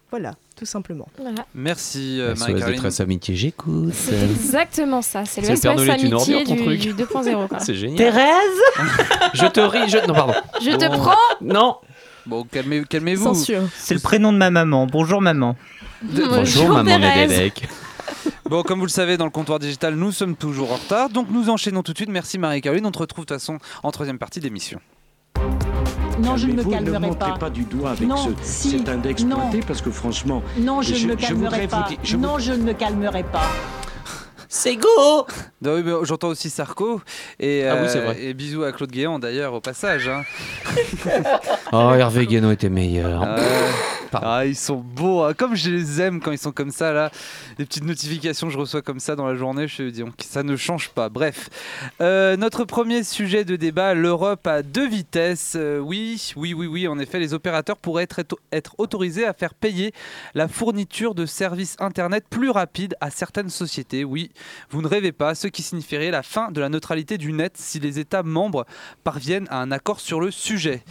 Voilà, 0.09 0.33
tout 0.57 0.65
simplement. 0.65 1.07
Voilà. 1.17 1.45
Merci, 1.55 2.19
euh, 2.19 2.33
SOS 2.35 2.39
Marie-Caroline. 2.41 2.75
détresse 2.75 2.99
amitié, 2.99 3.35
j'écoute. 3.35 3.93
C'est 3.93 4.21
exactement 4.23 5.01
ça. 5.01 5.23
C'est 5.25 5.39
le 5.41 5.55
SOS 5.55 5.65
amitié 5.89 6.43
du, 6.43 6.55
truc. 6.63 6.79
du 6.81 6.93
2.0. 6.93 7.47
quoi. 7.47 7.59
C'est 7.61 7.75
génial. 7.75 7.97
Thérèse 7.97 8.61
Je 9.33 9.45
te 9.45 9.59
ris, 9.61 9.87
je... 9.89 10.05
Non, 10.07 10.13
pardon. 10.13 10.33
Je 10.61 10.71
te 10.71 10.85
Bon. 10.89 10.97
prends 10.97 11.15
Non. 11.41 11.77
Bon, 12.25 12.43
calmez- 12.43 12.85
calmez-vous. 12.85 13.23
Censure. 13.23 13.61
C'est 13.77 13.93
le 13.93 14.01
prénom 14.01 14.33
de 14.33 14.37
ma 14.37 14.49
maman. 14.51 14.85
Bonjour 14.85 15.21
maman. 15.21 15.55
Bonjour, 16.03 16.69
maman 16.69 16.99
Thérèse. 16.99 17.51
Bon, 18.49 18.63
comme 18.63 18.79
vous 18.79 18.85
le 18.85 18.91
savez, 18.91 19.15
dans 19.15 19.23
le 19.25 19.31
comptoir 19.31 19.59
digital, 19.59 19.95
nous 19.95 20.11
sommes 20.11 20.35
toujours 20.35 20.73
en 20.73 20.75
retard. 20.75 21.09
Donc 21.09 21.27
nous 21.31 21.49
enchaînons 21.49 21.83
tout 21.83 21.93
de 21.93 21.97
suite. 21.97 22.09
Merci 22.09 22.37
Marie-Caroline. 22.37 22.85
On 22.85 22.91
te 22.91 22.99
retrouve 22.99 23.23
de 23.25 23.29
toute 23.29 23.39
façon 23.39 23.59
en 23.81 23.91
troisième 23.91 24.19
partie 24.19 24.41
d'émission. 24.41 24.79
Non, 26.21 26.37
je 26.37 26.47
ne 26.47 26.53
me 26.53 26.63
calmerai 26.63 26.99
ne 26.99 27.05
montrez 27.07 27.31
pas. 27.31 27.37
pas 27.37 27.49
du 27.49 27.63
doigt 27.63 27.91
avec 27.91 28.07
Non, 28.07 28.17
ce, 28.17 28.29
si, 28.43 28.69
cet 28.71 28.89
index 28.89 29.23
non. 29.23 29.35
pointé 29.37 29.59
parce 29.65 29.81
que 29.81 29.91
franchement, 29.91 30.41
Non, 30.59 30.81
je, 30.81 30.93
Je- 30.93 31.07
ne 31.07 31.11
me 31.11 31.15
calmerai 31.17 31.67
pas. 31.67 31.81
vous 31.83 31.89
dire- 31.89 31.97
je 32.03 32.17
non, 32.17 32.37
je 32.37 32.51
ne 32.53 32.63
me 32.63 32.73
calmerai 32.73 33.23
pas. 33.23 33.41
C'est 34.53 34.75
go 34.75 35.25
Non, 35.61 35.75
oui, 35.75 35.81
mais 35.85 35.93
J'entends 36.03 36.27
aussi 36.27 36.49
Sarko. 36.49 37.01
Et, 37.39 37.65
Ah 37.65 37.77
oui, 37.81 37.87
c'est 37.87 37.99
euh, 37.99 38.05
vrai. 38.05 38.21
et 38.21 38.33
bisous 38.33 38.63
à 38.63 38.73
Claude 38.73 38.91
Guéant 38.91 39.17
d'ailleurs 39.17 39.53
au 39.53 39.61
passage. 39.61 40.09
hein. 40.09 40.23
Oh, 41.71 41.93
Hervé 41.93 42.27
Guénon 42.27 42.51
était 42.51 42.67
meilleur. 42.69 43.23
Euh, 43.23 43.37
Pardon. 44.11 44.27
ah, 44.29 44.45
ils 44.45 44.57
sont 44.57 44.75
beaux. 44.75 45.23
hein. 45.23 45.33
Comme 45.33 45.55
je 45.55 45.69
les 45.69 46.01
aime 46.01 46.19
quand 46.19 46.33
ils 46.33 46.37
sont 46.37 46.51
comme 46.51 46.71
ça 46.71 46.91
là. 46.91 47.11
Les 47.59 47.65
petites 47.65 47.85
notifications 47.85 48.47
que 48.47 48.53
je 48.53 48.57
reçois 48.57 48.81
comme 48.81 48.99
ça 48.99 49.15
dans 49.15 49.25
la 49.25 49.35
journée, 49.35 49.69
je 49.69 49.83
dis 49.83 50.01
donc, 50.01 50.15
ça 50.19 50.43
ne 50.43 50.57
change 50.57 50.89
pas. 50.89 51.07
Bref, 51.07 51.49
Euh, 52.01 52.35
notre 52.35 52.65
premier 52.65 53.03
sujet 53.05 53.45
de 53.45 53.55
débat, 53.55 53.93
l'Europe 53.93 54.45
à 54.47 54.63
deux 54.63 54.87
vitesses. 54.87 55.53
Euh, 55.55 55.79
oui, 55.79 56.33
oui, 56.35 56.53
oui, 56.53 56.67
oui. 56.67 56.87
En 56.89 56.99
effet, 56.99 57.19
les 57.19 57.33
opérateurs 57.33 57.77
pourraient 57.77 58.03
être, 58.03 58.19
être 58.51 58.75
autorisés 58.79 59.25
à 59.25 59.31
faire 59.31 59.53
payer 59.53 59.93
la 60.33 60.49
fourniture 60.49 61.15
de 61.15 61.25
services 61.25 61.77
internet 61.79 62.25
plus 62.29 62.49
rapides 62.49 62.95
à 62.99 63.11
certaines 63.11 63.49
sociétés. 63.49 64.03
Oui, 64.03 64.29
vous 64.69 64.81
ne 64.81 64.87
rêvez 64.87 65.11
pas, 65.11 65.35
ce 65.35 65.47
qui 65.47 65.61
signifierait 65.61 66.11
la 66.11 66.23
fin 66.23 66.51
de 66.51 66.61
la 66.61 66.69
neutralité 66.69 67.17
du 67.17 67.33
net 67.33 67.57
si 67.57 67.79
les 67.79 67.99
États 67.99 68.23
membres 68.23 68.65
parviennent 69.03 69.47
à 69.49 69.61
un 69.61 69.71
accord 69.71 69.99
sur 69.99 70.19
le 70.19 70.31
sujet. 70.31 70.83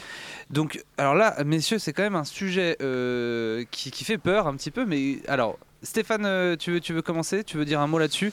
Donc, 0.51 0.83
alors 0.99 1.15
là, 1.15 1.43
messieurs, 1.45 1.79
c'est 1.79 1.93
quand 1.93 2.03
même 2.03 2.17
un 2.17 2.25
sujet 2.25 2.77
euh, 2.83 3.65
qui, 3.71 3.91
qui 3.91 4.05
fait 4.05 4.19
peur 4.19 4.47
un 4.47 4.57
petit 4.57 4.71
peu, 4.71 4.85
mais 4.85 5.19
alors. 5.29 5.59
Stéphane, 5.83 6.27
euh, 6.27 6.57
tu 6.57 6.73
veux, 6.73 6.81
tu 6.81 6.93
veux 6.93 7.01
commencer? 7.01 7.43
Tu 7.43 7.57
veux 7.57 7.65
dire 7.65 7.81
un 7.81 7.87
mot 7.87 7.99
là-dessus? 7.99 8.33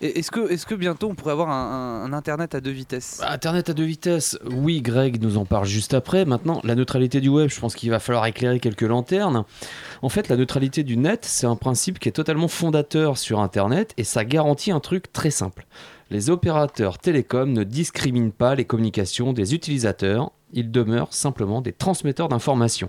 Est-ce 0.00 0.30
que, 0.30 0.50
est 0.50 0.64
que 0.64 0.74
bientôt 0.74 1.08
on 1.10 1.14
pourrait 1.14 1.32
avoir 1.32 1.50
un, 1.50 2.04
un- 2.04 2.04
un 2.04 2.12
Internet 2.14 2.54
à 2.54 2.60
deux 2.62 2.70
vitesses? 2.70 3.18
Bah, 3.20 3.30
Internet 3.30 3.68
à 3.68 3.74
deux 3.74 3.84
vitesses, 3.84 4.38
oui, 4.50 4.80
Greg 4.80 5.20
nous 5.22 5.36
en 5.36 5.44
parle 5.44 5.66
juste 5.66 5.92
après. 5.92 6.24
Maintenant, 6.24 6.60
la 6.64 6.74
neutralité 6.74 7.20
du 7.20 7.28
web, 7.28 7.50
je 7.50 7.60
pense 7.60 7.74
qu'il 7.74 7.90
va 7.90 7.98
falloir 7.98 8.24
éclairer 8.26 8.60
quelques 8.60 8.80
lanternes. 8.82 9.44
En 10.00 10.08
fait, 10.08 10.28
la 10.28 10.36
neutralité 10.36 10.84
du 10.84 10.96
net, 10.96 11.24
c'est 11.26 11.46
un 11.46 11.56
principe 11.56 11.98
qui 11.98 12.08
est 12.08 12.12
totalement 12.12 12.48
fondateur 12.48 13.18
sur 13.18 13.40
Internet 13.40 13.92
et 13.98 14.04
ça 14.04 14.24
garantit 14.24 14.70
un 14.72 14.80
truc 14.80 15.12
très 15.12 15.30
simple. 15.30 15.66
Les 16.10 16.30
opérateurs 16.30 16.98
télécoms 16.98 17.52
ne 17.52 17.64
discriminent 17.64 18.30
pas 18.32 18.54
les 18.54 18.64
communications 18.64 19.32
des 19.32 19.54
utilisateurs, 19.54 20.30
ils 20.52 20.70
demeurent 20.70 21.12
simplement 21.12 21.60
des 21.60 21.72
transmetteurs 21.72 22.28
d'informations. 22.28 22.88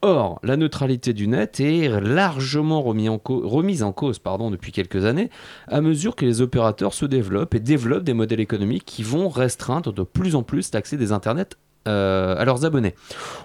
Or, 0.00 0.38
la 0.44 0.56
neutralité 0.56 1.12
du 1.12 1.26
net 1.26 1.58
est 1.58 1.88
largement 2.00 2.82
remise 2.82 3.82
en 3.82 3.92
cause 3.92 4.20
depuis 4.50 4.70
quelques 4.70 5.04
années 5.04 5.28
à 5.66 5.80
mesure 5.80 6.14
que 6.14 6.24
les 6.24 6.40
opérateurs 6.40 6.94
se 6.94 7.04
développent 7.04 7.56
et 7.56 7.60
développent 7.60 8.04
des 8.04 8.14
modèles 8.14 8.38
économiques 8.38 8.84
qui 8.84 9.02
vont 9.02 9.28
restreindre 9.28 9.92
de 9.92 10.02
plus 10.04 10.36
en 10.36 10.44
plus 10.44 10.72
l'accès 10.72 10.96
des 10.96 11.10
internets 11.10 11.56
euh, 11.88 12.36
à 12.38 12.44
leurs 12.44 12.64
abonnés. 12.64 12.94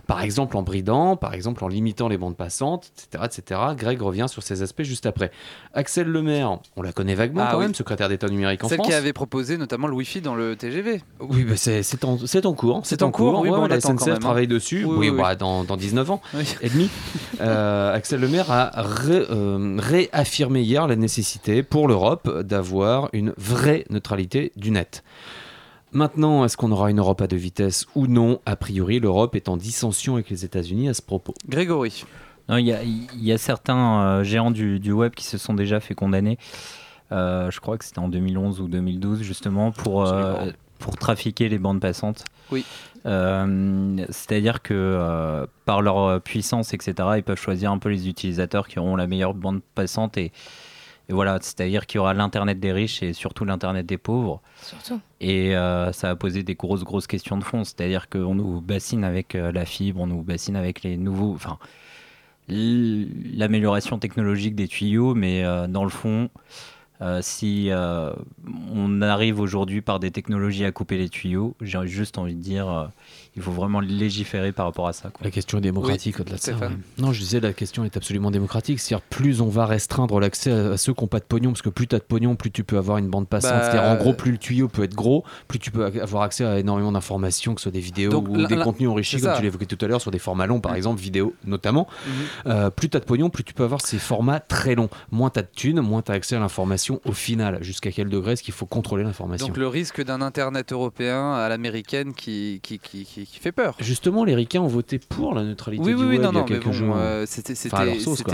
Par 0.06 0.22
exemple 0.22 0.58
en 0.58 0.62
bridant, 0.62 1.16
par 1.16 1.34
exemple 1.34 1.64
en 1.64 1.68
limitant 1.68 2.08
les 2.10 2.18
bandes 2.18 2.36
passantes, 2.38 2.92
etc. 2.98 3.24
etc. 3.26 3.62
Greg 3.78 4.02
revient 4.02 4.26
sur 4.30 4.44
ces 4.44 4.62
aspects 4.62 4.84
juste 4.84 5.06
après. 5.06 5.32
Axel 5.74 6.08
Lemaire, 6.08 6.60
on 6.76 6.82
la 6.82 6.92
connaît 6.92 7.16
vaguement 7.16 7.44
Ah 7.46 7.50
quand 7.52 7.58
oui. 7.60 7.64
même, 7.66 7.74
secrétaire 7.76 8.10
d'État 8.10 8.28
numérique 8.28 8.64
en 8.64 8.68
Celle 8.68 8.78
France. 8.78 8.88
qui 8.90 8.94
avait 8.94 9.14
proposé 9.14 9.58
notamment 9.58 9.88
le 9.88 9.94
Wi-Fi 9.94 10.22
dans 10.22 10.36
le 10.36 10.56
TGV. 10.56 11.02
Oui, 11.22 11.44
bah, 11.46 11.54
c'est 11.56 11.82
en, 12.06 12.18
en 12.44 12.54
cours. 12.54 12.82
C'est 12.84 13.02
en 13.02 13.12
cours, 13.12 13.40
oui, 13.42 13.50
Ouais, 13.50 13.58
bon, 13.58 13.66
la 13.66 13.80
SNCF 13.80 14.06
même, 14.06 14.16
hein. 14.16 14.20
travaille 14.20 14.48
dessus. 14.48 14.84
Oui, 14.86 15.10
bah, 15.10 15.36
Dans, 15.36 15.64
dans 15.64 15.78
19 15.78 16.12
ans 16.12 16.22
et 16.62 16.70
demi. 16.70 16.90
Euh, 17.42 17.94
Axel 17.96 18.20
Lemaire 18.20 18.52
a 18.52 18.72
ré- 18.76 19.26
euh, 19.30 19.78
réaffirmé 19.80 20.62
hier 20.62 20.86
la 20.88 20.96
nécessité 20.96 21.64
pour 21.64 21.88
l'Europe 21.88 22.42
d'avoir 22.42 23.10
une 23.14 23.34
vraie 23.38 23.86
neutralité 23.90 24.52
du 24.56 24.72
net. 24.72 25.04
Maintenant, 25.94 26.44
est-ce 26.44 26.58
qu'on 26.58 26.72
aura 26.72 26.90
une 26.90 27.00
Europe 27.00 27.22
à 27.22 27.28
deux 27.28 27.38
vitesses 27.38 27.86
ou 27.96 28.08
non? 28.08 28.40
A 28.46 28.56
priori, 28.56 29.00
l'Europe 29.00 29.36
est 29.36 29.48
en 29.48 29.58
dissension 29.58 30.16
avec 30.16 30.30
les 30.30 30.44
États-Unis 30.44 30.90
à 30.90 30.94
ce 30.94 31.02
propos. 31.02 31.34
Grégory. 31.48 32.04
Il 32.50 32.60
y, 32.60 32.74
a, 32.74 32.84
il 32.84 33.24
y 33.24 33.32
a 33.32 33.38
certains 33.38 34.02
euh, 34.02 34.24
géants 34.24 34.52
du, 34.52 34.80
du 34.80 34.92
web 34.92 35.14
qui 35.14 35.24
se 35.24 35.38
sont 35.38 35.54
déjà 35.54 35.80
fait 35.80 35.96
condamner. 35.96 36.38
Euh, 37.12 37.50
je 37.52 37.60
crois 37.60 37.78
que 37.78 37.86
c'était 37.86 38.00
en 38.00 38.10
2011 38.10 38.60
ou 38.60 38.68
2012 38.68 39.22
justement 39.22 39.72
pour, 39.72 40.06
euh, 40.06 40.48
pour 40.80 40.98
trafiquer 40.98 41.48
les 41.48 41.58
bandes 41.58 41.80
passantes. 41.80 42.26
Oui. 42.52 42.66
Euh, 43.06 44.06
C'est-à-dire 44.10 44.62
que 44.62 44.74
euh, 44.74 45.46
par 45.66 45.82
leur 45.82 46.20
puissance, 46.22 46.74
etc., 46.74 46.94
ils 47.18 47.24
peuvent 47.24 47.40
choisir 47.40 47.72
un 47.72 47.78
peu 47.78 47.90
les 47.90 48.10
utilisateurs 48.10 48.68
qui 48.68 48.80
auront 48.80 48.96
la 48.96 49.08
meilleure 49.08 49.34
bande 49.34 49.62
passante 49.76 50.18
et, 50.18 50.32
et 51.10 51.14
voilà, 51.14 51.38
c'est-à-dire 51.42 51.86
qu'il 51.86 51.98
y 51.98 52.00
aura 52.00 52.14
l'internet 52.14 52.60
des 52.60 52.72
riches 52.72 53.04
et 53.04 53.12
surtout 53.14 53.44
l'internet 53.44 53.86
des 53.86 53.98
pauvres. 53.98 54.42
Surtout. 54.62 55.02
Et 55.20 55.56
euh, 55.56 55.92
ça 55.92 56.12
a 56.12 56.16
posé 56.16 56.44
des 56.44 56.56
grosses, 56.56 56.84
grosses 56.84 57.08
questions 57.08 57.38
de 57.38 57.44
fond. 57.44 57.66
C'est-à-dire 57.66 58.10
qu'on 58.10 58.36
nous 58.36 58.62
bassine 58.62 59.04
avec 59.04 59.36
euh, 59.36 59.52
la 59.52 59.66
fibre, 59.66 60.00
on 60.00 60.08
nous 60.08 60.22
bassine 60.22 60.56
avec 60.56 60.82
les 60.82 60.96
nouveaux. 60.96 61.34
Enfin, 61.34 61.58
l'amélioration 62.48 64.00
technologique 64.00 64.56
des 64.56 64.70
tuyaux, 64.70 65.14
mais 65.14 65.44
euh, 65.44 65.68
dans 65.68 65.84
le 65.84 65.90
fond, 65.90 66.30
si 67.20 67.70
on 67.70 69.02
arrive 69.02 69.42
aujourd'hui 69.42 69.82
par 69.82 70.00
des 70.00 70.10
technologies 70.10 70.64
à 70.64 70.72
couper 70.72 70.98
les 70.98 71.10
tuyaux, 71.10 71.54
j'ai 71.60 71.86
juste 71.86 72.18
envie 72.18 72.34
de 72.34 72.40
dire, 72.40 72.92
il 73.36 73.42
faut 73.42 73.52
vraiment 73.52 73.80
légiférer 73.80 74.52
par 74.52 74.66
rapport 74.66 74.88
à 74.88 74.94
ça. 74.94 75.10
quoi. 75.10 75.22
La 75.24 75.32
question 75.32 75.58
est 75.58 75.62
démocratique 75.62 76.16
Oui, 76.18 76.22
au-delà 76.22 76.38
de 76.38 76.42
ça. 76.42 76.56
Ouais. 76.56 76.70
Non, 76.98 77.14
je 77.14 77.20
disais, 77.20 77.40
la 77.40 77.54
question 77.54 77.84
est 77.84 77.98
absolument 77.98 78.32
démocratique. 78.32 78.80
C'est-à-dire, 78.80 79.06
plus 79.10 79.42
on 79.42 79.50
va 79.50 79.66
restreindre 79.66 80.20
l'accès 80.20 80.52
à, 80.52 80.78
ceux 80.78 80.94
qui 80.94 81.02
n'ont 81.04 81.08
pas 81.08 81.20
de 81.20 81.26
pognon, 81.26 81.52
parce 81.52 81.62
que 81.62 81.70
plus 81.70 81.88
tu 81.88 81.96
as 81.96 82.00
de 82.00 82.04
pognon, 82.04 82.36
plus 82.36 82.52
tu 82.52 82.64
peux 82.64 82.78
avoir 82.78 82.98
une 82.98 83.10
bande 83.10 83.28
passante. 83.28 83.52
Bah, 83.52 83.72
C'est-à-dire, 83.72 83.90
en 83.90 83.96
gros, 83.96 84.14
plus 84.14 84.32
le 84.32 84.38
tuyau 84.38 84.68
peut 84.68 84.84
être 84.84 84.96
gros, 84.96 85.24
plus 85.48 85.60
tu 85.60 85.72
peux 85.72 85.86
avoir 85.86 86.24
accès 86.24 86.46
à 86.46 86.60
énormément 86.60 86.92
d'informations, 86.92 87.56
que 87.56 87.62
ce 87.62 87.64
soit 87.64 87.72
des 87.72 87.80
vidéos 87.80 88.12
Donc, 88.12 88.30
ou 88.30 88.46
des 88.46 88.58
contenus 88.58 88.90
enrichis, 88.90 89.20
comme 89.22 89.36
tu 89.36 89.44
l'évoquais 89.44 89.66
tout 89.66 89.84
à 89.84 89.88
l'heure, 89.88 90.02
sur 90.02 90.12
des 90.12 90.20
formats 90.20 90.48
longs, 90.48 90.62
par 90.62 90.76
exemple, 90.76 91.02
vidéo 91.02 91.34
notamment. 91.46 91.88
Mhm. 92.06 92.14
Euh, 92.48 92.70
plus 92.70 92.90
tu 92.90 92.98
as 92.98 93.00
de 93.00 93.06
pognon, 93.06 93.30
plus 93.30 93.44
tu 93.44 93.54
peux 93.54 93.64
avoir 93.64 93.82
ces 93.82 94.00
formats 94.00 94.40
très 94.40 94.76
longs. 94.76 94.90
Moins 95.12 95.30
tu 95.30 95.40
as 95.40 95.44
de 95.44 95.48
thunes, 95.54 95.82
moins 95.82 96.02
tu 96.02 96.12
as 96.12 96.16
accès 96.16 96.36
à 96.36 96.40
l'information. 96.40 96.54
l'information 96.54 97.02
au 97.06 97.14
final 97.14 97.64
Jusqu'à 97.64 97.92
quel 97.92 98.10
degré 98.10 98.34
est-ce 98.34 98.44
qu'il 98.44 98.54
faut 98.54 98.66
contrôler 98.66 99.04
l'information? 99.04 99.48
Donc 99.48 99.58
le 99.58 99.68
risque 99.68 100.04
d'un 100.04 100.22
Internet 100.22 100.72
européen 100.72 101.34
à 101.34 101.50
l'américaine 101.50 102.14
qui, 102.14 102.60
qui, 102.64 102.80
qui, 102.80 103.06
qui- 103.06 103.23
qui 103.26 103.40
fait 103.40 103.52
peur. 103.52 103.76
Justement, 103.80 104.24
les 104.24 104.36
ricains 104.36 104.62
ont 104.62 104.68
voté 104.68 105.00
pour 105.00 105.34
la 105.34 105.44
neutralité 105.44 105.84
Oui, 105.84 105.92
du 105.92 105.96
oui, 105.96 106.02
oui, 106.04 106.16
web 106.18 106.22
non, 106.24 106.32
il 106.32 106.34
y 106.34 106.38
a 106.38 106.40
non, 106.42 106.46
mais 106.48 106.54
quelques 106.56 106.66
bon, 106.66 106.72
jours. 106.72 106.96
euh, 106.98 107.26
c'était 107.28 107.54
Enfin, 107.68 107.86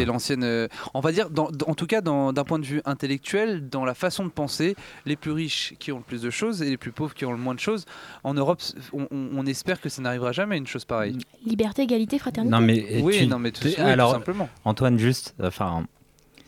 l'ancienne. 0.05 0.43
euh, 0.43 0.67
on 0.93 0.99
va 0.99 1.11
dire, 1.11 1.29
dans- 1.29 1.49
dans- 1.51 1.67
en 1.67 1.75
tout 1.75 1.87
cas, 1.87 2.01
d'un 2.01 2.33
point 2.45 2.59
de 2.59 2.65
vue 2.65 2.81
intellectuel, 2.85 3.69
dans 3.69 3.85
la 3.85 3.93
façon 3.93 4.25
de 4.25 4.29
penser, 4.29 4.75
les 5.05 5.15
plus 5.15 5.31
riches 5.31 5.73
qui 5.79 5.91
ont 5.91 5.97
le 5.97 6.03
plus 6.03 6.21
de 6.21 6.29
choses 6.29 6.61
et 6.61 6.69
les 6.69 6.77
plus 6.77 6.91
pauvres 6.91 7.13
qui 7.13 7.25
ont 7.25 7.31
le 7.31 7.37
moins 7.37 7.55
de 7.55 7.59
choses. 7.59 7.85
En 8.23 8.33
Europe, 8.33 8.61
on, 8.93 9.07
on- 9.11 9.29
on 9.35 9.45
espère 9.45 9.79
que 9.81 9.89
ça 9.89 10.01
n'arrivera 10.01 10.31
jamais 10.31 10.57
une 10.57 10.67
chose 10.67 10.85
pareille. 10.85 11.17
Liberté, 11.45 11.83
égalité, 11.83 12.19
fraternité. 12.19 12.51
Non, 12.55 12.61
mais 12.61 13.01
Oui, 13.01 13.17
tu- 13.19 13.27
non, 13.27 13.39
mais 13.39 13.51
tout- 13.51 13.63
tout 13.63 13.69
simplement. 13.69 14.49
Antoine, 14.65 14.97
juste, 14.99 15.35
enfin, 15.41 15.85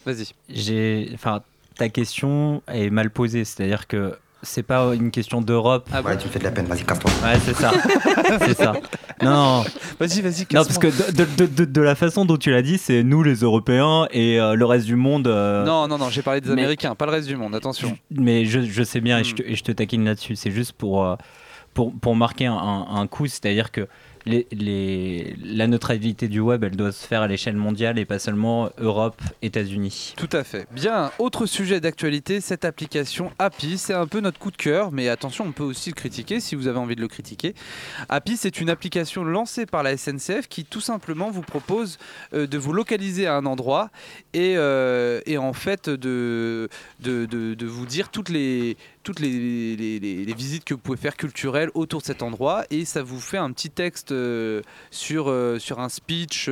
Vas-y. 0.06 0.28
j'ai, 0.50 1.10
enfin, 1.14 1.42
ta 1.76 1.90
question 1.90 2.62
est 2.68 2.90
mal 2.90 3.10
posée, 3.10 3.46
c'est-à-dire 3.46 3.88
que 3.88 4.16
c'est 4.44 4.64
pas 4.64 4.94
une 4.96 5.12
question 5.12 5.42
d'Europe. 5.42 5.88
Ah 5.94 6.02
bon 6.02 6.10
Ouais, 6.10 6.18
tu 6.18 6.28
me 6.28 6.32
fais 6.32 6.40
de 6.40 6.44
la 6.44 6.52
peine, 6.52 6.66
vas-y, 6.66 6.84
casse-toi. 6.84 7.12
Ouais, 7.24 7.38
c'est 7.46 7.56
ça, 7.56 7.72
c'est 8.46 8.54
ça. 8.58 8.74
Non, 9.22 9.64
Vas-y, 10.00 10.22
vas-y. 10.22 10.42
non, 10.54 10.64
parce 10.66 10.78
que 10.80 10.88
de, 10.88 11.26
de- 11.38 11.46
de- 11.46 11.66
de 11.66 11.82
la 11.82 11.94
façon 11.96 12.26
dont 12.26 12.38
tu 12.38 12.50
l'as 12.52 12.62
dit, 12.64 12.78
c'est 12.78 13.04
nous 13.04 13.22
les 13.24 13.36
Européens 13.36 14.08
et 14.12 14.40
euh, 14.40 14.56
le 14.56 14.66
reste 14.66 14.86
du 14.88 14.96
monde. 14.96 15.28
euh, 15.28 15.64
Non, 15.66 15.88
non, 15.88 15.98
non, 15.98 16.10
j'ai 16.10 16.22
parlé 16.24 16.42
des 16.42 16.48
mais- 16.50 16.54
Américains, 16.62 16.96
pas 16.96 17.06
le 17.06 17.12
reste 17.12 17.28
du 17.28 17.36
monde, 17.36 17.54
attention. 17.56 17.96
Mais 18.10 18.46
je, 18.46 18.62
je 18.62 18.84
sais 18.84 19.00
bien 19.02 19.20
et, 19.20 19.22
Hmm. 19.22 19.26
je 19.26 19.36
te, 19.36 19.44
et 19.44 19.56
je 19.56 19.64
te 19.64 19.72
taquine 19.72 20.06
là-dessus. 20.06 20.36
C'est 20.36 20.52
juste 20.52 20.72
pour, 20.74 21.06
euh, 21.06 21.16
pour, 21.74 21.94
pour 21.94 22.16
marquer 22.16 22.48
un, 22.48 22.54
un- 22.56 22.88
un 22.96 23.08
coup, 23.08 23.28
c'est-à-dire 23.28 23.72
que 23.72 23.88
la 24.26 25.68
neutralité 25.68 26.28
du 26.28 26.40
web, 26.40 26.64
elle 26.64 26.76
doit 26.76 26.92
se 26.92 27.06
faire 27.06 27.22
à 27.22 27.28
l'échelle 27.28 27.56
mondiale 27.56 28.00
et 28.00 28.06
pas 28.06 28.20
seulement 28.20 28.70
Europe, 28.78 29.22
États-Unis. 29.42 30.14
Tout 30.18 30.30
à 30.32 30.44
fait. 30.44 30.68
Bien, 30.72 31.12
autre 31.20 31.46
sujet 31.46 31.80
d'actualité, 31.80 32.42
cette 32.42 32.66
application 32.66 33.32
Happy, 33.40 33.78
c'est 33.78 33.94
un 33.94 34.08
peu 34.08 34.20
notre 34.20 34.40
coup 34.40 34.52
de 34.52 34.58
cœur, 34.58 34.92
mais 34.92 35.10
attention, 35.10 35.46
on 35.46 35.52
peut 35.52 35.64
aussi 35.64 35.90
le 35.90 35.96
critiquer 35.96 36.40
si 36.40 36.56
vous 36.56 36.68
avez 36.68 36.80
envie 36.80 36.96
de 36.96 37.02
le 37.02 37.08
critiquer. 37.08 37.56
Happy, 38.10 38.38
c'est 38.38 38.62
une 38.62 38.70
application 38.70 39.24
lancée 39.24 39.66
par 39.66 39.84
la 39.84 39.98
SNCF 39.98 40.48
qui 40.48 40.66
tout 40.66 40.82
simplement 40.82 41.32
vous 41.32 41.42
propose 41.42 41.98
euh, 42.34 42.48
de 42.48 42.58
vous 42.58 42.74
localiser 42.74 43.28
à 43.28 43.36
un 43.36 43.46
endroit 43.46 43.90
et, 44.34 44.54
euh, 44.58 45.22
en 45.38 45.54
fait 45.54 45.90
de 45.90 46.70
vous 47.02 47.86
dire 47.86 48.10
toutes 48.10 48.30
les 48.30 48.78
toutes 49.04 49.20
les, 49.20 49.76
les- 49.76 50.00
les- 50.00 50.26
les 50.26 50.34
visites 50.34 50.64
que 50.64 50.74
vous 50.74 50.80
pouvez 50.80 50.98
faire 50.98 51.16
culturelles 51.18 51.70
autour 51.74 52.02
de 52.02 52.06
cet 52.06 52.22
endroit 52.22 52.64
et 52.70 52.86
ça 52.86 53.02
vous 53.04 53.20
fait 53.20 53.38
un 53.38 53.52
petit 53.52 53.70
texte 53.70 54.12
euh, 54.12 54.62
sur, 54.92 55.30
euh, 55.30 55.60
sur 55.60 55.80
un 55.80 55.90
speech 55.90 56.50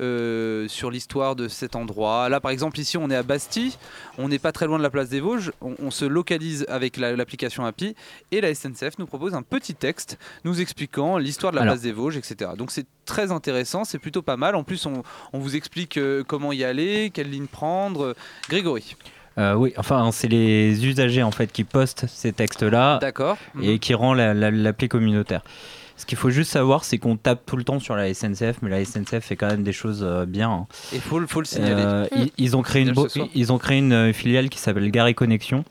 euh, 0.00 0.68
sur 0.68 0.90
l'histoire 0.90 1.36
de 1.36 1.48
cet 1.48 1.76
endroit. 1.76 2.28
Là, 2.28 2.40
par 2.40 2.50
exemple, 2.50 2.78
ici, 2.78 2.96
on 2.96 3.10
est 3.10 3.16
à 3.16 3.22
Bastille, 3.22 3.74
on 4.18 4.28
n'est 4.28 4.38
pas 4.38 4.52
très 4.52 4.66
loin 4.66 4.78
de 4.78 4.82
la 4.82 4.90
place 4.90 5.08
des 5.08 5.20
Vosges, 5.20 5.52
on, 5.60 5.74
on 5.78 5.90
se 5.90 6.04
localise 6.04 6.64
avec 6.68 6.96
la- 6.96 7.16
l'application 7.16 7.64
Happy 7.64 7.94
et 8.30 8.40
la 8.40 8.54
SNCF 8.54 8.98
nous 8.98 9.06
propose 9.06 9.34
un 9.34 9.42
petit 9.42 9.74
texte 9.74 10.18
nous 10.44 10.60
expliquant 10.60 11.18
l'histoire 11.18 11.52
de 11.52 11.56
la 11.56 11.62
Alors. 11.62 11.74
place 11.74 11.82
des 11.82 11.92
Vosges, 11.92 12.16
etc. 12.16 12.52
Donc 12.56 12.70
c'est 12.70 12.86
très 13.04 13.32
intéressant, 13.32 13.84
c'est 13.84 13.98
plutôt 13.98 14.22
pas 14.22 14.36
mal. 14.36 14.54
En 14.54 14.64
plus, 14.64 14.86
on, 14.86 15.02
on 15.32 15.38
vous 15.38 15.56
explique 15.56 15.98
comment 16.28 16.52
y 16.52 16.64
aller, 16.64 17.10
quelle 17.12 17.30
ligne 17.30 17.46
prendre. 17.46 18.14
Grégory, 18.48 18.96
Euh, 19.38 19.54
oui, 19.54 19.72
enfin, 19.76 20.10
c'est 20.12 20.28
les 20.28 20.84
usagers 20.86 21.22
en 21.22 21.30
fait 21.30 21.50
qui 21.52 21.64
postent 21.64 22.04
ces 22.08 22.32
textes-là 22.32 22.98
d'accord 23.00 23.36
et 23.62 23.78
qui 23.78 23.94
rend 23.94 24.12
la- 24.12 24.34
la- 24.34 24.50
l'appli 24.50 24.88
communautaire. 24.88 25.42
Ce 25.96 26.06
qu'il 26.06 26.16
faut 26.18 26.30
juste 26.30 26.50
savoir, 26.50 26.84
c'est 26.84 26.96
qu'on 26.98 27.16
tape 27.16 27.42
tout 27.46 27.56
le 27.56 27.62
temps 27.64 27.78
sur 27.78 27.94
la 27.94 28.08
SNCF, 28.12 28.56
mais 28.62 28.70
la 28.70 28.80
SNCF 28.84 29.20
fait 29.24 29.36
quand 29.36 29.48
même 29.48 29.62
des 29.62 29.72
choses 29.72 30.00
euh, 30.02 30.24
bien. 30.26 30.50
hein. 30.50 30.66
Il 30.94 31.00
faut, 31.00 31.20
faut 31.26 31.40
le 31.40 31.46
signaler. 31.46 31.82
Euh, 31.84 32.06
ils, 32.16 32.30
ils 32.38 32.56
ont 32.56 32.62
créé 32.62 32.82
une, 32.82 32.94
ils 33.34 33.52
ont 33.52 33.58
créé 33.58 33.80
euh, 33.82 34.12
filiale 34.14 34.48
qui 34.48 34.58
s'appelle 34.58 34.90
Gare 34.90 35.08
et 35.08 35.14
Connexion, 35.14 35.64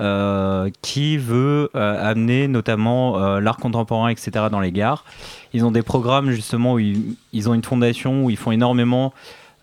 euh, 0.00 0.70
qui 0.82 1.18
veut 1.18 1.70
euh, 1.74 2.10
amener 2.10 2.48
notamment 2.48 3.18
euh, 3.22 3.40
l'art 3.40 3.58
contemporain, 3.58 4.08
etc. 4.08 4.46
dans 4.50 4.60
les 4.60 4.72
gares. 4.72 5.04
Ils 5.52 5.64
ont 5.64 5.70
des 5.70 5.82
programmes 5.82 6.30
justement 6.30 6.74
où 6.74 6.78
ils, 6.78 7.16
ils 7.32 7.48
ont 7.48 7.54
une 7.54 7.64
fondation 7.64 8.24
où 8.24 8.30
ils 8.30 8.36
font 8.36 8.50
énormément 8.50 9.12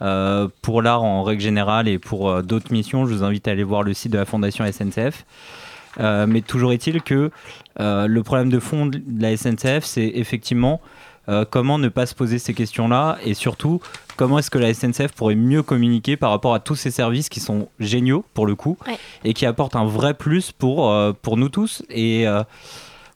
euh, 0.02 0.48
pour 0.62 0.82
l'art 0.82 1.04
en 1.04 1.24
règle 1.24 1.42
générale 1.42 1.88
et 1.88 1.98
pour 1.98 2.30
euh, 2.30 2.42
d'autres 2.42 2.72
missions. 2.72 3.06
Je 3.06 3.14
vous 3.14 3.24
invite 3.24 3.48
à 3.48 3.52
aller 3.52 3.64
voir 3.64 3.84
le 3.84 3.94
site 3.94 4.12
de 4.12 4.18
la 4.18 4.26
fondation 4.26 4.64
SNCF. 4.72 5.26
Euh, 6.00 6.28
mais 6.28 6.42
toujours 6.42 6.74
est-il 6.74 7.02
que 7.02 7.32
le 7.80 8.22
problème 8.22 8.50
de 8.50 8.60
fond 8.60 8.86
de 8.86 9.02
la 9.20 9.36
SNCF, 9.36 9.84
c'est 9.84 10.12
effectivement 10.16 10.82
comment 11.50 11.78
ne 11.78 11.90
pas 11.90 12.06
se 12.06 12.16
poser 12.16 12.40
ces 12.40 12.54
questions-là 12.54 13.18
et 13.26 13.34
surtout 13.34 13.82
comment 14.16 14.40
est-ce 14.40 14.50
que 14.50 14.58
la 14.58 14.74
SNCF 14.74 15.12
pourrait 15.12 15.36
mieux 15.36 15.62
communiquer 15.62 16.16
par 16.16 16.30
rapport 16.32 16.54
à 16.54 16.60
tous 16.62 16.76
ces 16.76 16.90
services 16.90 17.28
qui 17.28 17.42
sont 17.42 17.68
géniaux 17.80 18.24
pour 18.34 18.46
le 18.46 18.56
coup 18.56 18.78
Ouais. 18.88 18.98
et 19.26 19.34
qui 19.34 19.46
apportent 19.46 19.76
un 19.76 19.86
vrai 19.86 20.14
plus 20.14 20.54
pour, 20.54 20.96
pour 21.22 21.36
nous 21.36 21.50
tous. 21.50 21.84
Et 21.90 22.26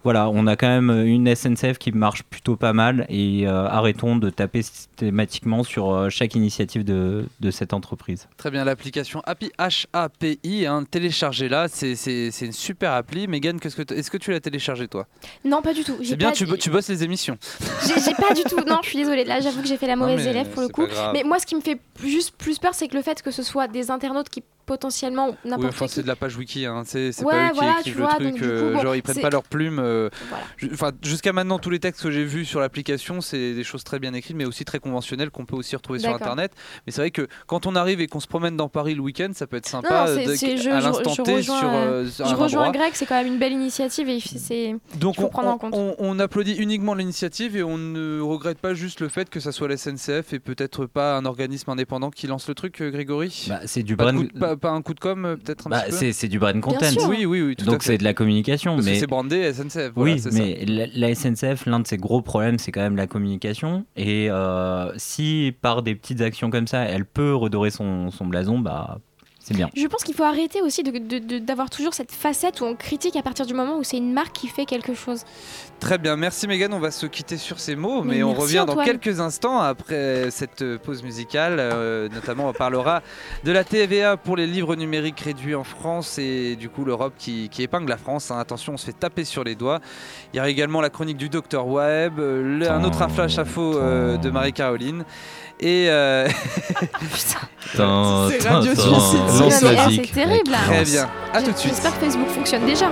voilà, 0.04 0.30
on 0.30 0.48
a 0.48 0.56
quand 0.56 0.68
même 0.68 0.90
une 1.06 1.34
SNCF 1.34 1.78
qui 1.78 1.92
marche 1.92 2.24
plutôt 2.24 2.56
pas 2.56 2.74
mal 2.74 3.06
et 3.10 3.48
euh, 3.48 3.68
arrêtons 3.68 4.16
de 4.16 4.30
taper 4.30 4.62
systématiquement 4.62 5.64
sur 5.64 5.92
euh, 5.92 6.10
chaque 6.10 6.36
initiative 6.36 6.84
de, 6.84 7.26
de 7.40 7.52
cette 7.52 7.74
entreprise. 7.74 8.28
Très 8.38 8.52
bien, 8.52 8.64
l'application 8.66 9.22
Happy 9.26 9.52
H-A-P-I, 9.60 10.66
hein, 10.66 10.84
téléchargez-la, 10.90 11.68
c'est 11.68 11.96
c'est- 11.96 12.32
c'est 12.32 12.46
une 12.46 12.52
super 12.52 12.92
appli. 12.94 13.28
Megan, 13.28 13.60
que 13.60 13.68
est-ce 13.68 14.10
que 14.12 14.18
tu 14.18 14.32
l'as 14.32 14.40
téléchargée 14.40 14.88
toi? 14.88 15.08
Non, 15.46 15.62
pas 15.62 15.74
du 15.74 15.84
tout. 15.84 15.98
C'est 16.04 16.16
bien, 16.16 16.32
tu, 16.32 16.46
dit- 16.46 16.52
bo- 16.52 16.58
tu 16.58 16.70
bosses 16.70 16.90
les 16.90 17.04
émissions. 17.04 17.38
J'ai 18.06 18.14
pas 18.14 18.34
du 18.34 18.44
tout. 18.44 18.58
Non, 18.68 18.80
je 18.84 18.90
suis 18.90 18.98
désolée. 18.98 19.24
Là, 19.26 19.40
j'avoue 19.40 19.62
que 19.62 19.68
j'ai 19.68 19.78
fait 19.78 19.88
la 19.88 19.96
mauvaise 19.96 20.26
élève 20.26 20.50
pour 20.50 20.62
le 20.64 20.70
coup. 20.70 20.86
Mais 21.14 21.24
moi, 21.24 21.40
ce 21.40 21.46
qui 21.46 21.56
me 21.56 21.62
fait 21.62 21.80
juste 22.04 22.36
plus 22.38 22.58
peur, 22.60 22.74
c'est 22.74 22.88
que 22.88 22.96
le 22.96 23.02
fait 23.04 23.22
que 23.22 23.32
ce 23.32 23.44
soit 23.44 23.68
des 23.68 23.92
internautes 23.92 24.30
qui 24.30 24.44
potentiellement 24.66 25.30
ou 25.30 25.32
Oui, 25.32 25.50
n'importe 25.50 25.70
enfin, 25.74 25.86
qui. 25.88 25.94
c'est 25.94 26.04
de 26.04 26.08
la 26.08 26.16
page 26.16 26.38
wiki, 26.38 26.66
hein. 26.66 26.84
c'est 26.86 27.12
c'est 27.12 27.24
Ouais, 27.24 27.34
pas 27.34 27.48
eux 27.48 27.50
qui 27.52 27.56
voilà, 27.58 27.80
écrivent 27.80 27.98
le 27.98 28.02
vois, 28.04 28.10
truc, 28.16 28.24
donc 28.24 28.34
du 28.36 28.40
coup, 28.42 28.46
euh, 28.48 28.74
bon, 28.74 28.82
genre 28.82 28.96
ils 28.96 29.04
prennent 29.04 29.22
pas 29.22 29.30
leur 29.30 29.44
plume. 29.44 29.80
euh, 29.80 30.10
Voilà. 30.74 30.96
jusqu'à 31.04 31.34
maintenant, 31.34 31.60
tous 31.60 31.70
les 31.70 31.80
textes 31.80 32.02
que 32.04 32.12
j'ai 32.12 32.24
vus 32.24 32.46
sur 32.46 32.60
l'application, 32.60 33.22
c'est 33.22 33.54
des 33.54 33.64
choses 33.64 33.84
très 33.84 34.00
bien 34.00 34.14
écrites, 34.14 34.36
mais 34.38 34.46
aussi 34.46 34.66
très 34.66 34.80
conventionnelles 34.80 35.30
qu'on 35.32 35.46
peut 35.46 35.56
aussi 35.56 35.76
retrouver 35.76 36.00
sur. 36.00 36.12
Internet. 36.12 36.52
Mais 36.86 36.92
c'est 36.92 37.02
vrai 37.02 37.12
que 37.12 37.28
quand 37.48 37.66
on 37.66 37.76
arrive 37.76 38.00
et 38.02 38.08
qu'on 38.08 38.20
se 38.20 38.28
promène 38.28 38.56
dans 38.58 38.70
Paris 38.70 38.94
le 38.96 39.02
week-end, 39.02 39.30
ça 39.34 39.48
peut 39.48 39.58
être 39.58 39.68
sympa 39.68 40.08
non, 40.08 40.36
c'est- 40.36 40.56
de- 40.56 40.62
je- 40.62 40.70
à 40.70 40.82
l'instant 40.82 41.16
T 41.16 41.36
rejoins, 41.36 41.60
sur, 41.60 41.70
euh, 41.70 41.72
euh, 42.04 42.08
sur 42.08 42.26
Je 42.28 42.32
un 42.34 42.36
rejoins 42.36 42.68
endroit. 42.68 42.78
Greg, 42.82 42.92
c'est 42.96 43.06
quand 43.06 43.16
même 43.16 43.28
une 43.28 43.40
belle 43.40 43.54
initiative 43.54 44.08
et 44.10 44.20
c'est. 44.20 44.76
Donc 45.00 45.16
Il 45.18 45.22
faut 45.22 45.28
on, 45.28 45.30
prendre 45.30 45.48
en 45.50 45.54
on- 45.54 45.58
compte. 45.58 45.74
on- 45.74 45.96
on 46.00 46.20
applaudit 46.20 46.54
uniquement 46.56 46.94
l'initiative 46.94 47.56
et 47.58 47.64
on 47.64 47.78
ne 47.78 48.20
regrette 48.22 48.60
pas 48.60 48.74
juste 48.74 49.00
le 49.00 49.08
fait 49.10 49.30
que 49.30 49.40
ça 49.40 49.52
soit 49.52 49.68
la 49.70 49.78
SNCF 49.78 50.34
et 50.34 50.40
peut-être 50.40 50.86
pas 50.86 51.16
un 51.18 51.26
organisme 51.26 51.70
indépendant 51.72 52.12
qui 52.12 52.28
lance 52.28 52.48
le 52.48 52.54
truc, 52.56 52.82
euh, 52.82 52.92
Grégory? 52.92 53.46
Bah, 53.48 53.62
c'est 53.66 53.84
du 53.84 53.96
brand. 53.96 54.28
De- 54.56 54.60
pas- 54.60 54.70
pas 54.70 54.72
un 54.72 54.82
coup 54.82 54.94
de 54.94 55.00
com, 55.00 55.26
euh, 55.26 55.36
peut-être 55.36 55.68
un 55.68 55.70
Bah, 55.72 55.82
petit 55.82 55.92
peu 55.92 55.98
c'est 55.98 56.14
c'est 56.14 56.28
du 56.28 56.40
brand 56.40 56.60
content. 56.62 56.86
sûr. 56.90 57.08
Oui, 57.10 57.26
oui, 57.26 57.42
oui, 57.42 57.56
tout 57.56 57.66
Donc 57.66 57.84
c'est 57.84 57.98
de 57.98 58.04
la 58.04 58.14
communication. 58.14 58.76
Parce 58.76 58.86
mais 58.86 58.96
c'est 59.00 59.08
brandé 59.08 59.52
SNCF. 59.54 59.92
voilà, 59.96 60.14
oui, 60.14 60.22
mais 60.34 60.66
la, 60.66 60.86
la 60.94 61.16
SNCF, 61.16 61.66
l'un 61.66 61.80
de 61.80 61.88
ses 61.88 61.98
gros 61.98 62.22
problèmes, 62.22 62.60
c'est 62.60 62.72
quand 62.72 62.82
même 62.82 62.96
la 62.96 63.08
communication. 63.08 63.86
Et 63.96 64.28
euh, 64.30 64.92
si 64.98 65.54
par 65.62 65.82
des 65.84 65.96
petites 65.96 66.22
actions 66.22 66.50
comme 66.50 66.68
ça, 66.68 66.84
elle 66.84 67.06
peut 67.06 67.34
redorer 67.36 67.72
son, 67.72 68.12
son 68.12 68.26
blason, 68.28 68.60
bah 68.60 69.00
c'est 69.44 69.56
bien. 69.56 69.70
Je 69.76 69.88
pense 69.88 70.04
qu'il 70.04 70.14
faut 70.14 70.24
arrêter 70.24 70.62
aussi 70.62 70.84
de- 70.84 70.92
de- 70.92 71.18
de- 71.20 71.40
d'avoir 71.40 71.70
toujours 71.70 71.94
cette 71.94 72.12
facette 72.12 72.62
où 72.62 72.66
on 72.66 72.76
critique 72.76 73.16
à 73.16 73.24
partir 73.24 73.46
du 73.48 73.54
moment 73.54 73.78
où 73.78 73.84
c'est 73.84 73.98
une 73.98 74.14
marque 74.14 74.34
qui 74.34 74.48
fait 74.48 74.66
quelque 74.66 74.94
chose. 74.94 75.24
Très 75.80 75.98
bien, 75.98 76.16
merci 76.16 76.48
Megan. 76.48 76.72
On 76.74 76.80
va 76.80 76.92
se 76.92 77.08
quitter 77.08 77.38
sur 77.38 77.60
ces 77.60 77.76
mots, 77.76 78.04
mais, 78.04 78.18
Mais 78.18 78.24
on 78.24 78.34
revient 78.34 78.64
dans 78.68 78.76
quelques 78.86 79.20
instants 79.20 79.60
après 79.60 80.30
cette 80.30 80.78
pause 80.78 81.02
musicale. 81.02 81.56
Euh, 81.60 82.08
notamment, 82.10 82.50
on 82.50 82.54
parlera 82.54 83.02
de 83.44 83.52
la 83.52 83.64
TVA 83.64 84.16
pour 84.16 84.38
les 84.38 84.46
livres 84.46 84.76
numériques 84.76 85.20
réduits 85.22 85.56
en 85.56 85.64
France 85.64 86.20
et 86.20 86.56
du 86.56 86.70
coup 86.70 86.86
l'Europe 86.86 87.14
qui, 87.18 87.50
qui 87.50 87.64
épingle 87.64 87.90
la 87.90 87.98
France. 87.98 88.30
hein. 88.30 88.38
Attention, 88.38 88.74
on 88.74 88.78
se 88.78 88.86
fait 88.86 88.94
taper 88.94 89.24
sur 89.26 89.44
les 89.44 89.56
doigts. 89.56 89.80
Il 90.34 90.38
y 90.38 90.40
aura 90.40 90.50
également 90.50 90.82
la 90.82 90.90
chronique 90.92 91.18
du 91.18 91.30
Docteur 91.30 91.66
Web, 91.68 92.20
euh, 92.20 92.60
le- 92.60 92.70
un 92.70 92.84
autre 92.84 93.10
flash 93.10 93.40
à 93.40 93.46
faux 93.46 93.76
euh, 93.78 94.18
de 94.18 94.30
Marie-Caroline. 94.30 95.04
Et 95.60 95.88
euh, 95.90 96.28
C'est 97.74 98.48
radio 98.48 98.74
suicide. 98.76 99.30
Lance 99.40 99.62
la 99.62 99.90
zik. 99.90 100.02
C'est 100.14 100.22
terrible. 100.26 100.52
là. 100.52 100.58
très 100.68 100.84
bien, 100.84 101.10
à 101.34 101.42
tout 101.42 101.52
de 101.52 101.58
suite. 101.58 101.74
J'espère 101.74 101.98
que 102.00 102.06
Facebook 102.06 102.30
fonctionne 102.30 102.66
déjà. 102.66 102.90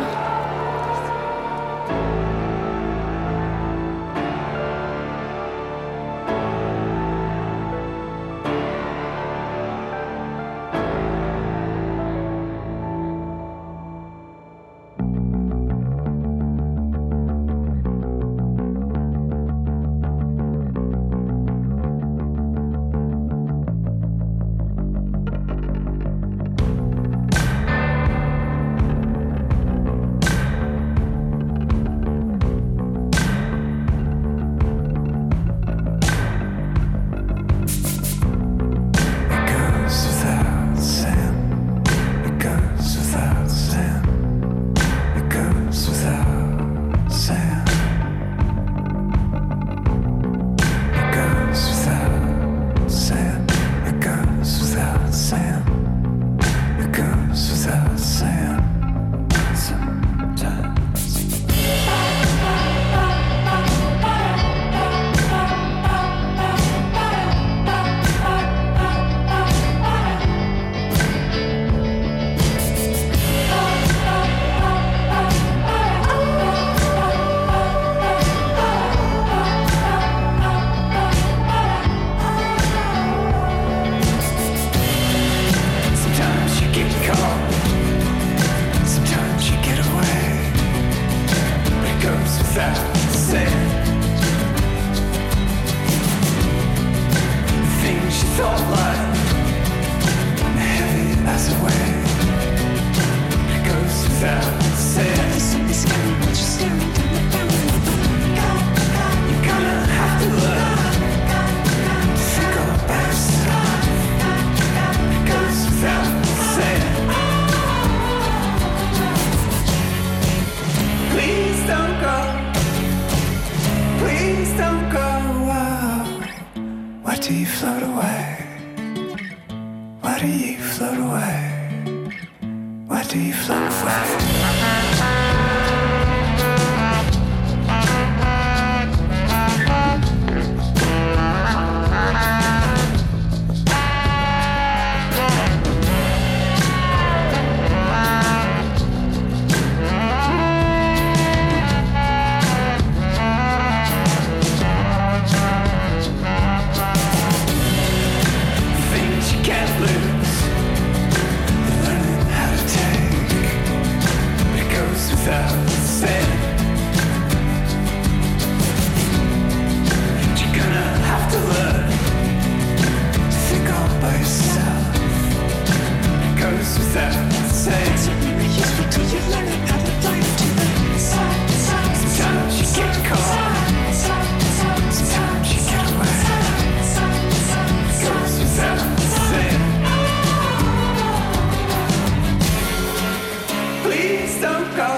Don't 194.42 194.76
go. 194.76 194.90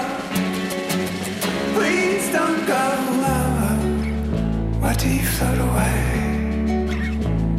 Please 1.74 2.32
don't 2.32 2.66
go. 2.66 2.82
Why 4.82 4.94
do 4.94 5.08
you 5.08 5.24
float 5.24 5.58
away? 5.58 5.96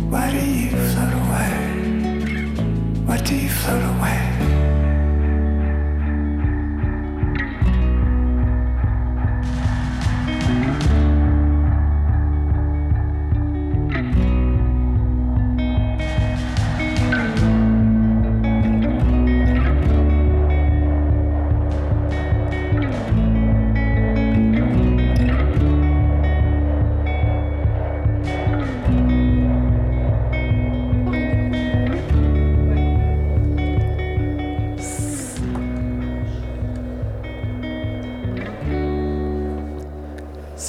Why 0.09 0.31
do 0.31 0.37
you 0.37 0.69
float 0.91 1.13
away? 1.23 1.53
Why 3.07 3.17
do 3.17 3.35
you 3.35 3.49
float 3.49 3.83
away? 3.95 4.52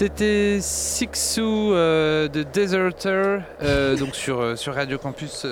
C'était 0.05 0.59
Sixou 0.61 1.72
euh, 1.72 2.28
de 2.28 2.42
Deserter, 2.42 3.38
euh, 3.62 3.96
donc 3.96 4.14
sur, 4.14 4.38
euh, 4.38 4.55
sur 4.55 4.74
Radio 4.74 4.98
Campus 4.98 5.46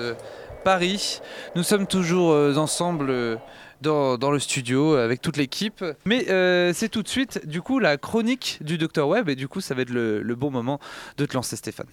Paris. 0.63 1.21
Nous 1.55 1.63
sommes 1.63 1.87
toujours 1.87 2.35
ensemble 2.55 3.39
dans, 3.81 4.19
dans 4.19 4.29
le 4.29 4.37
studio 4.37 4.93
avec 4.93 5.23
toute 5.23 5.37
l'équipe. 5.37 5.83
Mais 6.05 6.25
c'est 6.71 6.89
tout 6.89 7.01
de 7.01 7.07
suite, 7.07 7.47
du 7.47 7.63
coup, 7.63 7.79
la 7.79 7.97
chronique 7.97 8.59
du 8.61 8.77
Dr 8.77 9.07
Web. 9.07 9.27
Et 9.27 9.35
du 9.35 9.47
coup, 9.47 9.59
ça 9.59 9.73
va 9.73 9.81
être 9.81 9.89
le, 9.89 10.35
bon 10.35 10.51
moment 10.51 10.79
de 11.17 11.25
te 11.25 11.33
lancer, 11.33 11.55
Stéphane. 11.55 11.87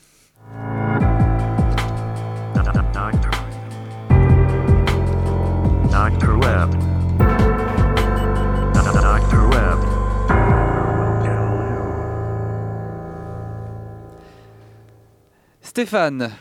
Stéphane, 15.75 16.33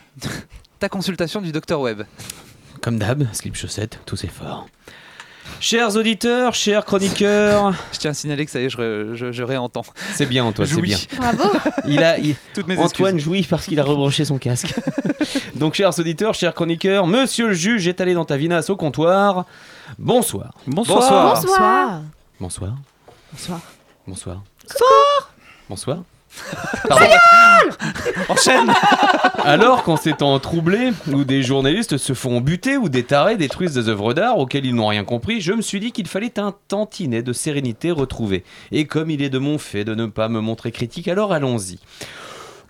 ta 0.79 0.89
consultation 0.89 1.39
du 1.39 1.51
Dr 1.51 1.79
Web. 1.79 2.01
Comme 2.81 2.97
d'hab, 2.97 3.27
slip 3.31 3.55
chaussette, 3.55 3.99
tout 4.07 4.15
c'est 4.15 4.25
fort. 4.27 4.65
Chers 5.59 5.95
auditeurs, 5.97 6.55
chers 6.55 6.83
chroniqueurs, 6.83 7.75
Je 7.93 7.99
tiens 7.99 8.09
à 8.09 8.13
signaler 8.15 8.43
que 8.45 8.49
ça 8.51 8.59
y 8.59 8.65
est, 8.65 8.69
je, 8.71 8.77
ré- 8.77 9.15
je- 9.15 9.31
je 9.31 9.43
réentends. 9.43 9.85
c'est 10.15 10.25
bien 10.25 10.43
Antoine, 10.45 10.67
c'est 10.67 10.81
bien. 10.81 10.97
Bravo. 11.15 11.43
Il 11.85 12.01
a, 12.03 12.17
il- 12.17 12.35
Toutes 12.55 12.65
mes 12.65 12.75
Antoine 12.79 13.19
jouit 13.19 13.43
parce 13.43 13.65
qu'il 13.67 13.79
a 13.79 13.83
rebranché 13.83 14.25
son 14.25 14.39
casque. 14.39 14.73
Donc, 15.55 15.75
chers 15.75 15.99
auditeurs, 15.99 16.33
chers 16.33 16.55
chroniqueurs, 16.55 17.05
monsieur 17.05 17.49
le 17.49 17.53
juge 17.53 17.87
est 17.87 18.01
allé 18.01 18.15
dans 18.15 18.25
ta 18.25 18.35
vinasse 18.35 18.71
au 18.71 18.75
comptoir. 18.77 19.45
Bonsoir. 19.99 20.55
Bonsoir. 20.65 21.35
Bonsoir. 21.35 21.35
Bonsoir. 21.35 22.01
Bonsoir. 22.39 22.75
Bonsoir. 23.29 23.61
Bonsoir. 24.07 24.41
Bonsoir. 25.69 26.03
Enchaîne 28.29 28.71
Alors 29.43 29.83
qu'en 29.83 29.97
ces 29.97 30.13
temps 30.13 30.37
troublés, 30.39 30.91
où 31.11 31.23
des 31.23 31.43
journalistes 31.43 31.97
se 31.97 32.13
font 32.13 32.41
buter 32.41 32.77
ou 32.77 32.89
des 32.89 33.03
tarés 33.03 33.37
détruisent 33.37 33.73
des 33.73 33.89
œuvres 33.89 34.13
d'art 34.13 34.37
auxquelles 34.37 34.65
ils 34.65 34.75
n'ont 34.75 34.87
rien 34.87 35.03
compris, 35.03 35.41
je 35.41 35.53
me 35.53 35.61
suis 35.61 35.79
dit 35.79 35.91
qu'il 35.91 36.07
fallait 36.07 36.39
un 36.39 36.53
tantinet 36.67 37.23
de 37.23 37.33
sérénité 37.33 37.91
retrouvée. 37.91 38.43
Et 38.71 38.85
comme 38.85 39.09
il 39.09 39.21
est 39.21 39.29
de 39.29 39.39
mon 39.39 39.57
fait 39.57 39.83
de 39.83 39.95
ne 39.95 40.05
pas 40.05 40.29
me 40.29 40.39
montrer 40.39 40.71
critique, 40.71 41.07
alors 41.07 41.33
allons-y. 41.33 41.79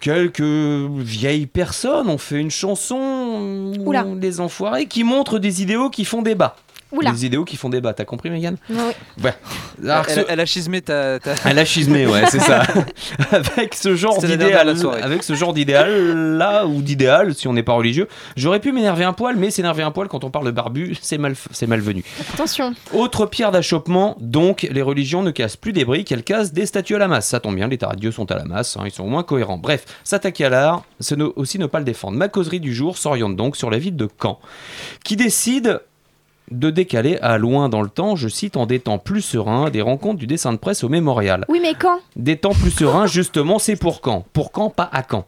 Quelques 0.01 0.41
vieilles 0.41 1.47
personnes 1.47 2.09
ont 2.09 2.17
fait 2.17 2.39
une 2.39 2.51
chanson, 2.51 3.73
Oula. 3.85 4.05
Les 4.21 4.39
Enfoirés, 4.39 4.85
qui 4.85 5.03
montre 5.03 5.39
des 5.39 5.61
idéaux 5.61 5.89
qui 5.89 6.05
font 6.05 6.21
débat. 6.21 6.55
Oula. 6.91 7.11
Des 7.11 7.25
idéaux 7.25 7.45
qui 7.45 7.55
font 7.55 7.69
débat, 7.69 7.93
t'as 7.93 8.05
compris 8.05 8.29
Megan? 8.31 8.57
Oui. 8.69 8.75
Ouais. 9.23 9.33
Alors, 9.83 10.05
elle, 10.09 10.15
ce- 10.15 10.25
elle 10.27 10.39
a 10.39 10.45
schismé 10.45 10.81
ta. 10.81 11.19
ta- 11.19 11.35
elle 11.45 11.59
a 11.59 11.65
schismé, 11.65 12.07
ouais, 12.07 12.23
c'est 12.29 12.39
ça. 12.39 12.63
avec 13.31 13.75
ce 13.75 13.95
genre 13.95 14.19
d'idéal, 14.21 14.75
avec 15.03 15.23
ce 15.23 15.35
genre 15.35 15.53
d'idéal 15.53 16.37
là 16.37 16.65
ou 16.65 16.81
d'idéal, 16.81 17.35
si 17.35 17.47
on 17.47 17.53
n'est 17.53 17.63
pas 17.63 17.73
religieux, 17.73 18.07
j'aurais 18.35 18.59
pu 18.59 18.71
m'énerver 18.71 19.03
un 19.03 19.13
poil, 19.13 19.35
mais 19.35 19.51
s'énerver 19.51 19.83
un 19.83 19.91
poil 19.91 20.07
quand 20.07 20.23
on 20.23 20.31
parle 20.31 20.45
de 20.45 20.51
barbu, 20.51 20.95
c'est 21.01 21.17
mal, 21.17 21.35
c'est 21.51 21.67
malvenu. 21.67 22.03
Attention. 22.33 22.73
Autre 22.93 23.25
pierre 23.25 23.51
d'achoppement, 23.51 24.17
donc 24.19 24.67
les 24.71 24.81
religions 24.81 25.21
ne 25.21 25.31
cassent 25.31 25.57
plus 25.57 25.73
des 25.73 25.85
briques, 25.85 26.11
elles 26.11 26.23
cassent 26.23 26.53
des 26.53 26.65
statues 26.65 26.95
à 26.95 26.99
la 26.99 27.07
masse. 27.07 27.27
Ça 27.27 27.39
tombe 27.39 27.55
bien, 27.55 27.67
les 27.67 27.77
taradieux 27.77 28.11
sont 28.11 28.31
à 28.31 28.35
la 28.35 28.45
masse, 28.45 28.77
hein, 28.77 28.83
ils 28.85 28.91
sont 28.91 29.03
au 29.03 29.07
moins 29.09 29.23
cohérents. 29.23 29.57
Bref, 29.57 29.85
s'attaquer 30.03 30.45
à 30.45 30.49
l'art, 30.49 30.83
c'est 30.99 31.19
aussi 31.21 31.59
ne 31.59 31.67
pas 31.67 31.79
le 31.79 31.85
défendre. 31.85 32.17
Ma 32.17 32.27
causerie 32.29 32.59
du 32.59 32.73
jour 32.73 32.97
s'oriente 32.97 33.35
donc 33.35 33.55
sur 33.55 33.69
la 33.69 33.77
ville 33.77 33.95
de 33.95 34.07
Caen, 34.21 34.39
qui 35.03 35.15
décide 35.15 35.81
de 36.51 36.69
décaler 36.69 37.17
à 37.21 37.37
loin 37.37 37.69
dans 37.69 37.81
le 37.81 37.89
temps, 37.89 38.15
je 38.15 38.27
cite, 38.27 38.57
en 38.57 38.65
des 38.65 38.79
temps 38.79 38.97
plus 38.97 39.21
sereins, 39.21 39.69
des 39.69 39.81
rencontres 39.81 40.19
du 40.19 40.27
dessin 40.27 40.53
de 40.53 40.57
presse 40.57 40.83
au 40.83 40.89
mémorial. 40.89 41.45
Oui, 41.49 41.59
mais 41.61 41.73
quand? 41.73 41.99
Des 42.15 42.37
temps 42.37 42.53
plus 42.53 42.71
sereins, 42.71 43.07
justement, 43.07 43.59
c'est 43.59 43.75
pour 43.75 44.01
quand? 44.01 44.25
Pour 44.33 44.51
quand, 44.51 44.69
pas 44.69 44.89
à 44.91 45.03
quand? 45.03 45.25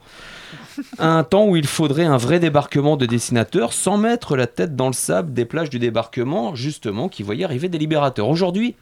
Un 0.99 1.23
temps 1.23 1.45
où 1.45 1.55
il 1.55 1.67
faudrait 1.67 2.05
un 2.05 2.17
vrai 2.17 2.39
débarquement 2.39 2.97
de 2.97 3.05
dessinateurs 3.05 3.73
sans 3.73 3.97
mettre 3.97 4.35
la 4.35 4.47
tête 4.47 4.75
dans 4.75 4.87
le 4.87 4.93
sable 4.93 5.33
des 5.33 5.45
plages 5.45 5.69
du 5.69 5.79
débarquement, 5.79 6.55
justement, 6.55 7.09
qui 7.09 7.23
voyaient 7.23 7.43
arriver 7.43 7.69
des 7.69 7.77
libérateurs. 7.77 8.29
Aujourd'hui, 8.29 8.75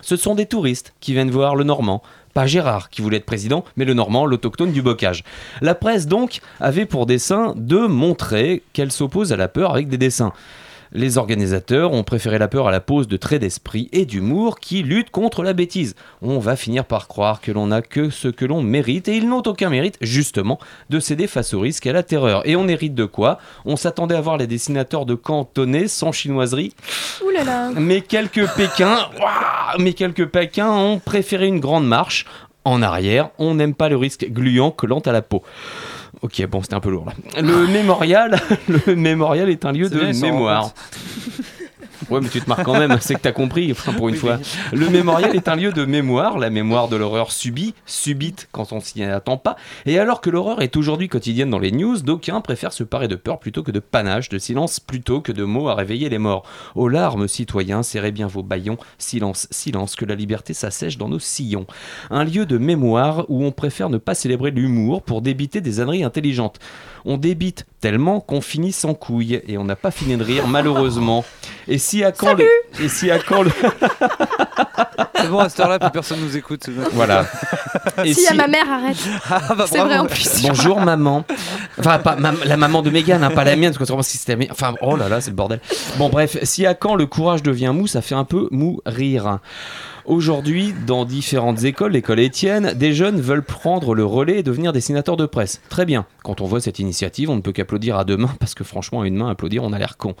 ce 0.00 0.16
sont 0.16 0.34
des 0.34 0.46
touristes 0.46 0.94
qui 1.00 1.12
viennent 1.12 1.30
voir 1.30 1.56
le 1.56 1.64
Normand. 1.64 2.02
Pas 2.34 2.46
Gérard 2.46 2.90
qui 2.90 3.02
voulait 3.02 3.16
être 3.16 3.26
président, 3.26 3.64
mais 3.76 3.84
le 3.84 3.94
Normand, 3.94 4.26
l'autochtone 4.26 4.70
du 4.70 4.82
bocage. 4.82 5.24
La 5.60 5.74
presse 5.74 6.06
donc 6.06 6.40
avait 6.60 6.86
pour 6.86 7.06
dessein 7.06 7.54
de 7.56 7.78
montrer 7.78 8.62
qu'elle 8.72 8.92
s'oppose 8.92 9.32
à 9.32 9.36
la 9.36 9.48
peur 9.48 9.72
avec 9.72 9.88
des 9.88 9.98
dessins. 9.98 10.32
Les 10.92 11.18
organisateurs 11.18 11.92
ont 11.92 12.02
préféré 12.02 12.38
la 12.38 12.48
peur 12.48 12.66
à 12.68 12.70
la 12.70 12.80
pose 12.80 13.08
de 13.08 13.16
traits 13.16 13.40
d'esprit 13.42 13.88
et 13.92 14.06
d'humour 14.06 14.58
qui 14.58 14.82
luttent 14.82 15.10
contre 15.10 15.42
la 15.42 15.52
bêtise. 15.52 15.94
On 16.22 16.38
va 16.38 16.56
finir 16.56 16.84
par 16.84 17.08
croire 17.08 17.40
que 17.40 17.52
l'on 17.52 17.66
n'a 17.68 17.82
que 17.82 18.08
ce 18.10 18.28
que 18.28 18.44
l'on 18.44 18.62
mérite 18.62 19.08
et 19.08 19.16
ils 19.16 19.28
n'ont 19.28 19.42
aucun 19.44 19.68
mérite, 19.68 19.98
justement, 20.00 20.58
de 20.88 20.98
céder 21.00 21.26
face 21.26 21.52
au 21.52 21.60
risque 21.60 21.86
et 21.86 21.90
à 21.90 21.92
la 21.92 22.02
terreur. 22.02 22.46
Et 22.48 22.56
on 22.56 22.68
hérite 22.68 22.94
de 22.94 23.04
quoi? 23.04 23.38
On 23.64 23.76
s'attendait 23.76 24.14
à 24.14 24.20
voir 24.20 24.38
les 24.38 24.46
dessinateurs 24.46 25.04
de 25.04 25.14
cantonais 25.14 25.88
sans 25.88 26.12
chinoiserie, 26.12 26.74
Ouh 27.24 27.30
là 27.30 27.44
là. 27.44 27.70
mais 27.76 28.00
quelques 28.00 28.46
Pékins, 28.54 28.96
ouah, 29.20 29.76
mais 29.78 29.92
quelques 29.92 30.26
Pékins 30.26 30.70
ont 30.70 30.98
préféré 30.98 31.46
une 31.46 31.60
grande 31.60 31.86
marche 31.86 32.24
en 32.64 32.82
arrière. 32.82 33.30
On 33.38 33.54
n'aime 33.54 33.74
pas 33.74 33.88
le 33.88 33.96
risque 33.96 34.26
gluant 34.30 34.70
collant 34.70 35.00
à 35.00 35.12
la 35.12 35.22
peau. 35.22 35.42
Ok, 36.22 36.44
bon, 36.46 36.62
c'était 36.62 36.74
un 36.74 36.80
peu 36.80 36.90
lourd 36.90 37.06
là. 37.06 37.40
Le 37.40 37.66
mémorial, 37.66 38.40
le 38.86 38.94
mémorial 38.96 39.48
est 39.50 39.64
un 39.64 39.72
lieu 39.72 39.88
de 39.88 39.98
bien, 39.98 40.12
mémoire. 40.20 40.72
Ouais, 42.10 42.20
mais 42.22 42.28
tu 42.28 42.40
te 42.40 42.48
marques 42.48 42.64
quand 42.64 42.78
même, 42.78 42.96
c'est 43.00 43.14
que 43.14 43.20
t'as 43.20 43.32
compris, 43.32 43.70
enfin, 43.72 43.92
pour 43.92 44.08
une 44.08 44.14
Oui, 44.14 44.20
fois. 44.20 44.38
oui. 44.40 44.78
Le 44.78 44.88
mémorial 44.88 45.34
est 45.36 45.48
un 45.48 45.56
lieu 45.56 45.72
de 45.72 45.84
mémoire, 45.84 46.38
la 46.38 46.50
mémoire 46.50 46.88
de 46.88 46.96
l'horreur 46.96 47.32
subie, 47.32 47.74
subite 47.86 48.48
quand 48.52 48.72
on 48.72 48.80
s'y 48.80 49.02
attend 49.02 49.36
pas. 49.36 49.56
Et 49.86 49.98
alors 49.98 50.20
que 50.20 50.30
l'horreur 50.30 50.62
est 50.62 50.76
aujourd'hui 50.76 51.08
quotidienne 51.08 51.50
dans 51.50 51.58
les 51.58 51.72
news, 51.72 51.98
d'aucuns 52.00 52.40
préfèrent 52.40 52.72
se 52.72 52.84
parer 52.84 53.08
de 53.08 53.16
peur 53.16 53.38
plutôt 53.38 53.62
que 53.62 53.70
de 53.70 53.80
panache, 53.80 54.28
de 54.28 54.38
silence 54.38 54.80
plutôt 54.80 55.20
que 55.20 55.32
de 55.32 55.44
mots 55.44 55.68
à 55.68 55.74
réveiller 55.74 56.08
les 56.08 56.18
morts. 56.18 56.44
Aux 56.74 56.88
larmes, 56.88 57.28
citoyens, 57.28 57.82
serrez 57.82 58.12
bien 58.12 58.26
vos 58.26 58.42
baillons, 58.42 58.78
silence, 58.98 59.46
silence, 59.50 59.94
que 59.96 60.04
la 60.04 60.14
liberté 60.14 60.54
s'assèche 60.54 60.96
dans 60.98 61.08
nos 61.08 61.18
sillons. 61.18 61.66
Un 62.10 62.24
lieu 62.24 62.46
de 62.46 62.58
mémoire 62.58 63.24
où 63.28 63.44
on 63.44 63.52
préfère 63.52 63.90
ne 63.90 63.98
pas 63.98 64.14
célébrer 64.14 64.50
l'humour 64.50 65.02
pour 65.02 65.22
débiter 65.22 65.60
des 65.60 65.80
âneries 65.80 66.04
intelligentes. 66.04 66.58
On 67.04 67.16
débite 67.16 67.66
tellement 67.80 68.20
qu'on 68.20 68.40
finit 68.40 68.72
sans 68.72 68.94
couilles 68.94 69.40
et 69.46 69.56
on 69.56 69.64
n'a 69.64 69.76
pas 69.76 69.90
fini 69.90 70.16
de 70.16 70.24
rire 70.24 70.46
malheureusement. 70.48 71.24
Et 71.68 71.78
si 71.78 71.97
à 72.04 72.12
quand 72.12 72.34
le... 72.34 72.46
et 72.82 72.88
si 72.88 73.10
à 73.10 73.18
quand 73.18 73.42
le 73.42 73.50
C'est 75.20 75.28
bon, 75.28 75.38
à 75.40 75.48
cette 75.48 75.60
heure-là, 75.60 75.78
plus 75.78 75.90
personne 75.90 76.20
nous 76.20 76.36
écoute. 76.36 76.68
voilà. 76.92 77.26
Et 78.04 78.14
Si, 78.14 78.26
a 78.28 78.34
ma 78.34 78.46
mère, 78.46 78.70
arrête. 78.70 78.96
Ah, 79.30 79.54
bah, 79.54 79.64
C'est 79.68 79.78
vrai 79.78 79.98
en 79.98 80.06
plus. 80.06 80.42
Bonjour 80.42 80.80
maman. 80.80 81.24
Enfin, 81.78 81.98
pas 81.98 82.16
la 82.44 82.56
maman 82.56 82.82
de 82.82 82.90
Mégane, 82.90 83.24
hein, 83.24 83.30
pas 83.30 83.44
la 83.44 83.56
mienne, 83.56 83.72
parce 83.72 83.88
vraiment 83.88 84.02
si 84.02 84.16
c'était 84.16 84.32
la 84.32 84.38
mienne. 84.38 84.48
Enfin, 84.52 84.74
oh 84.80 84.96
là 84.96 85.08
là, 85.08 85.20
c'est 85.20 85.30
le 85.30 85.36
bordel. 85.36 85.60
Bon, 85.96 86.08
bref, 86.08 86.38
si 86.44 86.66
à 86.66 86.74
quand 86.74 86.94
le 86.94 87.06
courage 87.06 87.42
devient 87.42 87.72
mou, 87.74 87.86
ça 87.86 88.00
fait 88.00 88.14
un 88.14 88.24
peu 88.24 88.48
mou 88.50 88.80
rire. 88.86 89.38
Aujourd'hui, 90.08 90.72
dans 90.86 91.04
différentes 91.04 91.64
écoles, 91.64 91.92
l'école 91.92 92.18
Étienne, 92.18 92.72
des 92.72 92.94
jeunes 92.94 93.20
veulent 93.20 93.42
prendre 93.42 93.94
le 93.94 94.06
relais 94.06 94.38
et 94.38 94.42
devenir 94.42 94.72
dessinateurs 94.72 95.18
de 95.18 95.26
presse. 95.26 95.60
Très 95.68 95.84
bien. 95.84 96.06
Quand 96.24 96.40
on 96.40 96.46
voit 96.46 96.62
cette 96.62 96.78
initiative, 96.78 97.28
on 97.28 97.36
ne 97.36 97.42
peut 97.42 97.52
qu'applaudir 97.52 97.98
à 97.98 98.06
deux 98.06 98.16
mains, 98.16 98.34
parce 98.40 98.54
que 98.54 98.64
franchement, 98.64 99.02
à 99.02 99.06
une 99.06 99.16
main, 99.16 99.28
applaudir, 99.28 99.64
on 99.64 99.72
a 99.74 99.78
l'air 99.78 99.98
con. 99.98 100.14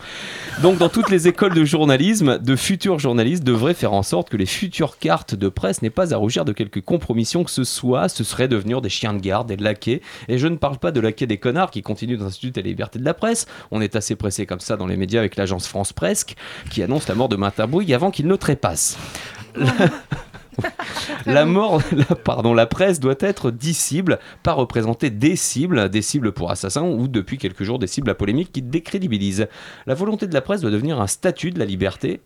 Donc, 0.60 0.76
dans 0.76 0.90
toutes 0.90 1.08
les 1.08 1.26
écoles 1.26 1.54
de 1.54 1.64
journalisme, 1.64 2.38
de 2.38 2.54
futurs 2.54 2.98
journalistes 2.98 3.44
devraient 3.44 3.72
faire 3.72 3.94
en 3.94 4.02
sorte 4.02 4.28
que 4.28 4.36
les 4.36 4.44
futures 4.44 4.98
cartes 4.98 5.34
de 5.34 5.48
presse 5.48 5.80
n'aient 5.80 5.88
pas 5.88 6.12
à 6.12 6.18
rougir 6.18 6.44
de 6.44 6.52
quelque 6.52 6.80
compromission 6.80 7.42
que 7.42 7.50
ce 7.50 7.64
soit. 7.64 8.10
Ce 8.10 8.24
serait 8.24 8.46
devenir 8.46 8.82
des 8.82 8.90
chiens 8.90 9.14
de 9.14 9.20
garde, 9.20 9.48
des 9.48 9.56
laquais. 9.56 10.02
Et 10.28 10.36
je 10.36 10.48
ne 10.48 10.56
parle 10.56 10.76
pas 10.76 10.92
de 10.92 11.00
laquais 11.00 11.26
des 11.26 11.38
connards 11.38 11.70
qui 11.70 11.80
continuent 11.80 12.18
d'instituer 12.18 12.52
la 12.54 12.68
liberté 12.68 12.98
de 12.98 13.06
la 13.06 13.14
presse. 13.14 13.46
On 13.70 13.80
est 13.80 13.96
assez 13.96 14.16
pressé 14.16 14.44
comme 14.44 14.60
ça 14.60 14.76
dans 14.76 14.86
les 14.86 14.98
médias 14.98 15.20
avec 15.20 15.36
l'agence 15.36 15.66
France 15.66 15.94
Presque, 15.94 16.34
qui 16.68 16.82
annonce 16.82 17.08
la 17.08 17.14
mort 17.14 17.30
de 17.30 17.36
Martin 17.36 17.66
Bouygues 17.66 17.94
avant 17.94 18.10
qu'il 18.10 18.26
ne 18.26 18.36
trépasse. 18.36 18.98
La... 21.26 21.44
Mort, 21.44 21.82
pardon, 22.24 22.54
la 22.54 22.66
presse 22.66 23.00
doit 23.00 23.14
être 23.20 23.50
disciple, 23.50 24.18
pas 24.42 24.52
représenter 24.52 25.10
des 25.10 25.36
cibles, 25.36 25.88
des 25.88 26.02
cibles 26.02 26.32
pour 26.32 26.50
assassins 26.50 26.82
ou 26.82 27.06
depuis 27.06 27.38
quelques 27.38 27.62
jours 27.62 27.78
des 27.78 27.86
cibles 27.86 28.10
à 28.10 28.14
polémique 28.14 28.52
qui 28.52 28.62
décrédibilisent. 28.62 29.46
La 29.86 29.94
volonté 29.94 30.26
de 30.26 30.34
la 30.34 30.40
presse 30.40 30.60
doit 30.60 30.70
devenir 30.70 31.00
un 31.00 31.06
statut 31.06 31.50
de 31.50 31.58
la 31.58 31.64
liberté, 31.64 32.20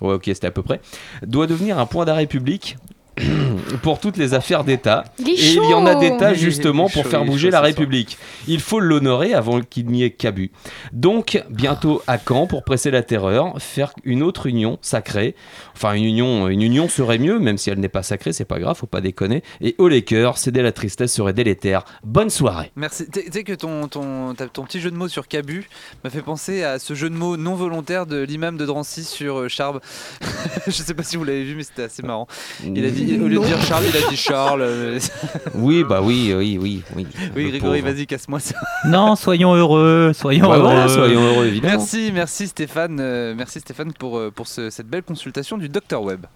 ouais 0.00 0.14
ok 0.14 0.24
c'était 0.26 0.46
à 0.46 0.50
peu 0.50 0.62
près, 0.62 0.80
doit 1.22 1.46
devenir 1.46 1.78
un 1.78 1.86
point 1.86 2.04
d'arrêt 2.04 2.26
public 2.26 2.76
pour 3.82 4.00
toutes 4.00 4.16
les 4.16 4.34
affaires 4.34 4.64
d'État. 4.64 5.04
Et 5.20 5.30
il 5.30 5.54
y 5.54 5.74
en 5.74 5.86
a 5.86 5.94
d'État 5.94 6.34
justement 6.34 6.88
chaud, 6.88 7.00
pour 7.02 7.10
faire 7.10 7.24
bouger 7.24 7.48
chaud 7.48 7.52
la. 7.52 7.60
République. 7.60 8.18
Il 8.46 8.60
faut 8.60 8.80
l'honorer 8.80 9.34
avant 9.34 9.60
qu'il 9.60 9.86
n'y 9.86 10.02
ait 10.02 10.10
qu'abus. 10.10 10.50
Donc, 10.92 11.42
bientôt 11.50 12.02
à 12.06 12.18
Caen, 12.18 12.46
pour 12.46 12.64
presser 12.64 12.90
la 12.90 13.02
terreur, 13.02 13.60
faire 13.60 13.92
une 14.04 14.22
autre 14.22 14.46
union 14.46 14.78
sacrée. 14.82 15.34
Enfin, 15.74 15.92
une 15.94 16.04
union, 16.04 16.48
une 16.48 16.62
union 16.62 16.88
serait 16.88 17.18
mieux, 17.18 17.38
même 17.38 17.58
si 17.58 17.70
elle 17.70 17.78
n'est 17.80 17.88
pas 17.88 18.02
sacrée, 18.02 18.32
c'est 18.32 18.44
pas 18.44 18.58
grave, 18.58 18.76
faut 18.76 18.86
pas 18.86 19.00
déconner. 19.00 19.42
Et 19.60 19.74
au 19.78 19.88
les 19.88 20.02
cœurs, 20.02 20.38
céder 20.38 20.62
la 20.62 20.72
tristesse 20.72 21.12
serait 21.12 21.32
délétère. 21.32 21.84
Bonne 22.04 22.30
soirée. 22.30 22.70
Merci. 22.76 23.06
Tu 23.10 23.22
sais 23.32 23.44
que 23.44 23.52
ton, 23.52 23.88
ton, 23.88 24.34
ta- 24.34 24.48
ton 24.48 24.64
petit 24.64 24.80
jeu 24.80 24.90
de 24.90 24.96
mots 24.96 25.08
sur 25.08 25.28
Cabu 25.28 25.68
m'a 26.04 26.10
fait 26.10 26.22
penser 26.22 26.62
à 26.62 26.78
ce 26.78 26.94
jeu 26.94 27.10
de 27.10 27.14
mots 27.14 27.36
non 27.36 27.54
volontaire 27.54 28.06
de 28.06 28.22
l'imam 28.22 28.56
de 28.56 28.64
Drancy 28.66 29.04
sur 29.04 29.38
euh, 29.40 29.48
Charb. 29.48 29.80
Je 30.66 30.70
sais 30.72 30.94
pas 30.94 31.02
si 31.02 31.16
vous 31.16 31.24
l'avez 31.24 31.44
vu, 31.44 31.54
mais 31.54 31.62
c'était 31.64 31.82
assez 31.84 32.02
marrant. 32.02 32.26
Il 32.64 32.84
a 32.84 32.90
dit, 32.90 33.07
au 33.16 33.28
lieu 33.28 33.38
de 33.38 33.44
dire 33.44 33.60
Charles, 33.62 33.84
il 33.88 33.96
a 34.04 34.08
dit 34.10 34.16
Charles. 34.16 34.62
euh, 34.62 34.98
Oui, 35.54 35.84
bah 35.88 36.00
oui, 36.02 36.32
oui, 36.36 36.58
oui, 36.60 36.82
oui. 36.96 37.06
oui, 37.36 37.48
Grégory, 37.50 37.80
vas-y, 37.80 38.06
casse-moi 38.06 38.40
ça. 38.40 38.54
Non, 38.86 39.16
soyons 39.16 39.54
heureux, 39.54 40.12
soyons 40.14 40.48
Ouais, 40.50 40.56
heureux. 40.56 40.64
voilà, 40.64 40.88
soyons 40.88 41.22
heureux, 41.22 41.46
évidemment. 41.46 41.74
Merci, 41.78 42.10
merci 42.12 42.48
Stéphane, 42.48 42.98
euh, 43.00 43.34
merci 43.36 43.60
Stéphane 43.60 43.92
pour, 43.92 44.18
euh, 44.18 44.30
pour 44.30 44.46
ce- 44.46 44.70
cette 44.70 44.86
belle 44.88 45.02
consultation 45.02 45.58
du 45.58 45.68
Dr 45.68 46.02
Web. 46.02 46.26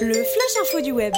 Le 0.00 0.12
flash 0.12 0.54
info 0.62 0.80
du 0.82 0.92
web. 0.92 1.14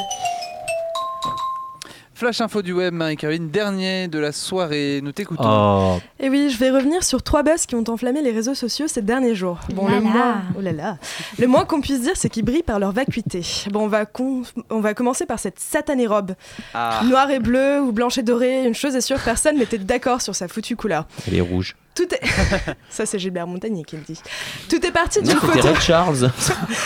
Flash 2.19 2.41
info 2.41 2.63
du 2.63 2.73
web, 2.73 2.93
Marie-Caroline, 2.95 3.49
dernier 3.49 4.09
de 4.09 4.19
la 4.19 4.33
soirée, 4.33 4.99
nous 5.05 5.13
t'écoutons. 5.13 5.45
Oh, 5.47 6.01
Et 6.19 6.29
oui, 6.29 6.51
je 6.51 6.59
vais 6.59 6.69
revenir 6.71 7.05
sur 7.05 7.23
trois 7.23 7.45
buzz 7.45 7.65
qui 7.65 7.77
ont 7.77 7.85
enflammé 7.87 8.23
les 8.23 8.33
réseaux 8.33 8.57
sociaux 8.57 8.89
ces 8.89 9.03
derniers 9.03 9.37
jours. 9.37 9.61
Bon, 9.73 9.87
Là 9.87 9.99
le 10.01 10.03
là. 10.03 10.11
moins, 10.11 10.43
oh 10.59 10.61
là 10.61 10.73
là. 10.73 10.99
Le 11.39 11.47
moins 11.47 11.65
qu'on 11.65 11.81
puisse 11.81 12.01
dire, 12.01 12.15
c'est 12.17 12.29
qu'ils 12.29 12.45
brillent 12.45 12.65
par 12.65 12.81
leur 12.81 12.91
vacuité. 12.91 13.43
Bon, 13.71 13.85
on 13.85 13.87
va, 13.87 14.05
con- 14.05 14.43
on 14.69 14.81
va 14.81 14.95
commencer 14.95 15.27
par 15.27 15.39
cette 15.39 15.61
satanée 15.61 16.09
robe. 16.09 16.33
Ah, 16.75 17.03
Noir 17.05 17.31
et 17.31 17.39
bleu 17.39 17.81
ou 17.81 17.93
blanche 17.93 18.19
et 18.19 18.25
doré, 18.25 18.67
une 18.67 18.75
chose 18.75 18.97
est 18.97 19.01
sûre, 19.01 19.21
personne 19.25 19.57
n'était 19.57 19.79
d'accord 19.79 20.21
sur 20.21 20.35
sa 20.35 20.49
foutue 20.49 20.75
couleur. 20.75 21.07
Elle 21.29 21.37
est 21.37 21.41
rouge. 21.41 21.77
Tout 21.95 22.13
est... 22.13 22.21
Ça, 22.91 23.07
c'est 23.07 23.21
Gilbert 23.21 23.47
Montagnier 23.47 23.85
qui 23.85 23.95
le 23.97 24.03
dit. 24.03 24.21
Tout 24.69 24.85
est 24.85 24.91
parti 24.91 25.23
d'une 25.23 25.37
photo... 25.37 25.69
Red 25.69 25.81
Charles. 25.81 26.31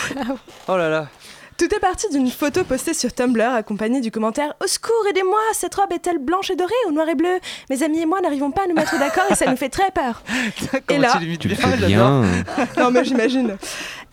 oh 0.68 0.76
là 0.76 0.90
là. 0.90 1.08
Tout 1.58 1.72
est 1.72 1.78
parti 1.78 2.08
d'une 2.10 2.28
photo 2.30 2.64
postée 2.64 2.94
sur 2.94 3.12
Tumblr 3.12 3.44
accompagnée 3.54 4.00
du 4.00 4.10
commentaire 4.10 4.54
Au 4.64 4.66
secours, 4.66 4.92
aidez-moi, 5.10 5.38
cette 5.52 5.74
robe 5.74 5.92
est-elle 5.92 6.18
blanche 6.18 6.50
et 6.50 6.56
dorée 6.56 6.72
ou 6.88 6.92
noir 6.92 7.08
et 7.08 7.14
bleu 7.14 7.38
Mes 7.70 7.82
amis 7.82 8.00
et 8.00 8.06
moi 8.06 8.20
n'arrivons 8.20 8.50
pas 8.50 8.64
à 8.64 8.66
nous 8.66 8.74
mettre 8.74 8.98
d'accord 8.98 9.24
et 9.30 9.34
ça 9.36 9.46
nous 9.48 9.56
fait 9.56 9.68
très 9.68 9.90
peur. 9.92 10.22
Comment 10.86 11.00
là- 11.02 11.20
tu 11.38 11.48
le 11.48 11.54
fais 11.54 11.76
bien. 11.86 12.22
Non, 12.78 12.90
mais 12.90 13.04
j'imagine. 13.04 13.56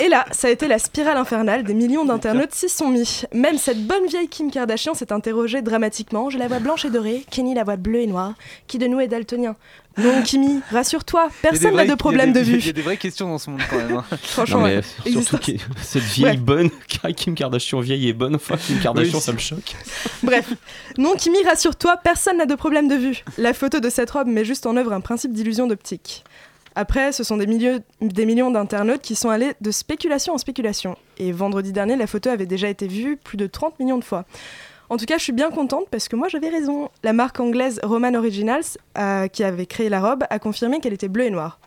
Et 0.02 0.08
là, 0.08 0.26
ça 0.32 0.48
a 0.48 0.52
été 0.52 0.68
la 0.70 0.80
spirale 0.80 1.18
infernale. 1.18 1.64
Des 1.66 1.74
millions 1.74 2.06
d'internautes 2.06 2.54
s'y 2.54 2.70
sont 2.70 2.88
mis. 2.88 3.24
Même 3.34 3.58
cette 3.58 3.86
bonne 3.86 4.06
vieille 4.08 4.30
Kim 4.30 4.50
Kardashian 4.50 4.94
s'est 4.94 5.12
interrogée 5.12 5.62
dramatiquement. 5.62 6.30
Je 6.30 6.38
la 6.38 6.48
vois 6.48 6.60
blanche 6.60 6.86
et 6.86 6.90
dorée, 6.90 7.26
Kenny 7.30 7.54
la 7.54 7.66
voit 7.66 7.76
bleue 7.76 8.00
et 8.00 8.08
noire. 8.08 8.34
Qui 8.68 8.78
de 8.78 8.88
nous 8.88 9.02
est 9.02 9.10
daltonien? 9.10 9.58
Non, 9.98 10.22
Kimi, 10.24 10.62
rassure-toi, 10.72 11.28
personne 11.42 11.76
n'a 11.76 11.86
de 11.86 11.96
problème 11.96 12.32
de 12.32 12.40
des- 12.40 12.50
Il 12.50 12.56
y 12.56 12.60
vue. 12.60 12.70
a 12.70 12.72
des 12.72 12.82
vraies 12.82 12.96
questions 12.96 13.28
dans 13.28 13.38
ce 13.38 13.50
monde 13.50 13.60
quand 13.70 13.76
même. 13.76 13.98
hein. 13.98 14.06
Franchement, 14.24 14.60
Non, 14.60 14.68
mais 14.68 14.78
ouais. 14.78 15.12
surtout 15.12 15.38
que 15.38 15.52
cette 15.82 16.04
vieille 16.04 16.26
Ouais. 16.32 16.38
bonne, 16.38 16.70
Kim 17.18 17.36
Kardashian 17.36 17.82
vieille 17.82 18.08
et 18.08 18.14
bonne, 18.14 18.36
enfin 18.36 18.56
Kim 18.56 18.80
Kardashian 18.80 19.16
Oui. 19.18 19.22
ça 19.22 19.34
me 19.34 19.38
choque. 19.40 19.76
Bref, 20.24 20.54
non, 20.98 21.16
Kimi, 21.16 21.44
rassure-toi, 21.44 21.98
personne 21.98 22.38
n'a 22.38 22.46
de 22.46 22.56
problème 22.56 22.88
de 22.88 22.96
vue. 22.96 23.26
La 23.38 23.54
photo 23.54 23.82
de 23.82 23.90
cette 23.90 24.12
robe 24.12 24.28
met 24.28 24.46
juste 24.46 24.66
en 24.66 24.78
œuvre 24.78 24.94
un 24.94 25.02
principe 25.02 25.34
d'illusion 25.34 25.68
d'optique. 25.68 26.24
Après, 26.80 27.12
ce 27.12 27.26
sont 27.26 27.36
des, 27.36 27.46
millions 27.46 28.52
d'internautes 28.52 29.02
qui 29.02 29.16
sont 29.16 29.30
allés 29.30 29.52
de 29.60 29.70
spéculation 29.70 30.36
en 30.36 30.38
spéculation. 30.38 30.96
Et 31.18 31.34
vendredi 31.34 31.74
dernier, 31.74 31.98
la 31.98 32.08
photo 32.08 32.30
avait 32.30 32.46
déjà 32.46 32.70
été 32.70 32.88
vue 32.88 33.18
plus 33.18 33.36
de 33.36 33.48
30 33.48 33.78
millions 33.82 33.98
de 33.98 34.04
fois. 34.06 34.24
En 34.90 34.96
tout 34.96 35.04
cas, 35.04 35.18
je 35.18 35.24
suis 35.24 35.34
bien 35.34 35.52
contente 35.52 35.88
parce 35.92 36.08
que 36.08 36.16
moi 36.16 36.30
j'avais 36.30 36.48
raison. 36.48 36.90
La 37.04 37.12
marque 37.12 37.42
anglaise 37.42 37.82
Roman 37.84 38.14
Originals, 38.14 38.64
euh, 38.98 39.28
qui 39.28 39.44
avait 39.44 39.66
créé 39.66 39.90
la 39.90 40.00
robe, 40.00 40.24
a 40.30 40.40
confirmé 40.40 40.80
qu'elle 40.80 40.94
était 40.94 41.10
bleue 41.10 41.26
et 41.26 41.32
noire. 41.32 41.60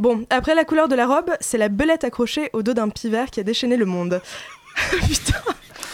Bon, 0.00 0.26
après 0.28 0.56
la 0.56 0.64
couleur 0.64 0.88
de 0.88 0.96
la 0.96 1.06
robe, 1.06 1.30
c'est 1.38 1.56
la 1.56 1.68
belette 1.68 2.02
accrochée 2.02 2.50
au 2.52 2.64
dos 2.64 2.74
d'un 2.74 2.88
pivert 2.88 3.30
qui 3.30 3.38
a 3.38 3.44
déchaîné 3.44 3.76
le 3.76 3.86
monde. 3.86 4.20
Putain, 4.90 5.38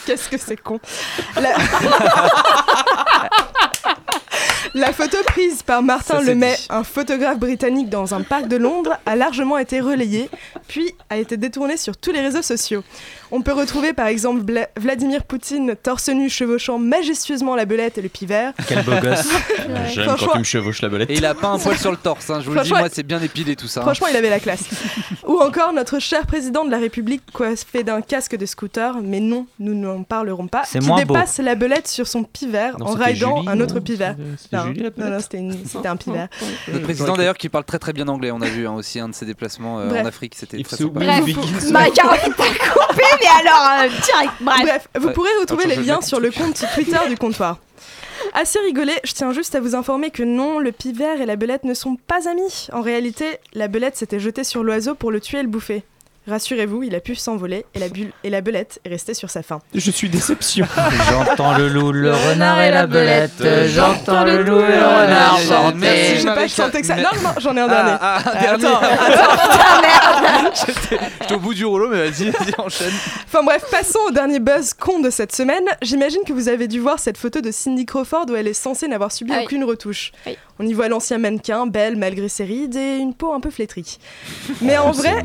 qu'est-ce 0.06 0.30
que 0.30 0.38
c'est 0.38 0.56
con. 0.56 0.80
La 4.74 4.92
photo 4.92 5.16
prise 5.26 5.62
par 5.62 5.82
Martin 5.82 6.20
Lemay, 6.20 6.56
un 6.70 6.84
photographe 6.84 7.38
britannique 7.38 7.88
dans 7.88 8.14
un 8.14 8.22
parc 8.22 8.48
de 8.48 8.56
Londres, 8.56 8.98
a 9.06 9.16
largement 9.16 9.58
été 9.58 9.80
relayée, 9.80 10.28
puis 10.66 10.94
a 11.10 11.16
été 11.16 11.36
détournée 11.36 11.76
sur 11.76 11.96
tous 11.96 12.12
les 12.12 12.20
réseaux 12.20 12.42
sociaux. 12.42 12.82
On 13.30 13.42
peut 13.42 13.52
retrouver 13.52 13.92
par 13.92 14.06
exemple 14.06 14.40
Bla- 14.42 14.68
Vladimir 14.78 15.24
Poutine 15.24 15.74
torse 15.82 16.08
nu 16.08 16.28
chevauchant 16.30 16.78
majestueusement 16.78 17.54
la 17.56 17.64
belette 17.66 17.98
et 17.98 18.02
le 18.02 18.08
pivert. 18.08 18.52
Quel 18.66 18.82
beau 18.84 18.92
gosse. 19.02 19.28
J'aime 19.92 20.14
quand 20.18 20.32
tu 20.32 20.38
me 20.38 20.44
chevauches 20.44 20.80
la 20.82 20.88
belette. 20.88 21.10
Et 21.10 21.14
il 21.14 21.24
a 21.26 21.34
pas 21.34 21.48
un 21.48 21.58
poil 21.58 21.76
sur 21.76 21.90
le 21.90 21.96
torse, 21.96 22.30
hein, 22.30 22.40
je 22.40 22.46
vous 22.48 22.54
le 22.54 22.62
dis, 22.62 22.70
moi 22.70 22.88
c'est 22.90 23.02
bien 23.02 23.20
épilé 23.22 23.54
tout 23.56 23.66
ça. 23.68 23.80
hein. 23.80 23.84
Franchement, 23.84 24.06
il 24.10 24.16
avait 24.16 24.30
la 24.30 24.40
classe. 24.40 24.64
Ou 25.26 25.38
encore 25.40 25.72
notre 25.72 25.98
cher 25.98 26.26
président 26.26 26.64
de 26.64 26.70
la 26.70 26.78
République 26.78 27.22
coiffé 27.32 27.82
d'un 27.82 28.00
casque 28.00 28.36
de 28.36 28.46
scooter, 28.46 28.96
mais 29.02 29.20
non, 29.20 29.46
nous 29.58 29.74
n'en 29.74 30.02
parlerons 30.04 30.46
pas, 30.46 30.62
qui 30.62 30.78
moins 30.80 31.02
beau. 31.04 31.14
dépasse 31.14 31.38
la 31.38 31.54
belette 31.54 31.88
sur 31.88 32.06
son 32.06 32.24
pivert 32.24 32.78
Non, 32.78 32.86
en 32.86 32.92
raidant 32.92 33.36
Julie, 33.38 33.48
un 33.50 33.60
autre 33.60 33.80
pivert. 33.80 34.16
Non, 34.52 34.64
non, 34.66 35.10
non, 35.10 35.18
c'était 35.20 35.88
un 35.88 35.96
pivert. 35.96 36.28
Le 36.72 36.80
président 36.80 37.14
d'ailleurs 37.14 37.36
qui 37.36 37.48
parle 37.48 37.64
très 37.64 37.78
très 37.78 37.92
bien 37.92 38.08
anglais, 38.08 38.30
on 38.30 38.40
a 38.40 38.46
vu 38.48 38.66
hein, 38.66 38.72
aussi 38.72 39.00
un 39.00 39.08
de 39.10 39.14
ses 39.14 39.26
déplacements 39.26 39.80
euh, 39.80 40.02
en 40.02 40.06
Afrique, 40.06 40.34
c'était 40.34 40.62
très 40.62 40.76
sympa. 40.76 41.00
Bref. 41.00 41.70
Ma 41.70 41.90
Caroline 41.90 42.32
t'a 42.36 42.44
coupé, 42.44 43.02
mais 43.20 43.26
alors, 43.26 43.82
euh, 43.82 43.88
direct, 43.88 44.32
bref. 44.40 44.62
Bref, 44.62 44.88
vous 44.98 45.10
pourrez 45.12 45.30
retrouver 45.40 45.64
Attends, 45.64 45.80
les 45.80 45.86
liens 45.86 46.00
sur 46.00 46.20
le 46.20 46.30
compte 46.30 46.64
Twitter 46.74 46.98
du 47.08 47.16
comptoir. 47.16 47.58
Assez 48.34 48.58
rigolé, 48.58 48.94
je 49.04 49.12
tiens 49.12 49.32
juste 49.32 49.54
à 49.54 49.60
vous 49.60 49.74
informer 49.74 50.10
que 50.10 50.22
non, 50.22 50.58
le 50.58 50.72
pivert 50.72 51.20
et 51.20 51.26
la 51.26 51.36
belette 51.36 51.64
ne 51.64 51.74
sont 51.74 51.96
pas 51.96 52.28
amis. 52.28 52.68
En 52.72 52.82
réalité, 52.82 53.38
la 53.54 53.68
belette 53.68 53.96
s'était 53.96 54.20
jetée 54.20 54.44
sur 54.44 54.64
l'oiseau 54.64 54.94
pour 54.94 55.10
le 55.10 55.20
tuer 55.20 55.38
et 55.38 55.42
le 55.42 55.48
bouffer. 55.48 55.84
Rassurez-vous, 56.28 56.82
il 56.82 56.94
a 56.94 57.00
pu 57.00 57.14
s'envoler 57.14 57.64
et 57.74 57.78
la, 57.78 57.88
bulle 57.88 58.10
et 58.22 58.30
la 58.30 58.40
belette 58.42 58.80
est 58.84 58.88
restée 58.90 59.14
sur 59.14 59.30
sa 59.30 59.42
faim. 59.42 59.60
Je 59.74 59.90
suis 59.90 60.08
déception. 60.10 60.66
J'entends 61.10 61.56
le 61.56 61.68
loup, 61.68 61.90
le 61.90 62.12
renard 62.12 62.60
et 62.60 62.70
la 62.70 62.86
belette. 62.86 63.42
J'entends 63.68 64.24
le 64.24 64.42
loup 64.42 64.58
et 64.60 64.76
le 64.76 64.84
renard 64.86 65.74
Merci. 65.74 66.16
J'ai 66.20 66.24
pas 66.26 66.48
chanté 66.48 66.80
que 66.82 66.86
ça. 66.86 66.96
Non, 66.96 67.08
non, 67.22 67.30
j'en 67.40 67.56
ai 67.56 67.60
un 67.60 67.68
Ah, 67.70 67.74
dernier. 67.74 67.98
ah, 68.00 68.18
un 68.24 68.30
Euh, 68.30 68.40
dernier. 68.58 68.66
attends, 68.66 70.52
J'étais 70.66 70.98
j'étais 71.20 71.34
au 71.34 71.38
bout 71.40 71.54
du 71.54 71.64
rouleau, 71.64 71.88
mais 71.88 72.08
vas-y, 72.10 72.30
vas-y, 72.30 72.52
enchaîne. 72.58 72.92
Enfin 73.26 73.42
bref, 73.42 73.64
passons 73.70 73.98
au 74.08 74.10
dernier 74.10 74.38
buzz 74.40 74.74
con 74.74 75.00
de 75.00 75.10
cette 75.10 75.34
semaine. 75.34 75.64
J'imagine 75.82 76.20
que 76.26 76.32
vous 76.32 76.48
avez 76.48 76.68
dû 76.68 76.78
voir 76.80 76.98
cette 76.98 77.16
photo 77.18 77.40
de 77.40 77.50
Cindy 77.50 77.86
Crawford 77.86 78.26
où 78.30 78.34
elle 78.36 78.48
est 78.48 78.52
censée 78.54 78.88
n'avoir 78.88 79.12
subi 79.12 79.32
Ah 79.34 79.42
aucune 79.44 79.64
retouche. 79.64 80.12
Oui. 80.26 80.36
On 80.58 80.66
y 80.66 80.72
voit 80.72 80.88
l'ancien 80.88 81.18
mannequin, 81.18 81.66
belle 81.66 81.96
malgré 81.96 82.28
ses 82.28 82.44
rides 82.44 82.76
et 82.76 82.96
une 82.96 83.14
peau 83.14 83.32
un 83.32 83.40
peu 83.40 83.50
flétrie. 83.50 83.98
Mais 84.60 84.76
en 84.78 84.90
vrai, 84.90 85.24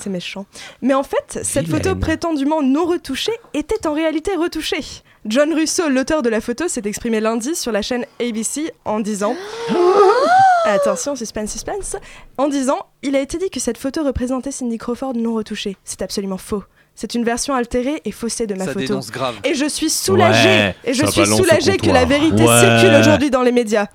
C'est 0.00 0.10
méchant. 0.10 0.46
Mais 0.82 0.94
en 0.94 1.02
fait, 1.02 1.40
cette 1.42 1.68
photo 1.68 1.94
prétendument 1.96 2.62
non 2.62 2.86
retouchée 2.86 3.32
était 3.54 3.86
en 3.86 3.92
réalité 3.92 4.34
retouchée. 4.36 4.84
John 5.26 5.52
Russo, 5.52 5.88
l'auteur 5.90 6.22
de 6.22 6.30
la 6.30 6.40
photo, 6.40 6.66
s'est 6.66 6.82
exprimé 6.84 7.20
lundi 7.20 7.54
sur 7.54 7.72
la 7.72 7.82
chaîne 7.82 8.06
ABC 8.20 8.72
en 8.86 9.00
disant 9.00 9.34
Attention, 10.64 11.14
suspense, 11.14 11.52
suspense. 11.52 11.96
En 12.38 12.48
disant 12.48 12.78
Il 13.02 13.16
a 13.16 13.20
été 13.20 13.36
dit 13.36 13.50
que 13.50 13.60
cette 13.60 13.76
photo 13.78 14.02
représentait 14.02 14.50
Cindy 14.50 14.78
Crawford 14.78 15.14
non 15.14 15.34
retouchée. 15.34 15.76
C'est 15.84 16.00
absolument 16.02 16.38
faux. 16.38 16.64
C'est 17.00 17.14
une 17.14 17.24
version 17.24 17.54
altérée 17.54 18.02
et 18.04 18.12
faussée 18.12 18.46
de 18.46 18.52
ma 18.54 18.66
Ça 18.66 18.72
photo. 18.74 18.86
dénonce 18.86 19.10
grave. 19.10 19.36
Et 19.42 19.54
je 19.54 19.64
suis 19.64 19.88
soulagée, 19.88 20.48
Ouais, 20.50 20.74
et 20.84 20.92
je 20.92 21.06
suis 21.06 21.24
soulagée 21.24 21.78
que 21.78 21.88
la 21.88 22.04
vérité 22.04 22.42
Ouais. 22.42 22.60
circule 22.60 22.94
aujourd'hui 23.00 23.30
dans 23.30 23.40
les 23.40 23.52
médias. 23.52 23.86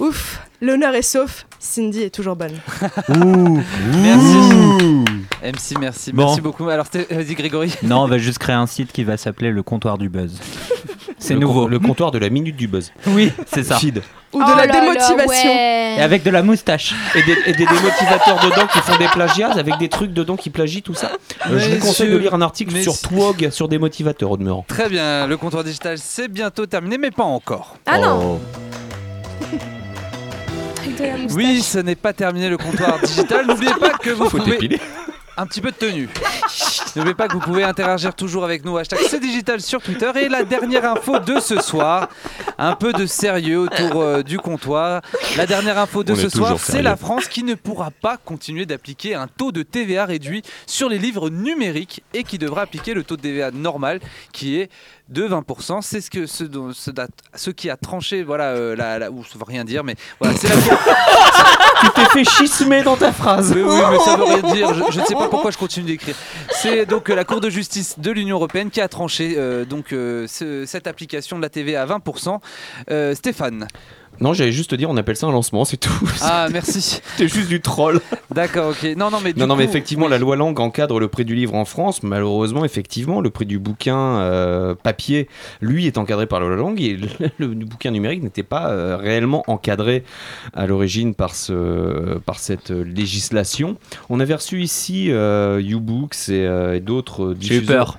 Ouf, 0.00 0.40
l'honneur 0.60 0.92
est 0.96 1.02
sauf, 1.02 1.46
Cindy 1.60 2.02
est 2.02 2.10
toujours 2.12 2.34
bonne. 2.34 2.58
Merci. 3.08 4.57
MC, 4.78 5.78
merci. 5.80 6.12
Bon. 6.12 6.26
Merci 6.26 6.40
beaucoup. 6.40 6.68
Alors, 6.68 6.86
vas-y, 7.10 7.34
Grégory. 7.34 7.72
Non, 7.82 8.02
on 8.02 8.08
va 8.08 8.18
juste 8.18 8.38
créer 8.38 8.56
un 8.56 8.66
site 8.66 8.92
qui 8.92 9.04
va 9.04 9.16
s'appeler 9.16 9.50
le 9.50 9.62
comptoir 9.62 9.98
du 9.98 10.08
buzz. 10.08 10.38
C'est 11.18 11.34
nouveau. 11.34 11.66
Le 11.68 11.78
comptoir 11.78 12.10
de 12.12 12.18
la 12.18 12.30
minute 12.30 12.56
du 12.56 12.68
buzz. 12.68 12.92
Oui, 13.08 13.32
c'est 13.46 13.64
ça. 13.64 13.76
Feed. 13.76 14.02
Ou 14.32 14.38
de 14.38 14.44
Oh 14.46 14.56
la 14.56 14.66
là 14.66 14.72
là, 14.72 14.80
démotivation. 14.80 15.26
ouais. 15.50 15.96
Et 15.98 16.00
avec 16.00 16.22
de 16.22 16.30
la 16.30 16.42
moustache. 16.44 16.94
Et 17.16 17.22
des, 17.24 17.32
et 17.46 17.52
des 17.54 17.66
démotivateurs 17.66 18.38
dedans 18.44 18.66
qui 18.72 18.78
font 18.78 18.96
des 18.98 19.08
plagiats 19.08 19.50
avec 19.50 19.78
des 19.78 19.88
trucs 19.88 20.12
dedans 20.12 20.36
qui 20.36 20.50
plagient 20.50 20.80
tout 20.80 20.94
ça. 20.94 21.10
Euh, 21.50 21.58
je 21.58 21.70
vous 21.74 21.84
conseille 21.86 22.10
de 22.10 22.16
lire 22.18 22.34
un 22.34 22.40
article 22.42 22.76
sur 22.80 22.96
Twog 23.00 23.48
sur 23.50 23.66
des 23.68 23.78
motivateurs 23.78 24.30
au 24.30 24.36
demeurant. 24.36 24.64
Très 24.68 24.88
bien, 24.88 25.26
le 25.26 25.36
comptoir 25.36 25.64
digital, 25.64 25.98
c'est 25.98 26.28
bientôt 26.28 26.66
terminé, 26.66 26.98
mais 26.98 27.10
pas 27.10 27.24
encore. 27.24 27.76
Ah 27.86 27.98
non, 27.98 28.38
Oh. 28.38 28.40
Oui, 31.34 31.62
ce 31.62 31.78
n'est 31.78 31.94
pas 31.94 32.12
terminé 32.12 32.48
le 32.48 32.56
comptoir 32.56 32.98
digital. 33.00 33.46
N'oubliez 33.46 33.74
pas 33.74 33.90
que 33.90 34.10
vous 34.10 34.28
Faut 34.28 34.38
pouvez. 34.38 34.78
Un 35.38 35.46
petit 35.46 35.60
peu 35.60 35.70
de 35.70 35.76
tenue. 35.76 36.08
N'oubliez 36.96 37.14
pas 37.14 37.28
que 37.28 37.34
vous 37.34 37.38
pouvez 37.40 37.62
interagir 37.62 38.14
toujours 38.14 38.44
avec 38.44 38.64
nous. 38.64 38.76
Hashtag 38.76 38.98
c'est 39.08 39.20
digital 39.20 39.60
sur 39.60 39.80
Twitter. 39.80 40.10
Et 40.16 40.28
la 40.28 40.42
dernière 40.44 40.84
info 40.84 41.20
de 41.20 41.38
ce 41.38 41.60
soir, 41.60 42.08
un 42.58 42.74
peu 42.74 42.92
de 42.92 43.06
sérieux 43.06 43.60
autour 43.60 44.02
euh, 44.02 44.22
du 44.22 44.38
comptoir. 44.38 45.00
La 45.36 45.46
dernière 45.46 45.78
info 45.78 46.02
de 46.02 46.12
On 46.12 46.16
ce 46.16 46.28
soir, 46.28 46.56
c'est 46.58 46.82
la 46.82 46.96
France 46.96 47.28
qui 47.28 47.44
ne 47.44 47.54
pourra 47.54 47.90
pas 47.92 48.16
continuer 48.16 48.66
d'appliquer 48.66 49.14
un 49.14 49.28
taux 49.28 49.52
de 49.52 49.62
TVA 49.62 50.06
réduit 50.06 50.42
sur 50.66 50.88
les 50.88 50.98
livres 50.98 51.30
numériques 51.30 52.02
et 52.14 52.24
qui 52.24 52.38
devra 52.38 52.62
appliquer 52.62 52.92
le 52.94 53.04
taux 53.04 53.16
de 53.16 53.22
TVA 53.22 53.52
normal 53.52 54.00
qui 54.32 54.58
est 54.58 54.70
de 55.08 55.26
20%. 55.26 55.82
C'est 55.82 56.00
ce 56.00 56.10
que 56.10 56.26
ce, 56.26 57.50
qui 57.50 57.70
a 57.70 57.76
tranché, 57.76 58.22
voilà, 58.24 58.50
euh, 58.50 58.74
la, 58.74 58.98
la- 58.98 59.10
ou 59.10 59.24
ça 59.24 59.38
veut 59.38 59.44
rien 59.46 59.64
dire, 59.64 59.84
mais 59.84 59.94
voilà, 60.20 60.36
c'est 60.36 60.48
la 60.48 60.54
Tu 61.80 61.90
t'es 61.94 62.04
fait 62.06 62.24
schismer 62.24 62.82
dans 62.82 62.96
ta 62.96 63.12
phrase. 63.12 63.52
oui, 63.54 63.62
mais 63.90 63.98
ça 64.00 64.16
veut 64.16 64.24
rien 64.24 64.42
dire. 64.52 64.74
Je, 64.74 65.00
ne 65.00 65.04
sais 65.04 65.14
pas 65.14 65.28
pourquoi 65.28 65.50
je 65.50 65.58
continue 65.58 65.86
d'écrire. 65.86 66.14
C'est 66.50 66.86
donc 66.86 67.08
euh, 67.10 67.14
la 67.14 67.24
Cour 67.24 67.40
de 67.40 67.50
justice 67.50 67.98
de 67.98 68.10
l'Union 68.10 68.36
européenne 68.36 68.70
qui 68.70 68.80
a 68.80 68.88
tranché 68.88 69.34
euh, 69.36 69.64
donc 69.64 69.92
euh, 69.92 70.26
ce- 70.26 70.64
cette 70.66 70.86
application 70.86 71.36
de 71.36 71.42
la 71.42 71.48
TVA 71.48 71.82
à 71.82 71.86
20%. 71.86 72.38
Euh, 72.90 73.14
Stéphane. 73.14 73.68
Non, 74.20 74.32
j'allais 74.32 74.52
juste 74.52 74.70
te 74.70 74.74
dire, 74.74 74.90
on 74.90 74.96
appelle 74.96 75.16
ça 75.16 75.26
un 75.26 75.32
lancement, 75.32 75.64
c'est 75.64 75.76
tout. 75.76 76.10
Ah, 76.22 76.48
merci. 76.52 76.80
C'était 76.80 77.28
juste 77.28 77.48
du 77.48 77.60
troll. 77.60 78.00
D'accord, 78.34 78.70
ok. 78.70 78.96
Non, 78.96 79.10
non, 79.10 79.18
mais 79.22 79.32
du 79.32 79.40
Non, 79.40 79.46
non, 79.46 79.56
mais 79.56 79.64
effectivement, 79.64 80.06
oui. 80.06 80.10
la 80.10 80.18
loi 80.18 80.36
langue 80.36 80.58
encadre 80.60 80.98
le 80.98 81.08
prix 81.08 81.24
du 81.24 81.34
livre 81.34 81.54
en 81.54 81.64
France. 81.64 82.02
Malheureusement, 82.02 82.64
effectivement, 82.64 83.20
le 83.20 83.30
prix 83.30 83.46
du 83.46 83.58
bouquin 83.58 83.96
euh, 83.98 84.74
papier, 84.74 85.28
lui, 85.60 85.86
est 85.86 85.98
encadré 85.98 86.26
par 86.26 86.40
la 86.40 86.48
loi 86.48 86.56
langue 86.56 86.80
et 86.80 86.96
le, 86.96 87.08
le 87.38 87.48
bouquin 87.48 87.90
numérique 87.90 88.22
n'était 88.22 88.42
pas 88.42 88.70
euh, 88.70 88.96
réellement 88.96 89.44
encadré 89.46 90.04
à 90.54 90.66
l'origine 90.66 91.14
par, 91.14 91.34
ce, 91.34 92.18
par 92.18 92.38
cette 92.38 92.70
législation. 92.70 93.76
On 94.08 94.20
avait 94.20 94.34
reçu 94.34 94.62
ici 94.62 95.10
euh, 95.10 95.60
YouBooks 95.62 96.28
et, 96.28 96.46
euh, 96.46 96.76
et 96.76 96.80
d'autres 96.80 97.34
J'ai 97.40 97.56
eu 97.56 97.62
peur. 97.62 97.98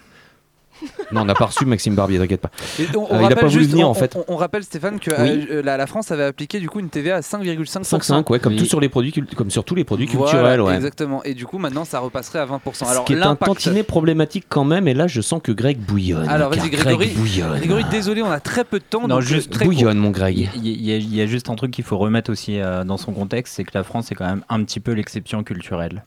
Non, 1.11 1.21
on 1.21 1.25
n'a 1.25 1.34
pas 1.34 1.45
reçu 1.45 1.65
Maxime 1.65 1.95
Barbier, 1.95 2.19
t'inquiète 2.19 2.41
pas. 2.41 2.51
On- 2.95 2.99
on 2.99 3.03
Euh, 3.03 3.07
il 3.09 3.15
a 3.15 3.19
rappelle 3.23 3.38
pas 3.39 3.47
voulu 3.47 3.59
juste- 3.59 3.71
venir, 3.71 3.88
on- 3.88 3.91
en 3.91 3.93
fait. 3.95 4.15
On, 4.15 4.23
on 4.27 4.36
rappelle 4.36 4.63
Stéphane 4.63 4.99
que 4.99 5.09
Oui. 5.21 5.47
euh, 5.49 5.61
la, 5.63 5.75
la 5.77 5.88
France 5.88 6.11
avait 6.11 6.23
appliqué 6.23 6.59
du 6.59 6.69
coup 6.69 6.80
une 6.80 6.89
TVA 6.89 7.15
à 7.17 7.21
5,5%. 7.21 7.84
5,5, 7.84 8.30
ouais, 8.32 8.39
comme, 8.39 8.53
Oui. 8.53 8.59
tout 8.59 8.65
sur 8.65 8.80
les 8.80 8.89
produits, 8.89 9.11
cult- 9.11 9.34
comme 9.36 9.49
sur 9.49 9.63
tous 9.63 9.75
les 9.75 9.84
produits 9.84 10.07
Voilà, 10.07 10.32
culturels. 10.32 10.61
ouais. 10.61 10.75
Exactement. 10.75 11.23
Et 11.23 11.34
du 11.34 11.45
coup, 11.45 11.57
maintenant, 11.57 11.86
ça 11.86 11.99
repasserait 11.99 12.39
à 12.39 12.45
20%. 12.45 12.86
Ce 12.86 12.91
Alors, 12.91 13.05
qui 13.05 13.13
est 13.13 13.21
un 13.21 13.36
tantinet 13.36 13.84
problématique 13.84 14.45
quand 14.49 14.63
même, 14.65 14.88
et 14.88 14.93
là 14.93 15.07
je 15.07 15.21
sens 15.21 15.41
que 15.43 15.51
Greg 15.51 15.77
bouillonne. 15.80 16.27
Alors, 16.30 16.49
vas-y, 16.51 16.69
Grégory. 16.69 17.07
Greg 17.07 17.17
bouillonne. 17.17 17.57
Grégory, 17.57 17.84
désolé, 17.89 18.21
on 18.21 18.32
a 18.32 18.39
très 18.39 18.63
peu 18.63 18.80
de 18.80 18.84
temps. 18.84 19.01
Non, 19.01 19.15
donc, 19.15 19.21
juste 19.21 19.53
euh, 19.55 19.57
court. 19.59 19.67
bouillonne, 19.67 19.97
mon 19.97 20.09
Il 20.09 20.13
Greg. 20.13 20.38
y, 20.38 20.49
il 20.55 20.82
y 20.86 20.91
a- 20.93 20.97
il 20.97 21.15
y 21.15 21.21
a 21.21 21.25
juste 21.25 21.49
un 21.49 21.55
truc 21.55 21.71
qu'il 21.71 21.84
faut 21.84 21.97
remettre 21.97 22.32
aussi 22.32 22.59
euh, 22.59 22.84
dans 22.84 22.97
son 22.97 23.11
contexte, 23.13 23.55
c'est 23.55 23.63
que 23.63 23.71
la 23.73 23.84
France 23.84 24.11
est 24.11 24.15
quand 24.15 24.25
même 24.27 24.43
un 24.49 24.63
petit 24.63 24.80
peu 24.80 24.91
l'exception 24.91 25.43
culturelle 25.43 26.03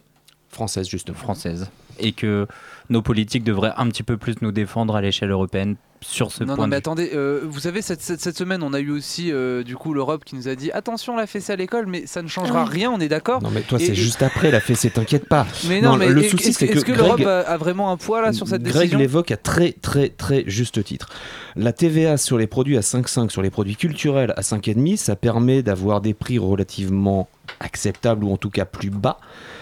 Française, 0.50 0.86
justement. 0.88 1.16
française. 1.16 1.68
Et 1.98 2.12
que 2.12 2.46
nos 2.92 3.02
politiques 3.02 3.42
devraient 3.44 3.72
un 3.76 3.88
petit 3.88 4.02
peu 4.04 4.16
plus 4.16 4.34
nous 4.42 4.52
défendre 4.52 4.94
à 4.94 5.00
l'échelle 5.00 5.30
européenne 5.30 5.74
sur 6.00 6.32
ce 6.32 6.42
Non, 6.44 6.54
point 6.56 6.64
non, 6.64 6.70
mais 6.70 6.76
attendez, 6.76 7.10
euh, 7.14 7.40
vous 7.44 7.60
savez, 7.60 7.80
cette, 7.80 8.02
cette, 8.02 8.20
cette 8.20 8.36
semaine, 8.36 8.62
on 8.64 8.72
a 8.74 8.80
eu 8.80 8.90
aussi 8.90 9.30
euh, 9.32 9.62
du 9.62 9.76
coup 9.76 9.94
l'Europe 9.94 10.24
qui 10.24 10.34
nous 10.34 10.48
a 10.48 10.54
dit 10.56 10.70
attention, 10.72 11.16
la 11.16 11.26
fessée 11.28 11.52
à 11.52 11.56
l'école, 11.56 11.86
mais 11.86 12.06
ça 12.06 12.22
ne 12.22 12.28
changera 12.28 12.62
Ah 12.62 12.64
rien, 12.64 12.90
on 12.90 12.98
est 13.00 13.08
d'accord 13.08 13.40
Non, 13.42 13.50
mais 13.52 13.60
toi, 13.62 13.78
c'est 13.78 13.92
et- 13.92 13.94
juste 13.94 14.22
après, 14.22 14.50
la 14.50 14.60
fessée, 14.60 14.90
t'inquiète 14.90 15.28
pas. 15.28 15.46
Mais 15.68 15.80
non, 15.80 15.92
Non, 15.92 15.96
mais 15.98 16.08
le 16.08 16.22
souci, 16.24 16.48
est-ce 16.48 16.58
c'est 16.58 16.68
que 16.68 16.76
est-ce 16.78 16.84
que 16.84 16.92
l'Europe 16.92 17.20
Greg- 17.20 17.28
a, 17.28 17.40
a 17.42 17.56
vraiment 17.56 17.90
un 17.92 17.96
poids 17.96 18.20
là 18.20 18.32
sur 18.32 18.48
cette 18.48 18.62
Greg 18.62 18.74
décision? 18.82 18.98
l'évoque 18.98 19.30
à 19.30 19.36
très, 19.36 19.72
très, 19.72 20.08
très 20.08 20.42
juste 20.48 20.82
titre. 20.84 21.08
La 21.56 21.72
TVA 21.72 22.16
sur 22.16 22.38
les 22.38 22.46
produits 22.46 22.76
à 22.76 22.80
5,5, 22.80 23.30
sur 23.30 23.42
les 23.42 23.50
produits 23.50 23.76
culturels 23.76 24.32
à 24.36 24.40
5,5, 24.40 24.96
ça 24.96 25.16
permet 25.16 25.62
d'avoir 25.62 26.00
des 26.00 26.14
prix 26.14 26.38
relativement 26.38 27.28
acceptables 27.60 28.24
ou 28.24 28.32
en 28.32 28.36
tout 28.36 28.50
cas 28.50 28.64
plus 28.64 28.90
bas 28.90 29.18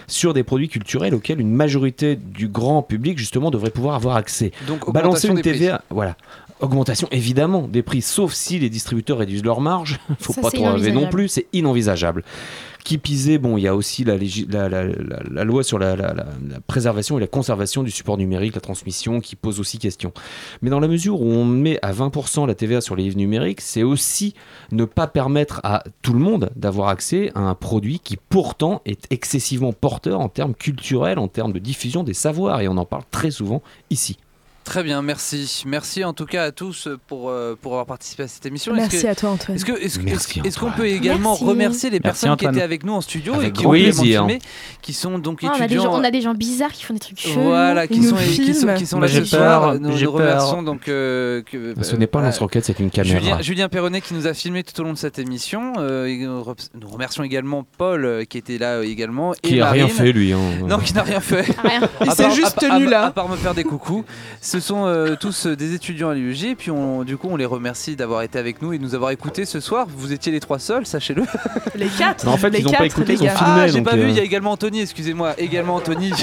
sur 0.07 0.33
des 0.33 0.43
produits 0.43 0.69
culturels 0.69 1.13
auxquels 1.13 1.39
une 1.39 1.53
majorité 1.53 2.15
du 2.15 2.47
grand 2.47 2.81
public 2.81 3.17
justement 3.17 3.51
devrait 3.51 3.69
pouvoir 3.71 3.95
avoir 3.95 4.15
accès. 4.15 4.51
Donc, 4.67 4.91
Balancer 4.91 5.27
une 5.27 5.35
des 5.35 5.41
prix. 5.41 5.51
TVA, 5.53 5.83
voilà. 5.89 6.15
Augmentation 6.59 7.07
évidemment 7.11 7.67
des 7.67 7.81
prix, 7.81 8.01
sauf 8.01 8.33
si 8.33 8.59
les 8.59 8.69
distributeurs 8.69 9.17
réduisent 9.17 9.43
leur 9.43 9.61
marge. 9.61 9.99
Faut 10.19 10.33
Ça, 10.33 10.41
pas 10.41 10.51
trop 10.51 10.71
rêver 10.71 10.91
non 10.91 11.09
plus, 11.09 11.27
c'est 11.27 11.47
inenvisageable. 11.53 12.23
Qui 12.83 12.97
pisait, 12.97 13.37
bon, 13.37 13.57
il 13.57 13.61
y 13.61 13.67
a 13.67 13.75
aussi 13.75 14.03
la, 14.03 14.17
la, 14.17 15.43
loi 15.43 15.63
sur 15.63 15.77
la 15.79 15.95
préservation 16.67 17.17
et 17.17 17.21
la 17.21 17.27
conservation 17.27 17.83
du 17.83 17.91
support 17.91 18.17
numérique, 18.17 18.55
la 18.55 18.61
transmission, 18.61 19.21
qui 19.21 19.35
pose 19.35 19.59
aussi 19.59 19.77
question. 19.77 20.11
Mais 20.61 20.69
dans 20.69 20.79
la 20.79 20.87
mesure 20.87 21.21
où 21.21 21.25
on 21.25 21.45
met 21.45 21.79
à 21.81 21.91
20% 21.93 22.47
la 22.47 22.55
TVA 22.55 22.81
sur 22.81 22.95
les 22.95 23.03
livres 23.03 23.17
numériques, 23.17 23.61
c'est 23.61 23.83
aussi 23.83 24.33
ne 24.71 24.85
pas 24.85 25.07
permettre 25.07 25.61
à 25.63 25.83
tout 26.01 26.13
le 26.13 26.19
monde 26.19 26.49
d'avoir 26.55 26.89
accès 26.89 27.31
à 27.35 27.41
un 27.41 27.55
produit 27.55 27.99
qui 27.99 28.17
pourtant 28.17 28.81
est 28.85 29.05
excessivement 29.11 29.73
porteur 29.73 30.19
en 30.19 30.29
termes 30.29 30.55
culturels, 30.55 31.19
en 31.19 31.27
termes 31.27 31.53
de 31.53 31.59
diffusion 31.59 32.03
des 32.03 32.13
savoirs, 32.13 32.61
et 32.61 32.67
on 32.67 32.77
en 32.77 32.85
parle 32.85 33.03
très 33.11 33.31
souvent 33.31 33.61
ici. 33.89 34.17
Très 34.71 34.83
bien, 34.83 35.01
merci. 35.01 35.63
Merci 35.67 36.05
en 36.05 36.13
tout 36.13 36.25
cas 36.25 36.43
à 36.45 36.51
tous 36.53 36.87
pour, 37.07 37.29
euh, 37.29 37.57
pour 37.61 37.73
avoir 37.73 37.85
participé 37.85 38.23
à 38.23 38.27
cette 38.29 38.45
émission. 38.45 38.73
Merci 38.73 39.01
que- 39.01 39.07
à 39.07 39.15
toi, 39.15 39.31
Antoine. 39.31 39.57
Est-ce 39.57 39.65
que- 39.65 39.73
est-ce 39.73 39.99
que- 39.99 40.05
Merci, 40.05 40.39
est-ce- 40.39 40.47
est-ce 40.47 40.59
qu'on 40.59 40.67
Antoine. 40.67 40.87
peut 40.87 40.87
également 40.87 41.31
Merci. 41.31 41.43
remercier 41.43 41.89
les 41.89 41.99
Merci, 42.01 42.21
personnes 42.25 42.37
qui 42.37 42.45
étaient 42.45 42.61
avec 42.63 42.85
nous 42.85 42.93
en 42.93 43.01
studio 43.01 43.33
Avec 43.33 43.49
et 43.49 43.51
qui 43.51 43.65
ont 43.67 43.73
filmé, 43.73 44.39
qui 44.81 44.93
sont 44.93 45.19
donc 45.19 45.41
Ah, 45.43 45.47
on, 45.47 45.49
a 45.55 45.57
des 45.57 45.63
étudiants 45.65 45.83
gens, 45.83 45.99
on 45.99 46.03
a 46.05 46.09
des 46.11 46.21
gens 46.21 46.33
bizarres 46.33 46.71
qui 46.71 46.85
font 46.85 46.93
des 46.93 47.01
trucs 47.01 47.19
chelous. 47.19 47.41
Voilà, 47.41 47.85
qui 47.85 48.01
sont, 48.01 48.15
nous 48.15 48.21
qui 48.21 48.53
sont, 48.53 48.59
filment. 48.61 48.73
qui 48.75 48.85
sont 48.85 48.99
là 49.01 49.07
ce 49.09 49.25
soir. 49.25 49.77
Nous, 49.77 49.97
j'ai 49.97 50.05
nous 50.05 50.13
peur. 50.13 50.21
remercions 50.29 50.63
donc. 50.63 50.87
euh, 50.87 51.41
que, 51.41 51.73
Ce 51.81 51.97
n'est 51.97 52.07
pas 52.07 52.19
un 52.19 52.21
euh, 52.21 52.25
lance-roquette, 52.27 52.63
c'est 52.63 52.79
une 52.79 52.91
caméra. 52.91 53.19
Julien, 53.19 53.41
Julien 53.41 53.67
Perronnet 53.67 53.99
qui 53.99 54.13
nous 54.13 54.25
a 54.25 54.33
filmé 54.33 54.63
tout 54.63 54.79
au 54.79 54.85
long 54.85 54.93
de 54.93 54.97
cette 54.97 55.19
émission. 55.19 55.73
Euh, 55.79 56.07
nous 56.07 56.43
re- 56.43 56.69
nous 56.79 56.87
remercions 56.87 57.23
également 57.23 57.65
Paul 57.77 58.05
euh, 58.05 58.23
qui 58.23 58.37
était 58.37 58.57
là 58.57 58.75
euh, 58.77 58.83
également. 58.83 59.33
Qui 59.41 59.57
et 59.57 59.61
a 59.61 59.69
rien 59.69 59.89
fait, 59.89 60.13
lui. 60.13 60.31
hein. 60.31 60.39
Non, 60.65 60.77
qui 60.79 60.93
n'a 60.93 61.03
rien 61.03 61.19
fait. 61.19 61.41
Rien. 61.61 61.89
Il 62.05 62.11
s'est 62.13 62.31
juste 62.31 62.57
tenu 62.57 62.85
là. 62.85 63.07
À 63.07 63.11
part 63.11 63.27
me 63.27 63.35
faire 63.35 63.53
des 63.53 63.65
coucous. 63.65 64.05
Ce 64.39 64.60
sont 64.61 64.85
euh, 64.85 65.15
tous 65.19 65.47
euh, 65.47 65.55
des 65.55 65.73
étudiants 65.73 66.09
à 66.09 66.13
l'UEJ. 66.15 66.43
Et 66.45 66.55
puis 66.55 66.71
on, 66.71 67.03
du 67.03 67.17
coup, 67.17 67.27
on 67.29 67.35
les 67.35 67.45
remercie 67.45 67.95
d'avoir 67.95 68.21
été 68.21 68.39
avec 68.39 68.61
nous 68.61 68.73
et 68.73 68.77
de 68.77 68.83
nous 68.83 68.95
avoir 68.95 69.11
écoutés 69.11 69.45
ce 69.45 69.59
soir. 69.59 69.87
Vous 69.89 70.13
étiez 70.13 70.31
les 70.31 70.39
trois 70.39 70.59
seuls, 70.59 70.85
sachez-le. 70.85 71.23
Les 71.75 71.87
quatre. 71.87 72.25
Non, 72.25 72.31
en 72.33 72.37
fait, 72.37 72.49
les 72.49 72.59
ils 72.59 72.67
ont 72.67 72.71
pas 72.71 72.85
écouté, 72.85 73.13
les 73.13 73.23
ils 73.23 73.29
ont 73.29 73.35
filmé. 73.35 73.53
Ah, 73.61 73.67
j'ai 73.67 73.79
donc, 73.81 73.85
pas 73.89 73.95
vu. 73.95 74.03
euh, 74.03 74.09
Il 74.09 74.15
y 74.15 74.19
a 74.19 74.23
également 74.23 74.51
Anthony. 74.51 74.81
Excusez-moi. 74.81 75.33
Également 75.37 75.75
Anthony. 75.75 76.11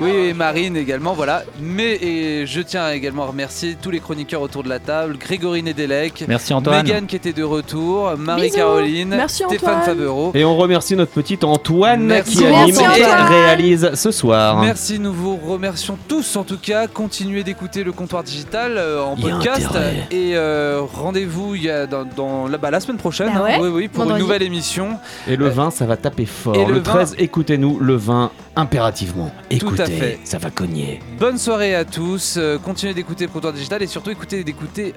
Oui, 0.00 0.10
et 0.10 0.32
Marine 0.34 0.76
également, 0.76 1.12
voilà. 1.14 1.42
Mais 1.60 1.94
et 1.96 2.46
je 2.46 2.60
tiens 2.60 2.90
également 2.90 3.24
à 3.24 3.26
remercier 3.26 3.76
tous 3.80 3.90
les 3.90 3.98
chroniqueurs 4.00 4.42
autour 4.42 4.62
de 4.62 4.68
la 4.68 4.78
table, 4.78 5.16
Grégory 5.18 5.62
Nedelec, 5.62 6.24
Merci 6.28 6.52
Antoine. 6.54 6.84
Megan 6.86 7.06
qui 7.06 7.16
était 7.16 7.32
de 7.32 7.42
retour, 7.42 8.12
Marie-Caroline, 8.16 9.08
Merci, 9.08 9.42
Stéphane. 9.46 9.82
Favreau. 9.82 10.30
Et 10.34 10.44
on 10.44 10.56
remercie 10.56 10.94
notre 10.96 11.12
petit 11.12 11.38
Antoine 11.42 12.04
Merci. 12.04 12.36
qui 12.38 12.46
anime 12.46 12.76
et 12.96 13.04
réalise 13.28 13.90
ce 13.94 14.10
soir. 14.10 14.60
Merci, 14.62 14.98
nous 15.00 15.12
vous 15.12 15.36
remercions 15.36 15.98
tous 16.08 16.36
en 16.36 16.44
tout 16.44 16.58
cas. 16.58 16.86
Continuez 16.86 17.42
d'écouter 17.42 17.82
le 17.84 17.92
comptoir 17.92 18.22
digital 18.22 18.74
euh, 18.76 19.02
en 19.02 19.16
Il 19.16 19.24
y 19.24 19.28
a 19.28 19.30
podcast. 19.34 19.66
intérêt. 19.66 20.06
Et 20.10 20.36
euh, 20.36 20.80
rendez-vous 20.94 21.54
il 21.54 21.64
y 21.64 21.70
a 21.70 21.86
dans, 21.86 22.04
dans- 22.04 22.46
la, 22.48 22.58
bah, 22.58 22.70
la 22.70 22.80
semaine 22.80 22.98
prochaine, 22.98 23.32
Bah 23.34 23.40
hein. 23.40 23.42
ouais, 23.44 23.58
oui, 23.60 23.68
oui, 23.68 23.88
pour 23.88 24.04
vendredi. 24.04 24.20
une 24.20 24.26
nouvelle 24.26 24.42
émission. 24.42 24.90
Et 25.26 25.36
le 25.36 25.48
vin, 25.48 25.70
ça 25.70 25.86
va 25.86 25.96
taper 25.96 26.26
fort. 26.26 26.54
Et 26.54 26.64
le 26.64 26.74
le 26.74 26.78
vin- 26.80 26.92
13, 26.92 27.16
écoutez-nous, 27.18 27.78
le 27.80 27.96
vin 27.96 28.30
impérativement. 28.56 29.30
Écoutez, 29.50 29.82
à 29.82 29.87
fait. 29.90 30.18
ça 30.24 30.38
va 30.38 30.50
cogner. 30.50 31.00
Bonne 31.18 31.38
soirée 31.38 31.74
à 31.74 31.84
tous. 31.84 32.34
euh, 32.36 32.58
continuez 32.58 32.94
d'écouter 32.94 33.26
le 33.26 33.32
comptoir 33.32 33.52
digital 33.52 33.82
et 33.82 33.86
surtout 33.86 34.10
écoutez 34.10 34.44
d'écouter 34.44 34.94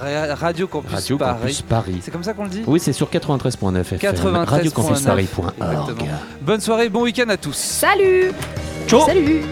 Ra- 0.00 0.34
Radio 0.34 0.66
Campus 0.66 0.92
Radio 0.92 1.16
Paris. 1.18 1.40
Campus 1.40 1.62
Paris. 1.62 1.98
C'est 2.02 2.10
comme 2.10 2.22
ça 2.24 2.34
qu'on 2.34 2.44
le 2.44 2.50
dit 2.50 2.62
Oui, 2.66 2.78
c'est 2.80 2.92
sur 2.92 3.08
93.9 3.10 3.80
FM. 3.80 3.98
93.9. 3.98 4.44
radiocampusparis.org. 4.44 5.54
Exactement. 5.58 6.10
Bonne 6.42 6.60
soirée, 6.60 6.88
bon 6.88 7.02
week-end 7.02 7.28
à 7.30 7.36
tous. 7.36 7.56
Salut 7.56 8.32
Ciao 8.86 9.04
Salut 9.06 9.42